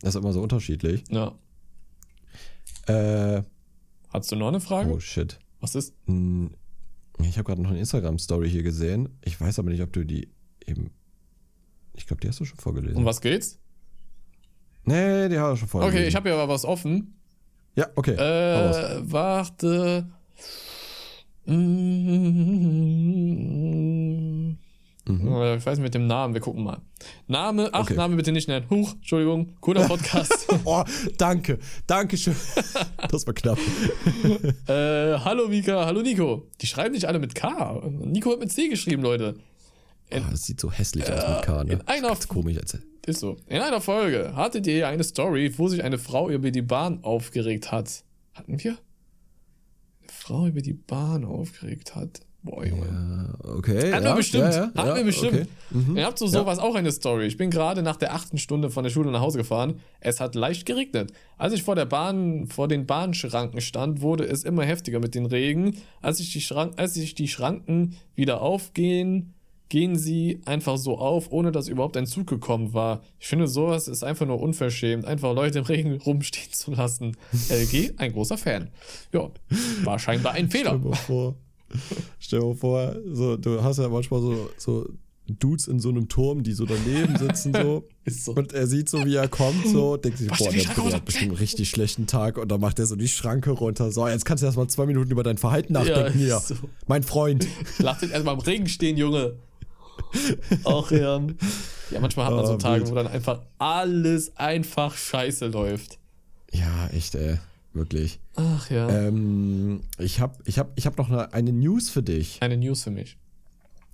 [0.00, 1.04] Das ist immer so unterschiedlich.
[1.10, 1.34] Ja.
[2.86, 3.42] Äh,
[4.08, 4.90] Hast du noch eine Frage?
[4.92, 5.38] oh shit.
[5.60, 5.94] Was ist?
[6.06, 6.50] Hm,
[7.22, 9.08] Ich habe gerade noch eine Instagram-Story hier gesehen.
[9.24, 10.28] Ich weiß aber nicht, ob du die
[10.66, 10.90] eben.
[11.94, 12.96] Ich glaube, die hast du schon vorgelesen.
[12.96, 13.59] Um was geht's?
[14.84, 15.98] Nee, die hast du schon vorgelesen.
[15.98, 17.14] Okay, ich habe hier aber was offen.
[17.76, 18.12] Ja, okay.
[18.14, 20.06] Äh, warte.
[23.90, 24.56] Mm,
[25.08, 26.78] äh, Ich weiß nicht mit dem Namen, wir gucken mal.
[27.26, 27.94] Name, ach, Okay.
[27.94, 28.66] Name bitte nicht nennen.
[28.70, 30.46] Huch, Entschuldigung, cooler Podcast.
[30.64, 30.84] Oh,
[31.16, 31.58] danke.
[31.86, 32.36] Danke schön.
[33.10, 33.58] Das war knapp.
[34.68, 36.48] äh, hallo Mika, hallo Nico.
[36.60, 37.80] Die schreiben nicht alle mit K.
[38.04, 39.34] Nico hat mit C geschrieben, Leute.
[40.12, 41.72] Oh, das sieht so hässlich aus mit K, ne?
[41.74, 42.78] in einer- Ganz komisch jetzt.
[43.06, 43.36] Ist so.
[43.46, 47.72] In einer Folge hattet ihr eine Story, wo sich eine Frau über die Bahn aufgeregt
[47.72, 48.04] hat.
[48.34, 48.72] Hatten wir?
[48.72, 52.20] Eine Frau über die Bahn aufgeregt hat.
[52.42, 52.86] Boah, Junge.
[52.86, 53.92] Ja, okay.
[53.92, 54.54] Hatten ja, wir bestimmt.
[54.54, 55.34] Ja, ja, wir bestimmt.
[55.34, 55.46] Okay.
[55.72, 55.96] Mhm.
[55.98, 57.26] Ihr habt zu sowas auch eine Story.
[57.26, 59.80] Ich bin gerade nach der achten Stunde von der Schule nach Hause gefahren.
[60.00, 61.12] Es hat leicht geregnet.
[61.36, 65.26] Als ich vor der Bahn, vor den Bahnschranken stand, wurde es immer heftiger mit den
[65.26, 65.76] Regen.
[66.00, 69.34] Als sich die, Schrank, als sich die Schranken wieder aufgehen,
[69.70, 73.02] gehen sie einfach so auf, ohne dass überhaupt ein Zug gekommen war.
[73.18, 77.16] Ich finde, sowas ist einfach nur unverschämt, einfach Leute im Regen rumstehen zu lassen.
[77.48, 78.68] LG, ein großer Fan.
[79.12, 79.30] Ja,
[79.84, 80.72] war scheinbar ein Fehler.
[80.72, 81.34] Stell dir mal vor,
[82.18, 84.86] stell dir vor so, du hast ja manchmal so, so
[85.38, 87.84] Dudes in so einem Turm, die so daneben sitzen so.
[88.04, 88.32] Ist so.
[88.32, 91.30] Und er sieht so, wie er kommt, so, denkt sich, boah, der Bruder hat bestimmt
[91.30, 93.92] einen richtig schlechten Tag und dann macht er so die Schranke runter.
[93.92, 96.38] So, jetzt kannst du erstmal zwei Minuten über dein Verhalten nachdenken ist hier.
[96.40, 96.54] so.
[96.88, 97.46] Mein Freund.
[97.78, 99.36] Lass dich erstmal im Regen stehen, Junge.
[100.64, 101.20] Ach ja.
[101.90, 102.90] Ja, manchmal hat man so Ah, Tage, wild.
[102.90, 105.98] wo dann einfach alles einfach scheiße läuft.
[106.52, 107.38] Ja, echt, ey.
[107.72, 108.18] Wirklich.
[108.34, 108.88] Ach ja.
[108.88, 112.38] Ähm, ich habe ich hab, ich hab noch eine, eine News für dich.
[112.40, 113.16] Eine News für mich.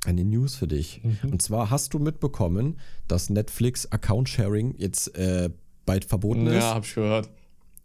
[0.07, 1.03] Eine News für dich.
[1.03, 1.33] Mhm.
[1.33, 5.51] Und zwar hast du mitbekommen, dass Netflix Account Sharing jetzt äh,
[5.85, 6.55] bald verboten ist.
[6.55, 7.29] Ja, hab ich gehört.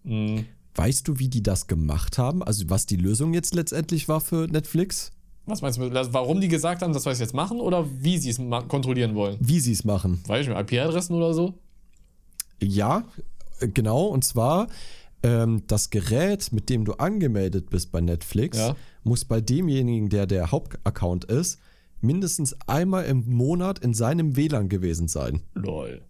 [0.04, 0.46] Mhm.
[0.76, 2.42] Weißt du, wie die das gemacht haben?
[2.42, 5.12] Also was die Lösung jetzt letztendlich war für Netflix?
[5.52, 8.18] Was meinst du, also warum die gesagt haben, dass wir es jetzt machen oder wie
[8.18, 8.38] sie es
[8.68, 9.38] kontrollieren wollen?
[9.40, 10.22] Wie sie es machen?
[10.28, 11.54] Weiß ich nicht, IP-Adressen oder so?
[12.62, 13.04] Ja,
[13.60, 14.06] äh, genau.
[14.06, 14.68] Und zwar
[15.24, 18.76] ähm, das Gerät, mit dem du angemeldet bist bei Netflix, Ja.
[19.04, 21.60] muss bei demjenigen, der der Hauptaccount ist,
[22.00, 25.42] mindestens einmal im Monat in seinem WLAN gewesen sein.
[25.54, 26.02] Lol.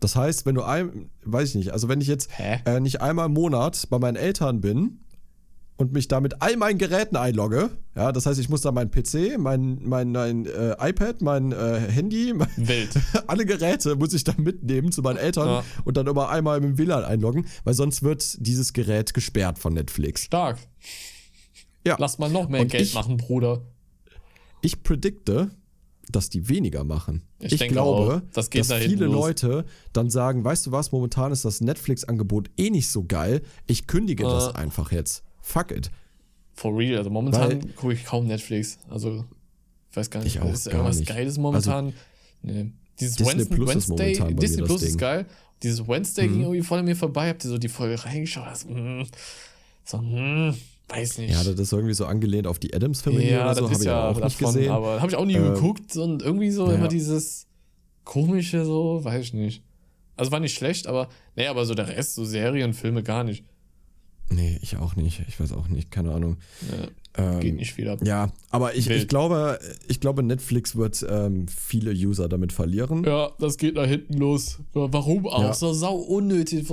[0.00, 2.30] Das heißt, wenn du ein, weiß ich nicht, also wenn ich jetzt
[2.64, 5.00] äh, nicht einmal im Monat bei meinen Eltern bin
[5.80, 8.90] und mich da mit all meinen Geräten einlogge, ja, das heißt, ich muss da mein
[8.90, 12.48] PC, mein, mein, mein äh, iPad, mein äh, Handy, mein,
[13.26, 15.64] alle Geräte muss ich dann mitnehmen zu meinen Eltern Ja.
[15.84, 19.72] und dann immer einmal mit dem WLAN einloggen, weil sonst wird dieses Gerät gesperrt von
[19.72, 20.24] Netflix.
[20.24, 20.58] Stark.
[21.86, 21.96] Ja.
[21.98, 23.62] Lass mal noch mehr Und Geld ich- machen, Bruder.
[24.60, 25.50] Ich predikte,
[26.10, 27.22] dass die weniger machen.
[27.38, 28.22] Ich Ich, glaube, auch.
[28.34, 29.14] Das dass da viele los.
[29.14, 29.64] Leute
[29.94, 33.40] dann sagen, weißt du was, momentan ist das Netflix-Angebot eh nicht so geil.
[33.66, 34.56] Ich kündige das Äh.
[34.56, 35.22] einfach jetzt.
[35.52, 35.90] Fuck it.
[36.54, 36.98] For real.
[36.98, 38.78] Also momentan gucke ich kaum Netflix.
[38.88, 39.24] Also,
[39.90, 41.08] ich weiß gar nicht, Ich auch ist gar irgendwas nicht.
[41.08, 41.92] Geiles momentan?
[42.42, 42.70] nee.
[43.00, 44.94] Dieses Disney Wednesday, Plus ist momentan bei Disney mir das Plus ist.
[44.94, 44.98] Mhm.
[44.98, 45.26] geil.
[45.62, 47.28] Dieses Wednesday ging irgendwie voll an mir vorbei.
[47.30, 48.46] Habt ihr so die Folge reingeschaut?
[48.46, 49.02] Das, mm,
[49.84, 50.54] so, hm,
[50.88, 51.30] weiß nicht.
[51.32, 53.74] Ja, das ist irgendwie so angelehnt auf die Adams Family Ja, oder so, das habe
[53.74, 54.70] ist ich ja auch nicht davon, gesehen.
[54.70, 56.74] aber habe ich auch nie Ähm, geguckt und irgendwie so ja.
[56.74, 57.46] immer dieses
[58.04, 59.62] komische so, weiß ich nicht.
[60.16, 63.44] Also war nicht schlecht, aber nee, aber so der Rest, so Serien, Filme gar nicht.
[64.30, 65.22] Nee, ich auch nicht.
[65.28, 66.36] Ich weiß auch nicht, keine Ahnung.
[66.70, 67.98] Ja, Ähm, geht nicht viel ab.
[68.04, 69.58] Ja, aber ich, ich glaube,
[69.88, 73.02] ich glaube, Netflix wird ähm, viele User damit verlieren.
[73.04, 74.60] Ja, das geht nach hinten los.
[74.72, 75.42] Warum auch?
[75.42, 75.52] Ja.
[75.54, 76.64] So sau unnötig.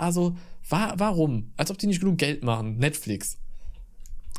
[0.00, 0.34] Also,
[0.68, 1.52] wa warum?
[1.58, 2.78] Als ob die nicht genug Geld machen.
[2.78, 3.36] Netflix.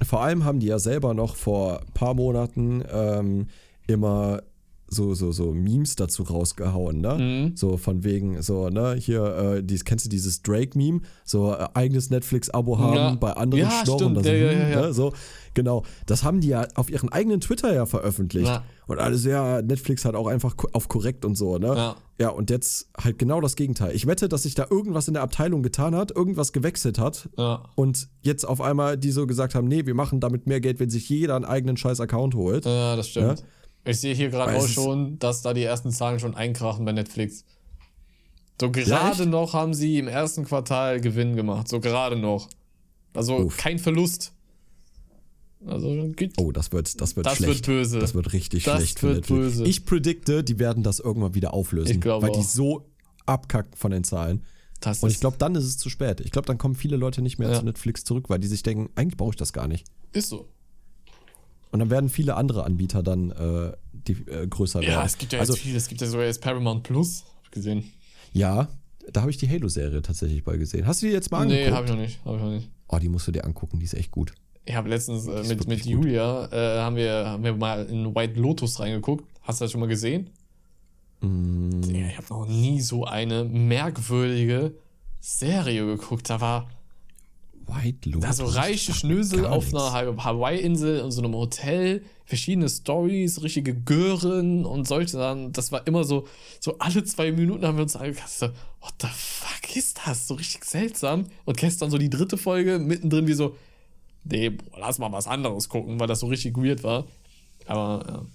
[0.01, 3.47] Vor allem haben die ja selber noch vor ein paar Monaten ähm,
[3.87, 4.41] immer
[4.89, 7.13] so, so, so Memes dazu rausgehauen, ne?
[7.49, 7.57] Mhm.
[7.57, 9.23] So von wegen, so, ne, hier,
[9.57, 11.01] äh, dies, kennst du dieses Drake-Meme?
[11.25, 13.15] So äh, eigenes Netflix-Abo haben, Ja.
[13.15, 14.17] bei anderen Ja, schnorren stimmt.
[14.17, 14.81] und so, Ja, ja, hm, ja.
[14.87, 14.93] Ne?
[14.93, 15.13] so,
[15.53, 15.83] genau.
[16.05, 18.47] Das haben die ja auf ihren eigenen Twitter ja veröffentlicht.
[18.47, 18.63] Ja.
[18.87, 21.67] Und alles, ja, Netflix hat auch einfach auf korrekt und so, ne?
[21.67, 21.95] Ja.
[22.19, 23.93] Ja, und jetzt halt genau das Gegenteil.
[23.93, 27.65] Ich wette, dass sich da irgendwas in der Abteilung getan hat, irgendwas gewechselt hat Ja.
[27.75, 30.89] und jetzt auf einmal die so gesagt haben, nee, wir machen damit mehr Geld, wenn
[30.89, 32.65] sich jeder einen eigenen scheiß Account holt.
[32.65, 33.43] Ja, das stimmt.
[33.87, 37.45] Ich sehe hier gerade auch schon, dass da die ersten Zahlen schon einkrachen bei Netflix.
[38.59, 39.29] So gerade echt?
[39.31, 41.67] noch haben sie im ersten Quartal Gewinn gemacht.
[41.67, 42.49] So gerade noch.
[43.13, 43.57] Also Uff.
[43.57, 44.33] kein Verlust.
[45.65, 46.13] Also.
[46.37, 47.53] Oh, das wird, das wird Das schlecht.
[47.53, 47.99] wird böse.
[47.99, 49.39] Das wird richtig Das schlecht für wird Netflix.
[49.57, 49.63] böse.
[49.65, 52.43] Ich predikte, die werden das irgendwann wieder auflösen, Ich glaube weil die auch.
[52.43, 52.85] so
[53.25, 54.43] abkacken von den Zahlen.
[54.79, 56.21] Das Und ich glaube, dann ist es zu spät.
[56.21, 57.59] Ich glaube, dann kommen viele Leute nicht mehr Ja.
[57.59, 59.87] zu Netflix zurück, weil die sich denken, eigentlich brauche ich das gar nicht.
[60.13, 60.47] ist so.
[61.71, 64.91] Und dann werden viele andere Anbieter dann äh, die, äh, größer werden.
[64.91, 65.75] Ja, es gibt ja also, jetzt viel.
[65.75, 67.23] Es gibt ja sogar jetzt Paramount Plus.
[67.35, 67.91] Hab ich gesehen.
[68.33, 68.67] Ja,
[69.11, 70.85] da habe ich die Halo-Serie tatsächlich bei gesehen.
[70.85, 71.69] Hast du die jetzt mal angeguckt?
[71.69, 72.19] Nee, hab ich noch nicht.
[72.25, 72.69] Hab ich noch nicht.
[72.87, 74.33] Oh, die musst du dir angucken, die ist echt gut.
[74.65, 75.85] Ich habe letztens äh, mit, mit.
[75.85, 79.25] Julia äh, haben, wir, haben wir mal in White Lotus reingeguckt.
[79.41, 80.29] Hast du das schon mal gesehen?
[81.21, 84.73] Mm, ich habe noch nie so eine merkwürdige
[85.21, 86.29] Serie geguckt.
[86.29, 86.69] Da war
[87.67, 88.21] White Lotus.
[88.27, 93.75] da so reiche Schnösel auf einer Ha- Hawaii-Insel in so einem Hotel, verschiedene Stories, richtige
[93.75, 95.51] Gören und solche Sachen.
[95.53, 96.27] Das war immer so,
[96.59, 98.29] so alle zwei Minuten haben wir uns angeguckt.
[98.29, 98.47] So,
[98.81, 100.27] what the fuck ist das?
[100.27, 101.25] So richtig seltsam.
[101.45, 103.55] Und gestern so die dritte Folge, mittendrin wie so,
[104.23, 107.05] nee, boah, lass mal was anderes gucken, weil das so richtig weird war.
[107.65, 108.25] Aber ja,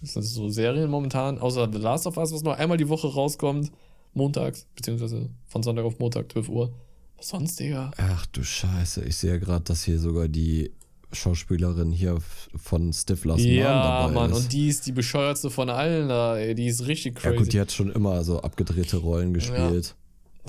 [0.00, 3.06] das sind so Serien momentan, außer The Last of Us, was nur einmal die Woche
[3.06, 3.70] rauskommt,
[4.14, 6.72] montags, beziehungsweise von Sonntag auf Montag, 12 Uhr.
[7.20, 7.90] Was sonst, Digga?
[7.98, 10.72] Ach du Scheiße, ich sehe ja gerade, dass hier sogar die
[11.12, 12.16] Schauspielerin hier
[12.56, 14.36] von Stiflers Mom Ja, dabei Mann, ist.
[14.38, 16.54] und die ist die bescheuertste von allen da, ey.
[16.54, 17.36] Die ist richtig ja crazy.
[17.36, 19.96] gut, die hat schon immer so abgedrehte Rollen gespielt.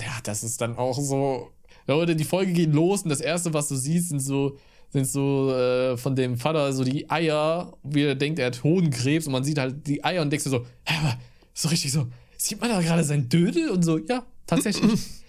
[0.00, 1.50] Ja, das ist dann auch so.
[1.86, 4.56] Leute, die Folge geht los und das erste, was du siehst, sind so,
[4.88, 9.26] sind so äh, von dem Vater so die Eier, wie er denkt, er hat Hodenkrebs
[9.26, 11.18] und man sieht halt die Eier und denkst du so, hä, aber
[11.52, 12.06] so richtig so,
[12.38, 15.00] sieht man da gerade sein Dödel und so, ja, tatsächlich.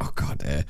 [0.00, 0.06] ja.
[0.06, 0.64] Oh Gott, ey.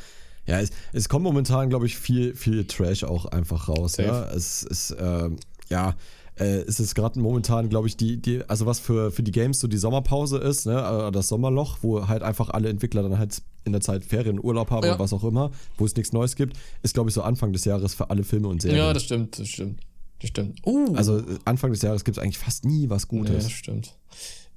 [0.46, 3.92] Ja, es, es kommt momentan, glaube ich, viel, viel Trash auch einfach raus.
[3.92, 4.08] Safe.
[4.08, 5.36] Ja, es ist, ähm,
[5.68, 5.94] ja,
[6.36, 9.60] äh, es ist gerade momentan, glaube ich, die, die, also was für, für die Games
[9.60, 13.42] so die Sommerpause ist, ne, äh, das Sommerloch, wo halt einfach alle Entwickler dann halt
[13.64, 14.94] in der Zeit Ferien, Urlaub haben Ja.
[14.94, 17.64] oder was auch immer, wo es nichts Neues gibt, ist, glaube ich, so Anfang des
[17.66, 18.78] Jahres für alle Filme und Serien.
[18.78, 19.80] ja, das stimmt, das stimmt.
[20.20, 20.60] Das stimmt.
[20.66, 23.44] Uh, also äh, Anfang des Jahres gibt es eigentlich fast nie was nee, Gutes.
[23.44, 23.96] das stimmt.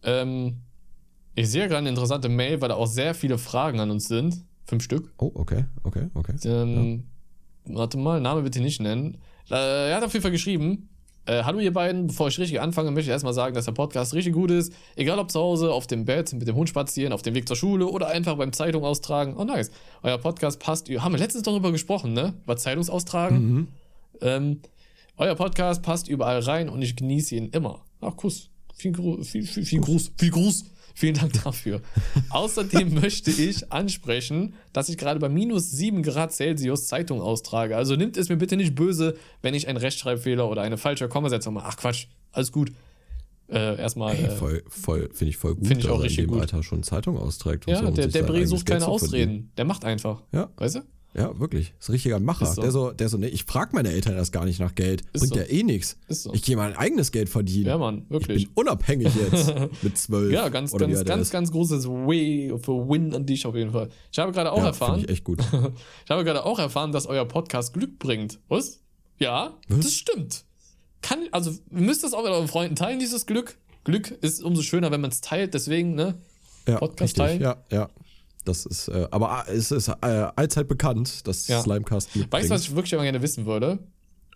[0.04, 0.62] Ähm,
[1.36, 4.44] ich sehe gerade eine interessante Mail, weil da auch sehr viele Fragen an uns sind.
[4.66, 5.12] Fünf Stück.
[5.18, 6.36] Oh, okay, okay, okay.
[6.46, 7.04] Ähm,
[7.66, 9.18] Warte mal, Name bitte nicht nennen.
[9.50, 10.90] Er hat auf jeden Fall geschrieben.
[11.26, 14.14] Äh, hallo ihr beiden, bevor ich richtig anfange, möchte ich erstmal sagen, dass der Podcast
[14.14, 14.74] richtig gut ist.
[14.98, 17.56] Egal ob zu Hause, auf dem Bett, mit dem Hund spazieren, auf dem Weg zur
[17.56, 19.36] Schule oder einfach beim Zeitung austragen.
[19.38, 19.72] Oh nice.
[20.02, 20.90] Euer Podcast passt.
[20.90, 22.34] Haben wir letztens darüber gesprochen, ne?
[22.44, 23.54] Über Zeitungsaustragen.
[23.54, 23.68] Mhm.
[24.20, 24.62] Ähm,
[25.16, 27.86] euer Podcast passt überall rein und ich genieße ihn immer.
[28.02, 28.50] Ach, Kuss.
[28.76, 30.12] Viel, Gru viel, viel, viel Gruß.
[30.18, 30.66] Viel Gruß.
[30.94, 31.82] Vielen Dank dafür.
[32.30, 37.76] Außerdem möchte ich ansprechen, dass ich gerade bei minus 7 Grad Celsius Zeitung austrage.
[37.76, 41.56] Also nimmt es mir bitte nicht böse, wenn ich einen Rechtschreibfehler oder eine falsche Kommasetzung
[41.56, 41.66] mache.
[41.68, 42.72] Ach Quatsch, alles gut.
[43.50, 44.16] Äh, erstmal.
[44.16, 46.32] Hey, äh, voll, voll, finde ich voll gut, Find ich auch dass er in dem
[46.32, 46.42] gut.
[46.42, 47.68] Alter schon Zeitung austrägt.
[47.68, 48.88] und ja, der, der Bre sucht keine.
[48.88, 49.52] Ausreden.
[49.58, 50.22] Der macht einfach.
[50.32, 50.50] Ja.
[50.58, 50.82] Weißt du?
[51.16, 51.74] Ja, wirklich.
[51.80, 52.48] Ist ein richtiger Macher.
[52.48, 52.62] So.
[52.62, 55.02] Der so, der so, ne, ich frage meine Eltern erst gar nicht nach Geld.
[55.14, 55.40] Ist Bringt so.
[55.40, 55.98] ja eh nichts.
[56.08, 56.34] Ist so.
[56.34, 57.68] Ich gehe mein eigenes Geld verdienen.
[57.68, 58.46] Ja, Mann, ich wirklich.
[58.46, 59.54] bin unabhängig jetzt
[59.84, 60.32] mit zwölf.
[60.32, 63.90] Ja, ganz, oder ganz, ganz, ganz großes Way für Win an dich auf jeden Fall.
[64.12, 65.40] Ich habe gerade auch ja, erfahren, ich echt gut.
[66.06, 68.40] ich habe gerade auch erfahren, dass euer Podcast Glück bringt.
[68.48, 68.80] Was?
[69.20, 70.46] Ja, das stimmt.
[71.02, 73.58] Kann, also, ihr müsst das auch mit euren Freunden teilen, dieses Glück.
[73.84, 76.16] Glück ist umso schöner, wenn man es teilt, deswegen, ne?
[76.68, 77.40] Ja, Podcast richtig.
[77.40, 77.42] teilen?
[77.42, 77.90] Ja, ja.
[78.46, 79.94] Das ist, äh, aber ah, es ist äh,
[80.36, 81.62] allzeit bekannt, dass Ja.
[81.62, 83.80] Slimecast Glück Weißt du, was ich wirklich immer gerne wissen würde?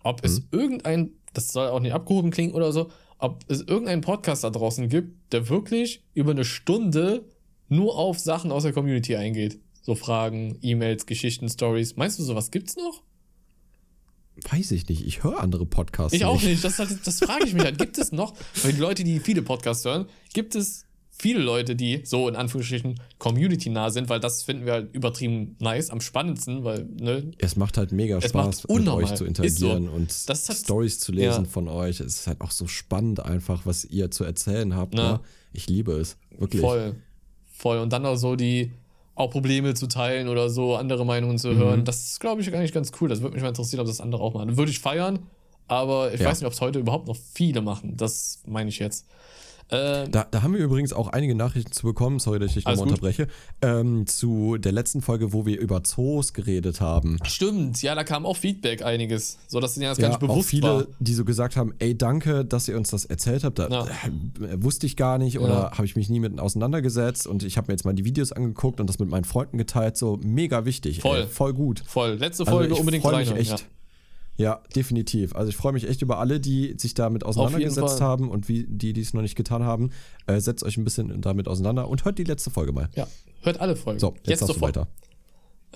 [0.02, 0.46] Ob es Mhm.
[0.52, 4.88] irgendein, das soll auch nicht abgehoben klingen oder so, ob es irgendeinen Podcast da draußen
[4.88, 7.24] gibt, der wirklich über eine Stunde
[7.68, 9.60] nur auf Sachen aus der Community eingeht.
[9.82, 11.96] So Fragen, E-Mails, Geschichten, Stories.
[11.96, 13.02] Meinst du, sowas gibt's noch?
[14.50, 15.04] Weiß ich nicht.
[15.04, 16.12] Ich höre andere Podcasts.
[16.14, 16.62] Ich auch nicht.
[16.62, 17.76] Das, halt- das frage ich mich halt.
[17.78, 20.84] Gibt es noch, weil die Leute, die viele Podcasts hören, gibt es
[21.20, 25.90] viele Leute, die so in Anführungsstrichen community-nah sind, weil das finden wir halt übertrieben nice,
[25.90, 29.66] am spannendsten, weil, ne, Es macht halt mega Es Spaß, mit euch zu Ist so.
[29.72, 31.50] interagieren und Stories zu lesen Ja.
[31.50, 32.00] von euch.
[32.00, 34.94] Es ist halt auch so spannend einfach, was ihr zu erzählen habt.
[34.94, 35.20] Ne?
[35.52, 36.16] Ich liebe es.
[36.38, 36.60] Wirklich.
[36.62, 36.94] Voll.
[37.52, 37.78] Voll.
[37.78, 38.72] Und dann auch so die
[39.16, 41.56] auch Probleme zu teilen oder so, andere Meinungen zu Mhm.
[41.58, 41.84] hören.
[41.84, 43.08] Das ist, glaube ich, eigentlich ganz cool.
[43.08, 44.56] Das würde mich mal interessieren, ob das andere auch machen.
[44.56, 45.18] Würde ich feiern,
[45.66, 46.26] aber ich Ja.
[46.28, 47.96] weiß nicht, ob es heute überhaupt noch viele machen.
[47.96, 49.06] Das meine ich jetzt.
[49.70, 52.64] Ähm, Da, da haben wir übrigens auch einige Nachrichten zu bekommen, sorry, dass ich dich
[52.64, 53.28] nochmal unterbreche,
[53.60, 57.18] ähm, zu der letzten Folge, wo wir über Zoos geredet haben.
[57.24, 60.28] stimmt, ja, da kam auch Feedback einiges, so dass denen das gar Ja, nicht auch
[60.28, 60.86] bewusst viele, war.
[61.00, 63.58] die so gesagt haben, ey, danke, dass ihr uns das erzählt habt.
[63.58, 63.84] Da Ja.
[63.84, 65.70] äh, wusste ich gar nicht oder Ja.
[65.72, 68.80] habe ich mich nie mit auseinandergesetzt und ich habe mir jetzt mal die Videos angeguckt
[68.80, 69.96] und das mit meinen Freunden geteilt.
[69.96, 71.00] So mega wichtig.
[71.00, 71.20] Voll.
[71.20, 71.82] Ey, voll gut.
[71.86, 72.14] Voll.
[72.14, 73.36] Letzte Also Folge ich unbedingt reinhören.
[73.36, 73.66] echt.
[74.38, 74.62] Ja.
[74.74, 75.34] definitiv.
[75.34, 78.92] Also ich freue mich echt über alle, die sich damit auseinandergesetzt haben und wie die,
[78.92, 79.90] die es noch nicht getan haben.
[80.26, 82.88] Äh, setzt euch ein bisschen damit auseinander und hört die letzte Folge mal.
[82.94, 83.06] Ja.
[83.42, 84.00] Hört alle Folgen.
[84.00, 84.76] So, jetzt, jetzt sofort.
[84.76, 84.88] weiter.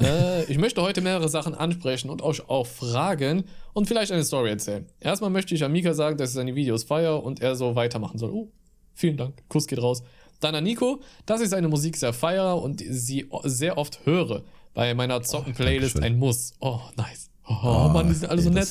[0.00, 4.50] Äh, ich möchte heute mehrere Sachen ansprechen und euch auch fragen und vielleicht eine Story
[4.50, 4.86] erzählen.
[5.00, 8.18] Erstmal möchte ich an Mika sagen, dass ich seine Videos feiere und er so weitermachen
[8.18, 8.30] soll.
[8.30, 8.50] Oh,
[8.94, 9.42] vielen Dank.
[9.48, 10.02] Kuss geht raus.
[10.40, 14.42] Dann an Nico, dass ich seine Musik sehr feiere und sie sehr oft höre.
[14.74, 16.14] Bei meiner Zocken-Playlist Dankeschön.
[16.14, 16.54] ein Muss.
[16.60, 17.31] Oh, nice.
[17.62, 18.68] Oh, Mann, die sind alle ey, so nett.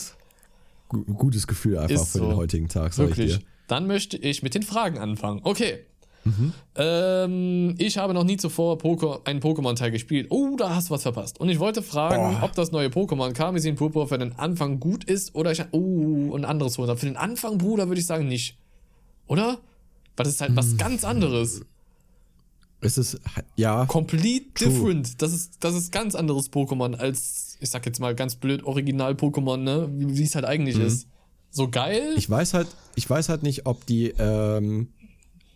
[1.18, 2.28] gutes Gefühl einfach Ist für so.
[2.28, 3.38] den heutigen Tag, sag ich Wirklich.
[3.38, 3.44] dir.
[3.68, 5.42] Dann möchte ich mit den Fragen anfangen.
[5.44, 5.80] Okay.
[6.24, 6.54] Mhm.
[6.76, 10.28] Ähm, ich habe noch nie zuvor Poko einen Pokémon-Teil gespielt.
[10.30, 11.40] Oh, da hast du was verpasst.
[11.40, 12.46] Und ich wollte fragen, Oh.
[12.46, 15.64] ob das neue Pokémon Karmesin Purpur für den Anfang gut ist oder ich.
[15.72, 16.96] Oh, ein anderes holen.
[16.98, 18.58] Für den Anfang, Bruder, würde ich sagen, nicht.
[19.28, 19.58] Oder?
[20.18, 20.58] Weil das ist halt Hm.
[20.58, 21.62] was ganz anderes.
[22.82, 23.20] Es ist,
[23.56, 24.70] ja, Complete True.
[24.70, 25.22] different.
[25.22, 29.58] Das ist, das ist ganz anderes Pokémon als, ich sag jetzt mal ganz blöd, Original-Pokémon,
[29.58, 29.88] ne?
[29.94, 31.08] Wie es halt eigentlich ist.
[31.52, 32.12] So geil.
[32.14, 32.18] Mhm.
[32.18, 34.88] ich weiß halt, ich weiß halt nicht, ob die, ähm,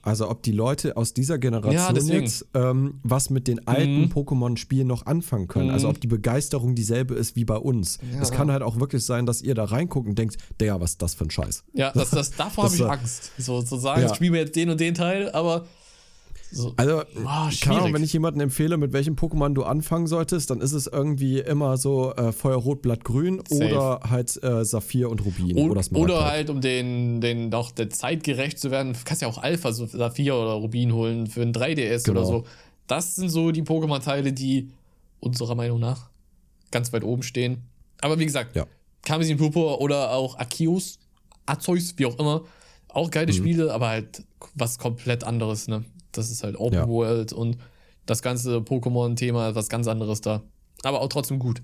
[0.02, 2.24] also ob die Leute aus dieser Ja, Generation deswegen.
[2.26, 4.12] jetzt ähm, was mit den alten Mhm.
[4.12, 5.72] Pokémon-Spielen noch anfangen können.
[5.72, 7.98] Also ob die Begeisterung dieselbe ist wie bei uns.
[8.14, 8.22] Ja.
[8.22, 11.02] Es kann halt auch wirklich sein, dass ihr da reinguckt und denkt, der, was ist
[11.02, 11.64] das für ein Scheiß?
[11.74, 13.32] Ja, das, das, davor habe ich Angst.
[13.40, 14.10] So zu sagen, Ja.
[14.12, 15.66] ich spiele mir jetzt den und den Teil, aber
[16.52, 17.94] so, Also, Ahnung, schwierig.
[17.94, 21.78] wenn ich jemanden empfehle, mit welchem Pokémon du anfangen solltest, dann ist es irgendwie immer
[21.78, 26.62] so äh, Feuerrot, Blattgrün oder halt äh, Saphir und Rubin O- oder oder halt, um
[26.62, 30.54] den, den noch der Zeit gerecht zu werden, kannst ja auch Alpha, so Saphir oder
[30.54, 32.20] Rubin holen für ein 3DS Genau.
[32.22, 32.44] oder so.
[32.88, 34.70] Das sind so die Pokémon-Teile, die
[35.20, 36.10] unserer Meinung nach
[36.72, 37.64] ganz weit oben stehen.
[38.02, 38.66] Aber wie gesagt, Ja.
[39.04, 41.00] Karmesin Purpur oder auch Arceus,
[41.46, 42.44] Arceus, wie auch immer,
[42.90, 43.38] auch geile Mhm.
[43.38, 44.24] Spiele, aber halt
[44.56, 45.84] was komplett anderes, ne?
[46.18, 46.88] Das ist halt Open Ja.
[46.88, 47.58] World und
[48.06, 50.44] das ganze Pokémon-Thema, was ganz anderes da.
[50.84, 51.62] Aber auch trotzdem gut.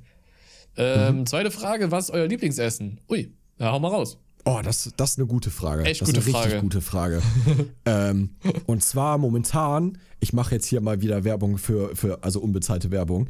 [0.77, 1.25] Ähm, Mhm.
[1.25, 2.99] Zweite Frage, was ist euer Lieblingsessen?
[3.09, 4.17] Ui, ja, hau mal raus.
[4.45, 5.83] Oh, das, das ist eine gute Frage.
[5.83, 6.61] Echt das gute ist eine richtig Frage.
[6.63, 7.21] gute Frage.
[7.85, 8.31] ähm,
[8.65, 13.27] und zwar momentan, ich mache jetzt hier mal wieder Werbung für, für, also unbezahlte Werbung.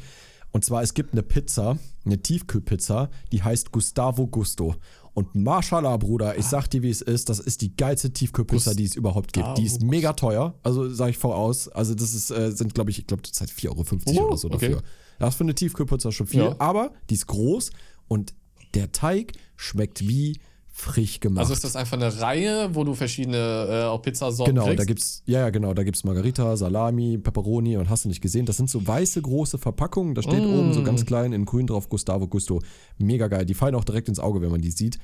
[0.54, 4.76] Und zwar, es gibt eine Pizza, eine Tiefkühlpizza, die heißt Gustavo Gusto.
[5.14, 8.86] Und Mashallah, Bruder, ich sag dir, wie es ist, das ist die geilste Tiefkühlpizza, die
[8.86, 9.58] es überhaupt gibt.
[9.58, 11.68] Die ist mega teuer, also sage ich voraus.
[11.68, 13.68] Also das ist, äh, sind, glaube ich, ich glaube, zurzeit 4,50
[14.18, 14.70] Euro Oh, oder so okay.
[14.70, 14.84] dafür.
[15.20, 16.56] Das ist für eine Tiefkühlpizza schon viel, Ja.
[16.60, 17.72] aber die ist groß
[18.08, 18.34] und
[18.74, 20.40] der Teig schmeckt wie
[20.82, 21.42] frisch gemacht.
[21.42, 23.38] Also ist das einfach eine Reihe, wo du verschiedene
[23.70, 24.80] äh, auch Pizzasorten Genau, kriegst?
[24.80, 28.46] da gibt's, ja, ja, genau, da gibt's Margarita, Salami, Pepperoni und hast du nicht gesehen.
[28.46, 30.16] Das sind so weiße große Verpackungen.
[30.16, 30.54] Da steht Mm.
[30.60, 32.62] oben so ganz klein in grün drauf Gustavo Gusto.
[32.98, 33.46] Mega geil.
[33.46, 34.98] Die fallen auch direkt ins Auge, wenn man die sieht.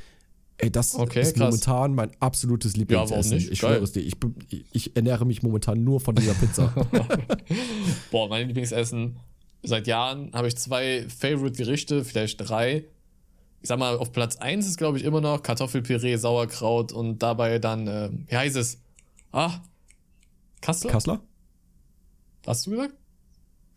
[0.59, 1.51] Ey, das Okay, ist krass.
[1.51, 3.35] momentan mein absolutes Lieblingsessen.
[3.35, 3.51] nicht?
[3.51, 3.99] Ich schwöre es dir.
[4.01, 4.15] Ich,
[4.71, 6.73] ich ernähre mich momentan nur von dieser Pizza.
[8.11, 9.17] Boah, mein Lieblingsessen.
[9.63, 12.85] Seit Jahren habe ich zwei Favorite-Gerichte, vielleicht drei.
[13.67, 17.59] Ich sag mal, auf Platz 1 ist, glaube ich, immer noch Kartoffelpüree, Sauerkraut und dabei
[17.59, 18.77] dann, äh, wie heißt es?
[19.33, 19.59] Ah,
[20.61, 20.89] Kassler?
[20.89, 21.19] Kassler?
[22.45, 22.93] Hast du gesagt?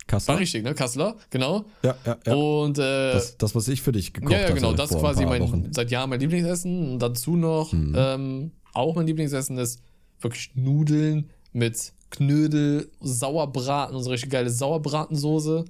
[0.07, 0.35] Kassler?
[0.35, 0.75] War richtig, ne?
[0.75, 1.65] Kassler, genau.
[1.83, 2.35] Ja, ja, ja.
[2.37, 5.27] Und äh, das, das, was ich für dich gekocht ja, ja, genau, das ist quasi
[5.27, 5.73] mein, Wochen.
[5.73, 6.93] seit Jahren mein Lieblingsessen.
[6.93, 7.95] Und dazu noch, Mhm.
[7.99, 9.83] ähm, auch mein Lieblingsessen ist
[10.21, 15.65] wirklich Nudeln mit Knödel, Sauerbraten und so richtig geile Sauerbratensoße.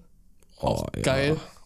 [0.58, 1.02] Auch Oh, ja.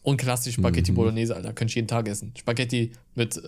[0.04, 0.96] Und klassisch Spaghetti Mhm.
[0.96, 1.52] Bolognese, Alter.
[1.54, 2.32] Könnte ich jeden Tag essen.
[2.38, 3.42] Spaghetti mit äh,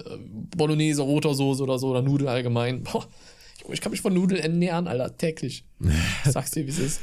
[0.57, 2.83] Bolognese, roter Soße oder so, oder Nudeln allgemein.
[2.83, 3.07] Boah,
[3.59, 5.65] ich, ich kann mich von Nudeln ernähren, Alter, täglich.
[6.25, 7.01] Sag's dir, wie es ist.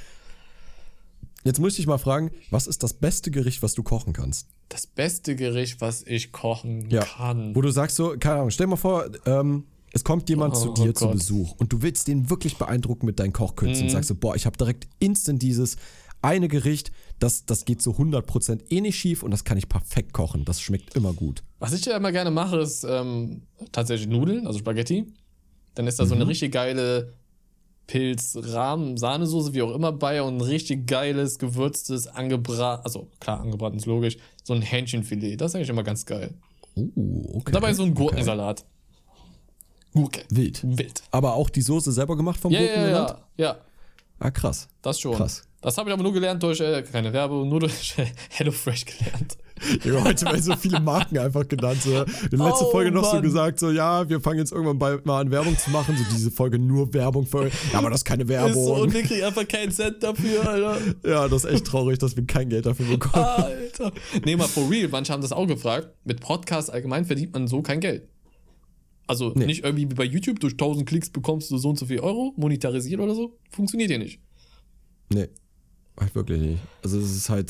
[1.43, 4.47] Jetzt muss ich dich mal fragen, was ist das beste Gericht, was du kochen kannst?
[4.69, 7.03] Das beste Gericht, was ich kochen Ja.
[7.03, 7.53] kann.
[7.55, 10.59] Wo du sagst so, keine Ahnung, stell dir mal vor, ähm, es kommt jemand Oh,
[10.59, 11.09] zu dir oh zu.
[11.09, 13.89] Besuch und du willst den wirklich beeindrucken mit deinen Kochkünsten Mhm.
[13.89, 15.75] und sagst so, boah, ich habe direkt instant dieses
[16.21, 16.91] eine Gericht,
[17.23, 20.43] das, das geht so 100% eh nicht schief und das kann ich perfekt kochen.
[20.43, 21.41] Das schmeckt immer gut.
[21.59, 25.05] Was ich ja immer gerne mache, ist ähm, tatsächlich Nudeln, also Spaghetti.
[25.75, 27.13] Dann ist da so eine richtig geile
[27.87, 33.39] Pilz, Rahmen, Sahnesoße, wie auch immer bei und ein richtig geiles, gewürztes, angebraten, also klar,
[33.39, 35.37] angebraten ist logisch, so ein Hähnchenfilet.
[35.37, 36.33] Das ist eigentlich immer ganz geil.
[36.75, 36.81] Oh,
[37.35, 37.43] okay.
[37.45, 38.65] Und dabei so ein Gurkensalat.
[39.93, 40.25] Gurke.
[40.29, 40.59] Wild.
[40.63, 41.03] Wild.
[41.11, 43.23] Aber auch die Soße selber gemacht vom Ja, ja, Gurkensalat?
[43.37, 43.57] ja, ja.
[44.19, 44.67] Ah, krass.
[44.81, 45.15] Das schon.
[45.15, 45.43] Krass.
[45.63, 49.37] Das habe ich aber nur gelernt durch, äh, keine Werbung, nur durch äh, HelloFresh gelernt.
[49.85, 51.81] Ja, heute werden so viele Marken einfach genannt.
[51.81, 51.91] So.
[51.91, 52.05] In
[52.37, 53.21] der letzten Oh, Folge noch so Mann.
[53.23, 55.95] gesagt, so ja, wir fangen jetzt irgendwann bald mal an Werbung zu machen.
[55.97, 57.47] So diese Folge nur Werbung für.
[57.71, 58.81] Ja, aber das ist keine Ist so, Werbung.
[58.81, 60.77] und wir kriegen einfach keinen Cent dafür, Alter.
[61.05, 63.23] ja, das ist echt traurig, dass wir kein Geld dafür bekommen.
[63.23, 63.91] Alter.
[64.25, 65.87] Nee, mal for real, manche haben das auch gefragt.
[66.03, 68.09] Mit Podcasts allgemein verdient man so kein Geld.
[69.07, 69.45] Also Nee.
[69.45, 72.33] nicht irgendwie wie bei YouTube, durch 1000 Klicks bekommst du so und so viel Euro,
[72.35, 73.37] monetarisiert oder so.
[73.51, 74.19] Funktioniert ja nicht.
[75.13, 75.29] Nee,
[75.99, 76.59] halt wirklich nicht.
[76.83, 77.49] Also es ist halt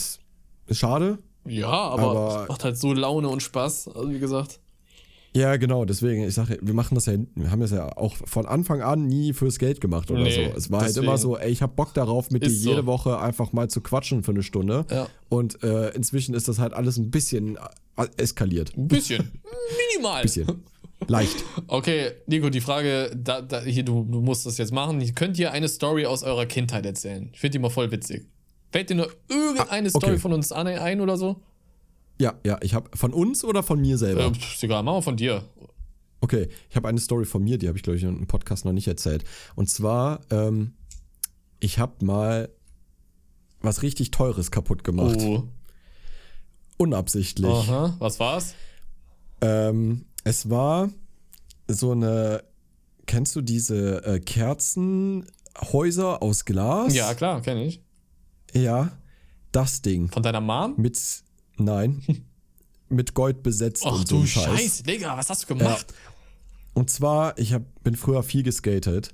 [0.67, 1.19] ist schade.
[1.45, 4.59] Ja, aber, Aber- es macht halt so Laune und Spaß, also wie gesagt.
[5.35, 8.45] Ja, genau, deswegen, ich sage, wir machen das ja, wir haben das ja auch von
[8.45, 10.55] Anfang an nie fürs Geld gemacht oder Nee, so.
[10.55, 11.07] Es war halt deswegen.
[11.07, 12.69] immer so, ey, ich hab Bock darauf, mit dir Ist so.
[12.69, 14.85] jede Woche einfach mal zu quatschen für eine Stunde.
[14.91, 15.07] Ja.
[15.29, 17.57] Und äh, inzwischen ist das halt alles ein bisschen
[17.97, 18.77] äh, eskaliert.
[18.77, 19.31] Ein bisschen.
[19.95, 20.21] Minimal.
[20.21, 20.63] Bisschen.
[21.07, 21.43] Leicht.
[21.67, 25.03] Okay, Nico, die Frage, da, da, hier, du, du musst das jetzt machen.
[25.15, 27.29] Könnt ihr eine Story aus eurer Kindheit erzählen?
[27.33, 28.27] Ich finde die mal voll witzig.
[28.73, 29.99] Fällt dir nur irgendeine Ah, okay.
[29.99, 31.39] Story von uns an, ein oder so?
[32.19, 34.25] Ja, ja, ich habe von uns oder von mir selber?
[34.25, 35.43] Äh, ist egal, machen wir von dir.
[36.21, 38.65] Okay, ich habe eine Story von mir, die habe ich, glaube ich, in einem Podcast
[38.65, 39.25] noch nicht erzählt.
[39.55, 40.73] Und zwar, ähm,
[41.59, 42.49] ich habe mal
[43.61, 45.19] was richtig Teures kaputt gemacht.
[45.19, 45.43] Oh.
[46.77, 47.45] Unabsichtlich.
[47.45, 48.55] Aha, was war's?
[49.41, 50.89] Ähm, es war
[51.67, 52.43] so eine,
[53.05, 56.95] kennst du diese äh, Kerzenhäuser aus Glas?
[56.95, 57.83] Ja, klar, kenne ich.
[58.53, 58.91] Ja,
[59.51, 60.09] das Ding.
[60.09, 60.75] Von deiner Mom?
[60.77, 60.99] Mit,
[61.57, 62.03] nein,
[62.89, 64.43] mit Gold besetzt Ach du Scheiß.
[64.45, 65.93] Scheiße, Digga, was hast du gemacht?
[66.73, 69.13] Und zwar, ich hab, bin früher viel geskatet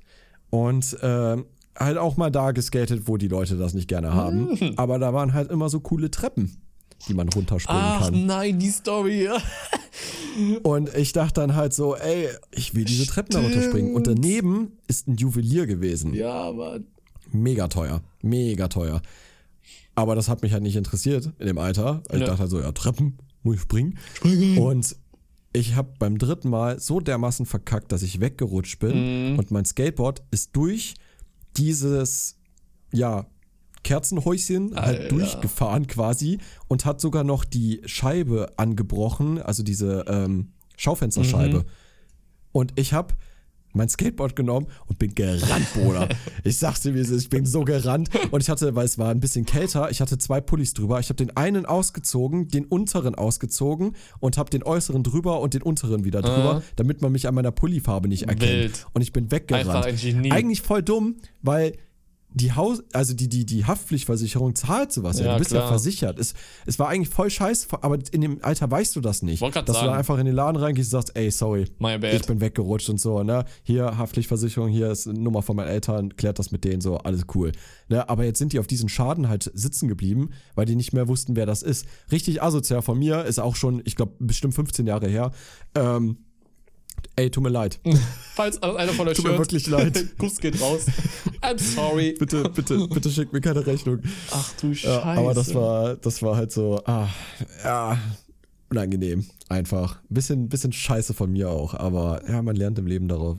[0.49, 1.45] und ähm,
[1.77, 4.49] halt auch mal da geskatet, wo die Leute das nicht gerne haben.
[4.51, 4.73] Mhm.
[4.77, 6.57] Aber da waren halt immer so coole Treppen,
[7.07, 8.25] die man runterspringen Ach kann.
[8.25, 9.29] nein, die Story.
[10.63, 13.55] Und ich dachte dann halt so, ey, ich will diese Treppen da Stimmt.
[13.55, 13.93] runterspringen.
[13.95, 16.13] Und daneben ist ein Juwelier gewesen.
[16.13, 16.85] ja, Mann.
[17.31, 18.01] Mega teuer.
[18.21, 19.01] Mega teuer.
[19.99, 22.01] Aber das hat mich halt nicht interessiert in dem Alter.
[22.11, 22.25] Ich Ja.
[22.27, 23.97] dachte halt so, ja, Treppen, muss ich springen.
[24.57, 24.95] Und
[25.51, 29.39] ich habe beim dritten Mal so dermaßen verkackt, dass ich weggerutscht bin Mhm.
[29.39, 30.93] und mein Skateboard ist durch
[31.57, 32.37] dieses,
[32.93, 33.25] ja,
[33.83, 34.81] Kerzenhäuschen Alter.
[34.99, 41.59] halt durchgefahren quasi und hat sogar noch die Scheibe angebrochen, also diese ähm, Schaufensterscheibe.
[41.59, 41.65] Mhm.
[42.51, 43.15] Und ich habe
[43.73, 46.09] mein Skateboard genommen und bin gerannt, Bruder.
[46.43, 48.09] ich es ist, ich bin so gerannt.
[48.31, 50.99] Und ich hatte, weil es war ein bisschen kälter, ich hatte zwei Pullis drüber.
[50.99, 55.61] Ich habe den einen ausgezogen, den unteren ausgezogen und habe den äußeren drüber und den
[55.61, 56.61] unteren wieder drüber, Ah.
[56.75, 58.41] damit man mich an meiner Pullifarbe nicht erkennt.
[58.41, 58.87] Wild.
[58.93, 59.85] Und ich bin weggerannt.
[59.85, 60.31] Ein Genie.
[60.31, 61.73] Eigentlich voll dumm, weil
[62.31, 65.25] die Haus, also die, die, die Haftpflichtversicherung zahlt sowas ja.
[65.25, 65.69] Ja, Du bist ja klar.
[65.69, 66.19] versichert.
[66.19, 66.33] Es,
[66.65, 69.41] es war eigentlich voll scheiße, aber in dem Alter weißt du das nicht.
[69.41, 69.87] Dass du sagen.
[69.87, 73.23] dann einfach in den Laden reingehst und sagst, ey, sorry, ich bin weggerutscht und so,
[73.23, 73.45] ne?
[73.63, 77.25] Hier Haftpflichtversicherung, hier ist eine Nummer von meinen Eltern, klärt das mit denen so, alles
[77.33, 77.51] cool.
[77.87, 78.07] Ne?
[78.07, 81.35] Aber jetzt sind die auf diesen Schaden halt sitzen geblieben, weil die nicht mehr wussten,
[81.35, 81.87] wer das ist.
[82.11, 85.31] Richtig asozial von mir, ist auch schon, ich glaube, bestimmt 15 Jahre her.
[85.73, 86.17] Ähm,
[87.15, 87.79] ey, tut mir leid.
[88.35, 90.05] Falls einer von euch Tut mir hört, wirklich leid.
[90.17, 90.85] Kuss geht raus.
[91.41, 92.15] I'm sorry.
[92.17, 93.99] Bitte, bitte, bitte schickt mir keine Rechnung.
[94.31, 94.87] Ach du Scheiße.
[94.93, 97.07] Ja, aber das war, das war halt so, ah,
[97.63, 97.97] ja,
[98.69, 99.25] unangenehm.
[99.49, 99.99] Einfach.
[100.09, 101.73] Bisschen, bisschen scheiße von mir auch.
[101.73, 103.37] Aber ja, man lernt im Leben darauf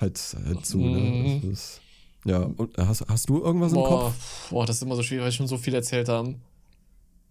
[0.00, 0.78] halt, halt zu.
[0.78, 1.40] Ne?
[1.42, 1.50] Mhm.
[1.52, 1.80] Ist,
[2.24, 4.50] ja, und hast, hast du irgendwas im Boah, Kopf?
[4.50, 6.40] boah, das ist immer so schwierig, weil wir schon so viel erzählt haben.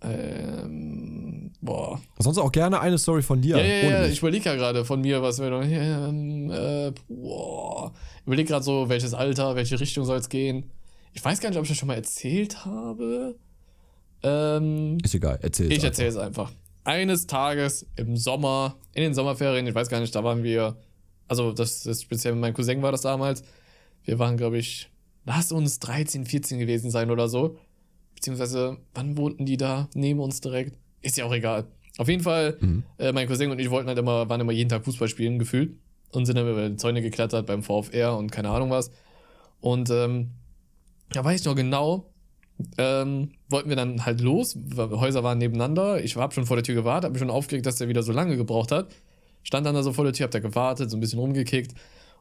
[0.02, 1.23] Ähm,
[1.64, 2.02] boah.
[2.19, 3.57] Sonst auch gerne eine Story von dir.
[3.57, 5.64] Ja, ja, ja, ich überlege ja gerade von mir, was wir noch.
[5.64, 7.91] Äh, boah.
[8.19, 10.69] Ich überlege gerade so, welches Alter, welche Richtung soll es gehen.
[11.14, 13.35] Ich weiß gar nicht, ob ich das schon mal erzählt habe.
[14.23, 16.52] Ähm, Ist egal, erzähl ich erzähle es einfach.
[16.85, 20.77] Eines Tages im Sommer, in den Sommerferien, ich weiß gar nicht, da waren wir,
[21.27, 23.44] also das ist speziell mein Cousin war das damals.
[24.03, 24.90] Wir waren, glaube ich,
[25.26, 27.57] lass uns 13, 14 gewesen sein oder so.
[28.15, 29.90] Beziehungsweise, wann wohnten die da?
[29.94, 30.77] Neben uns direkt?
[31.04, 31.66] Ist ja auch egal.
[32.00, 32.58] Auf jeden Fall,
[32.98, 35.78] äh, mein Cousin und ich wollten halt immer, waren immer jeden Tag Fußball spielen, gefühlt.
[36.12, 38.92] Und sind dann über die Zäune geklettert beim VfR und keine Ahnung was.
[39.62, 40.32] Und ähm,
[41.12, 42.14] da weiß ich noch genau,
[42.78, 44.58] ähm, wollten wir dann halt los.
[44.78, 46.04] Häuser waren nebeneinander.
[46.04, 48.12] Ich habe schon vor der Tür gewartet, habe mich schon aufgeregt, dass der wieder so
[48.12, 48.88] lange gebraucht hat.
[49.44, 51.74] Stand dann da so vor der Tür, hab da gewartet, so ein bisschen rumgekickt.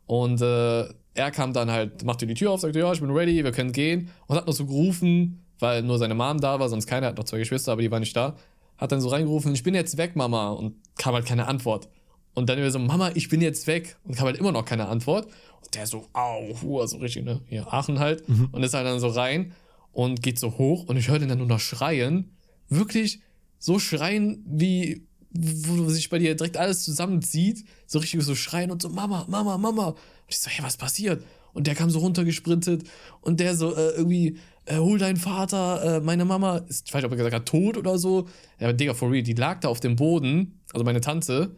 [0.06, 0.84] Und äh,
[1.14, 3.72] er kam dann halt, machte die Tür auf, sagte, ja, ich bin ready, wir können
[3.72, 4.10] gehen.
[4.26, 7.24] Und hat noch so gerufen, weil nur seine Mom da war, sonst keiner, hat noch
[7.24, 8.36] zwei Geschwister, aber die waren nicht da.
[8.82, 10.50] Hat dann so reingerufen, ich bin jetzt weg, Mama.
[10.50, 11.88] Und kam halt keine Antwort.
[12.34, 13.96] Und dann wieder so, Mama, ich bin jetzt weg.
[14.02, 15.26] Und kam halt immer noch keine Antwort.
[15.62, 17.40] Und der so, au, hua, so richtig, ne?
[17.46, 18.24] Hier, Aachen halt.
[18.50, 19.52] Und ist halt dann so rein
[19.92, 20.88] und geht so hoch.
[20.88, 22.32] Und ich höre den dann nur noch schreien.
[22.68, 23.20] Wirklich
[23.60, 27.64] so schreien, wie, wo sich bei dir direkt alles zusammenzieht.
[27.86, 29.86] So richtig so schreien und so, Mama, Mama, Mama.
[29.90, 29.96] Und
[30.26, 31.22] ich so, hey, was passiert?
[31.52, 32.82] Und der kam so runtergesprintet
[33.20, 37.00] und der so äh, irgendwie, äh, hol deinen Vater, äh, meine Mama ist, ich weiß
[37.02, 38.28] nicht, ob er gesagt hat, tot oder so.
[38.58, 41.56] Ja, aber Digga, for real, die lag da auf dem Boden, also meine Tante,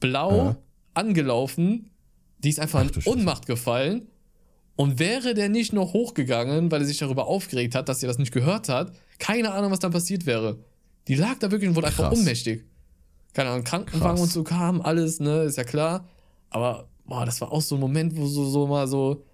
[0.00, 0.56] blau, Ja.
[0.94, 1.90] angelaufen,
[2.38, 3.02] die ist einfach Ach in.
[3.12, 4.08] Ohnmacht gefallen.
[4.76, 8.18] Und wäre der nicht noch hochgegangen, weil er sich darüber aufgeregt hat, dass er das
[8.18, 10.58] nicht gehört hat, keine Ahnung, was dann passiert wäre.
[11.08, 12.18] Die lag da wirklich und wurde einfach Krass.
[12.18, 12.64] ohnmächtig.
[13.34, 14.20] Keine Ahnung, Krankenwagen Krass.
[14.20, 16.06] und so kam, alles, ne, ist ja klar.
[16.50, 19.24] Aber, boah, das war auch so ein Moment, wo so, so mal so,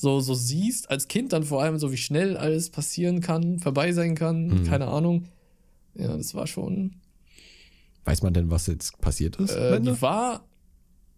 [0.00, 3.92] so, so siehst, als Kind dann vor allem, so wie schnell alles passieren kann, vorbei
[3.92, 4.64] sein kann, Mhm.
[4.64, 5.26] keine Ahnung.
[5.94, 6.94] Ja, das war schon.
[8.04, 9.50] Weiß man denn, was jetzt passiert ist?
[9.54, 10.44] Äh, die war,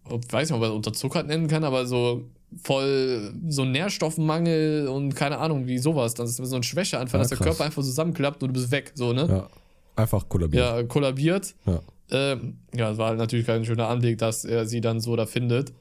[0.05, 2.25] ich weiß nicht, ob man das unterzuckert nennen kann, aber so
[2.61, 6.13] voll so Nährstoffmangel und keine Ahnung, wie sowas.
[6.13, 7.37] Das ist so ein Schwächeanfall, Ja, dass der.
[7.39, 9.25] Körper einfach zusammenklappt und du bist weg, so, ne?
[9.27, 9.49] ja.
[9.95, 10.63] Einfach kollabiert.
[10.63, 11.55] Ja, kollabiert.
[11.65, 11.81] Ja.
[12.11, 15.71] Ähm, ja, es war natürlich kein schöner Anblick, dass er sie dann so da findet.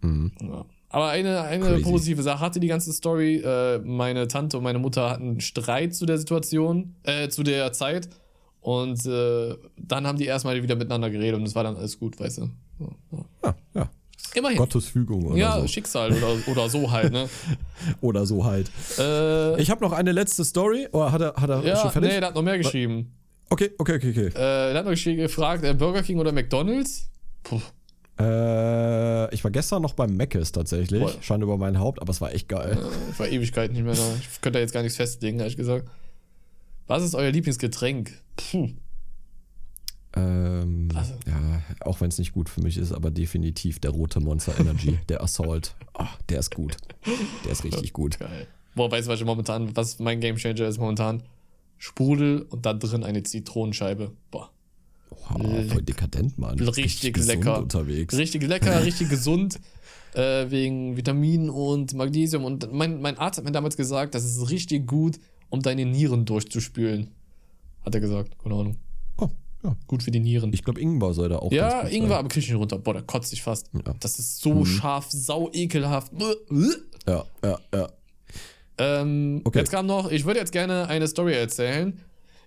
[0.00, 0.32] Mhm.
[0.42, 0.64] Ja.
[0.90, 1.82] Aber eine, eine Crazy.
[1.82, 3.36] positive Sache hatte die ganze Story.
[3.44, 8.08] Äh, meine Tante und meine Mutter hatten Streit zu der Situation, äh, zu der Zeit.
[8.60, 12.18] Und äh, dann haben die erstmal wieder miteinander geredet und es war dann alles gut,
[12.18, 12.42] weißt du.
[12.80, 13.24] Ja, ja.
[13.44, 13.90] Ja, ja.
[14.34, 14.58] Immerhin.
[14.58, 15.66] Gottes Fügung oder ja, so.
[15.68, 17.28] Schicksal oder, oder so halt, ne?
[18.00, 18.70] Oder so halt.
[18.98, 20.88] äh, Ich habe noch eine letzte Story.
[20.92, 22.10] Oder hat er, hat er ja, schon fertig?
[22.10, 23.12] nee, der hat noch mehr geschrieben.
[23.50, 24.26] Okay, okay, okay, okay.
[24.26, 27.08] Äh, der hat noch geschrieben, gefragt, äh, Burger King oder McDonalds?
[27.44, 27.60] Puh.
[28.18, 31.00] Äh, ich war gestern noch beim Meckes tatsächlich.
[31.02, 31.12] Boah.
[31.22, 32.78] Schande über mein Haupt, aber es war echt geil.
[32.80, 34.14] Äh, Ich war Ewigkeit nicht mehr da.
[34.20, 35.88] Ich könnte da jetzt gar nichts festlegen, ehrlich gesagt.
[36.86, 38.12] Was ist euer Lieblingsgetränk?
[38.36, 38.70] Puh.
[40.14, 44.20] Ähm, Also- ja, auch wenn es nicht gut für mich ist, aber definitiv der rote
[44.20, 45.74] Monster Energy, der Assault.
[45.98, 46.76] Oh, der ist gut.
[47.44, 48.18] Der ist richtig gut.
[48.18, 48.46] Geil.
[48.74, 51.22] Boah, weißt du, was ich momentan, was mein Gamechanger ist momentan?
[51.76, 54.12] Sprudel und da drin eine Zitronenscheibe.
[54.30, 54.50] Boah.
[55.10, 56.58] Wow, voll dekadent, Mann.
[56.58, 57.58] Richtig gesund lecker.
[57.58, 58.16] unterwegs.
[58.16, 59.58] Richtig lecker, richtig gesund.
[60.14, 62.44] Äh, wegen Vitaminen und Magnesium.
[62.44, 65.18] Und mein, mein Arzt hat mir damals gesagt, das ist richtig gut,
[65.50, 67.08] um deine Nieren durchzuspülen.
[67.84, 68.76] Hat er gesagt, keine Ahnung.
[69.18, 69.28] Oh,
[69.62, 69.76] ja.
[69.86, 70.50] Gut für die Nieren.
[70.54, 72.18] Ich glaube, Ingwer soll da auch ja, Ingwer, sein.
[72.18, 72.78] aber krieg ich nicht runter.
[72.78, 73.70] Boah, da kotzt ich fast.
[73.74, 73.94] Ja.
[74.00, 76.10] Das ist so scharf, sau ekelhaft.
[77.06, 77.88] Ja, ja, ja.
[78.78, 79.58] Ähm, Okay.
[79.58, 82.00] Jetzt kam noch, ich würde jetzt gerne eine Story erzählen.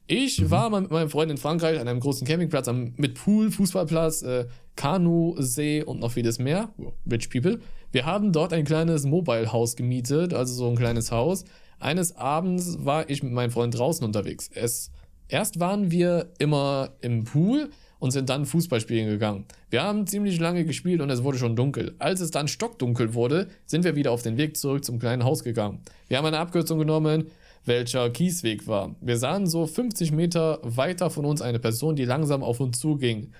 [0.07, 3.49] Ich war mal mit meinem Freund in Frankreich an einem großen Campingplatz am, mit Pool,
[3.49, 4.45] Fußballplatz, äh,
[4.75, 6.73] Kanu, See und noch vieles mehr.
[7.09, 7.59] Rich People.
[7.91, 11.45] Wir haben dort ein kleines Mobile-Haus gemietet, also so ein kleines Haus.
[11.79, 14.49] Eines Abends war ich mit meinem Freund draußen unterwegs.
[14.53, 14.91] Es,
[15.27, 17.69] erst waren wir immer im Pool
[17.99, 19.45] und sind dann Fußball spielen gegangen.
[19.69, 21.95] Wir haben ziemlich lange gespielt und es wurde schon dunkel.
[21.99, 25.43] Als es dann stockdunkel wurde, sind wir wieder auf den Weg zurück zum kleinen Haus
[25.43, 25.81] gegangen.
[26.07, 27.27] Wir haben eine Abkürzung genommen,
[27.65, 28.95] welcher Kiesweg war.
[29.01, 33.31] Wir sahen so 50 Meter weiter von uns eine Person, die langsam auf uns zuging.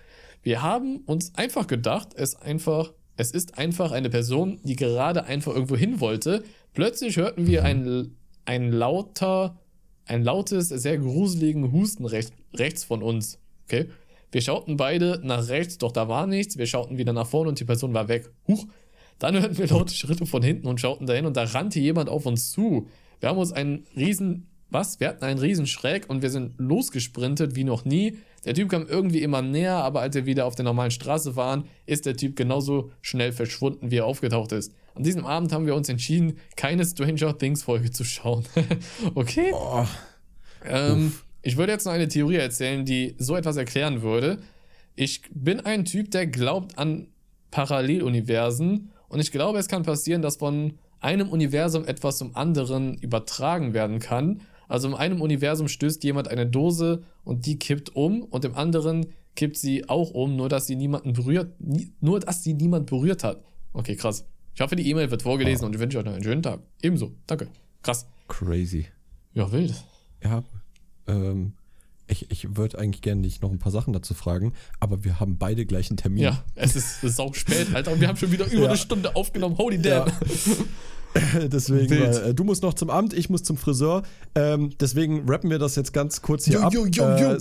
[0.43, 5.53] Wir haben uns einfach gedacht, es einfach, es ist einfach eine Person, die gerade einfach
[5.53, 6.43] irgendwo hin wollte.
[6.73, 8.15] Plötzlich hörten wir ein,
[8.45, 9.59] ein lauter,
[10.05, 13.39] ein lautes, sehr gruseligen Husten rechts, rechts von uns.
[13.65, 13.89] Okay?
[14.31, 16.57] Wir schauten beide nach rechts, doch da war nichts.
[16.57, 18.29] Wir schauten wieder nach vorne und die Person war weg.
[18.47, 18.65] Huch.
[19.19, 22.25] Dann hörten wir laute Schritte von hinten und schauten dahin und da rannte jemand auf
[22.25, 22.87] uns zu.
[23.21, 24.99] Wir haben uns einen riesen was?
[24.99, 28.17] Wir hatten einen riesen Schreck und wir sind losgesprintet wie noch nie.
[28.45, 31.65] Der Typ kam irgendwie immer näher, aber als wir wieder auf der normalen Straße waren,
[31.85, 34.73] ist der Typ genauso schnell verschwunden, wie er aufgetaucht ist.
[34.95, 38.45] An diesem Abend haben wir uns entschieden, keine Stranger Things Folge zu schauen.
[39.15, 39.51] okay?
[39.53, 39.85] Oh.
[40.65, 44.39] Ähm, ich würde jetzt noch eine Theorie erzählen, die so etwas erklären würde.
[44.95, 47.07] Ich bin ein Typ, der glaubt an
[47.51, 53.73] Paralleluniversen und ich glaube, es kann passieren, dass von einem Universum etwas zum anderen übertragen
[53.73, 54.41] werden kann.
[54.67, 59.07] Also in einem Universum stößt jemand eine Dose und die kippt um und im anderen
[59.35, 61.53] kippt sie auch um, nur dass sie niemanden berührt,
[61.99, 63.43] nur dass sie niemand berührt hat.
[63.73, 64.25] Okay, krass.
[64.53, 65.67] Ich hoffe, die E-Mail wird vorgelesen oh.
[65.67, 66.61] und ich wünsche euch noch einen schönen Tag.
[66.81, 67.13] Ebenso.
[67.27, 67.47] Danke.
[67.83, 68.07] Krass.
[68.27, 68.87] Crazy.
[69.33, 69.73] Ja, wild.
[70.23, 70.43] Ja,
[71.07, 71.53] ähm,
[72.07, 75.37] ich, ich würde eigentlich gerne dich noch ein paar Sachen dazu fragen, aber wir haben
[75.37, 76.23] beide gleichen Termin.
[76.23, 77.93] Ja, es ist, es ist auch spät, Alter.
[77.93, 78.67] Und wir haben schon wieder über ja.
[78.69, 79.57] eine Stunde aufgenommen.
[79.57, 80.07] Holy damn.
[80.07, 80.13] Ja.
[81.47, 84.03] deswegen, weil, äh, du musst noch zum Amt, ich muss zum Friseur.
[84.35, 86.73] Ähm, deswegen rappen wir das jetzt ganz kurz hier yo, ab.
[86.73, 87.33] Yo, yo, yo.
[87.33, 87.39] Äh,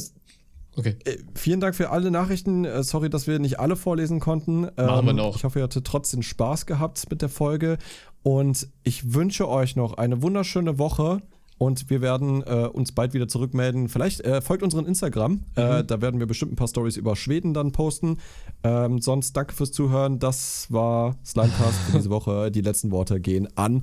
[0.76, 0.96] okay.
[1.04, 2.64] Äh, vielen Dank für alle Nachrichten.
[2.64, 4.64] Äh, sorry, dass wir nicht alle vorlesen konnten.
[4.76, 5.36] Ähm, Machen wir noch.
[5.36, 7.78] Ich hoffe, ihr hattet trotzdem Spaß gehabt mit der Folge.
[8.22, 11.22] Und ich wünsche euch noch eine wunderschöne Woche.
[11.60, 13.90] Und wir werden äh, uns bald wieder zurückmelden.
[13.90, 15.42] Vielleicht äh, folgt unseren Instagram.
[15.56, 15.72] Äh, mhm.
[15.72, 18.16] Äh, da werden wir bestimmt ein paar Stories über Schweden dann posten.
[18.64, 20.18] Ähm, sonst danke fürs Zuhören.
[20.18, 22.50] Das war Slimecast für diese Woche.
[22.50, 23.82] Die letzten Worte gehen an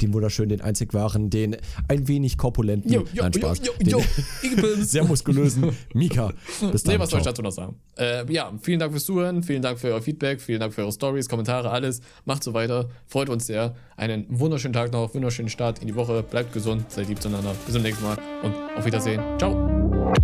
[0.00, 1.56] den wunderschönen, den einzig wahren, den
[1.88, 4.02] ein wenig korpulenten, jo, jo, nein, Spaß, jo, jo,
[4.42, 6.32] den sehr muskulösen Mika.
[6.72, 6.94] Bis dann.
[6.94, 7.76] Nee, was soll ich dazu noch sagen?
[7.96, 10.92] Äh, ja, vielen Dank fürs Zuhören, vielen Dank für euer Feedback, vielen Dank für eure
[10.92, 12.00] Stories, Kommentare, alles.
[12.24, 12.88] Macht so weiter.
[13.06, 13.74] Freut uns sehr.
[13.96, 16.22] Einen wunderschönen Tag noch, wunderschönen Start in die Woche.
[16.22, 17.54] Bleibt gesund, seid lieb zueinander.
[17.64, 19.22] Bis zum nächsten Mal und auf Wiedersehen.
[19.38, 20.14] Ciao.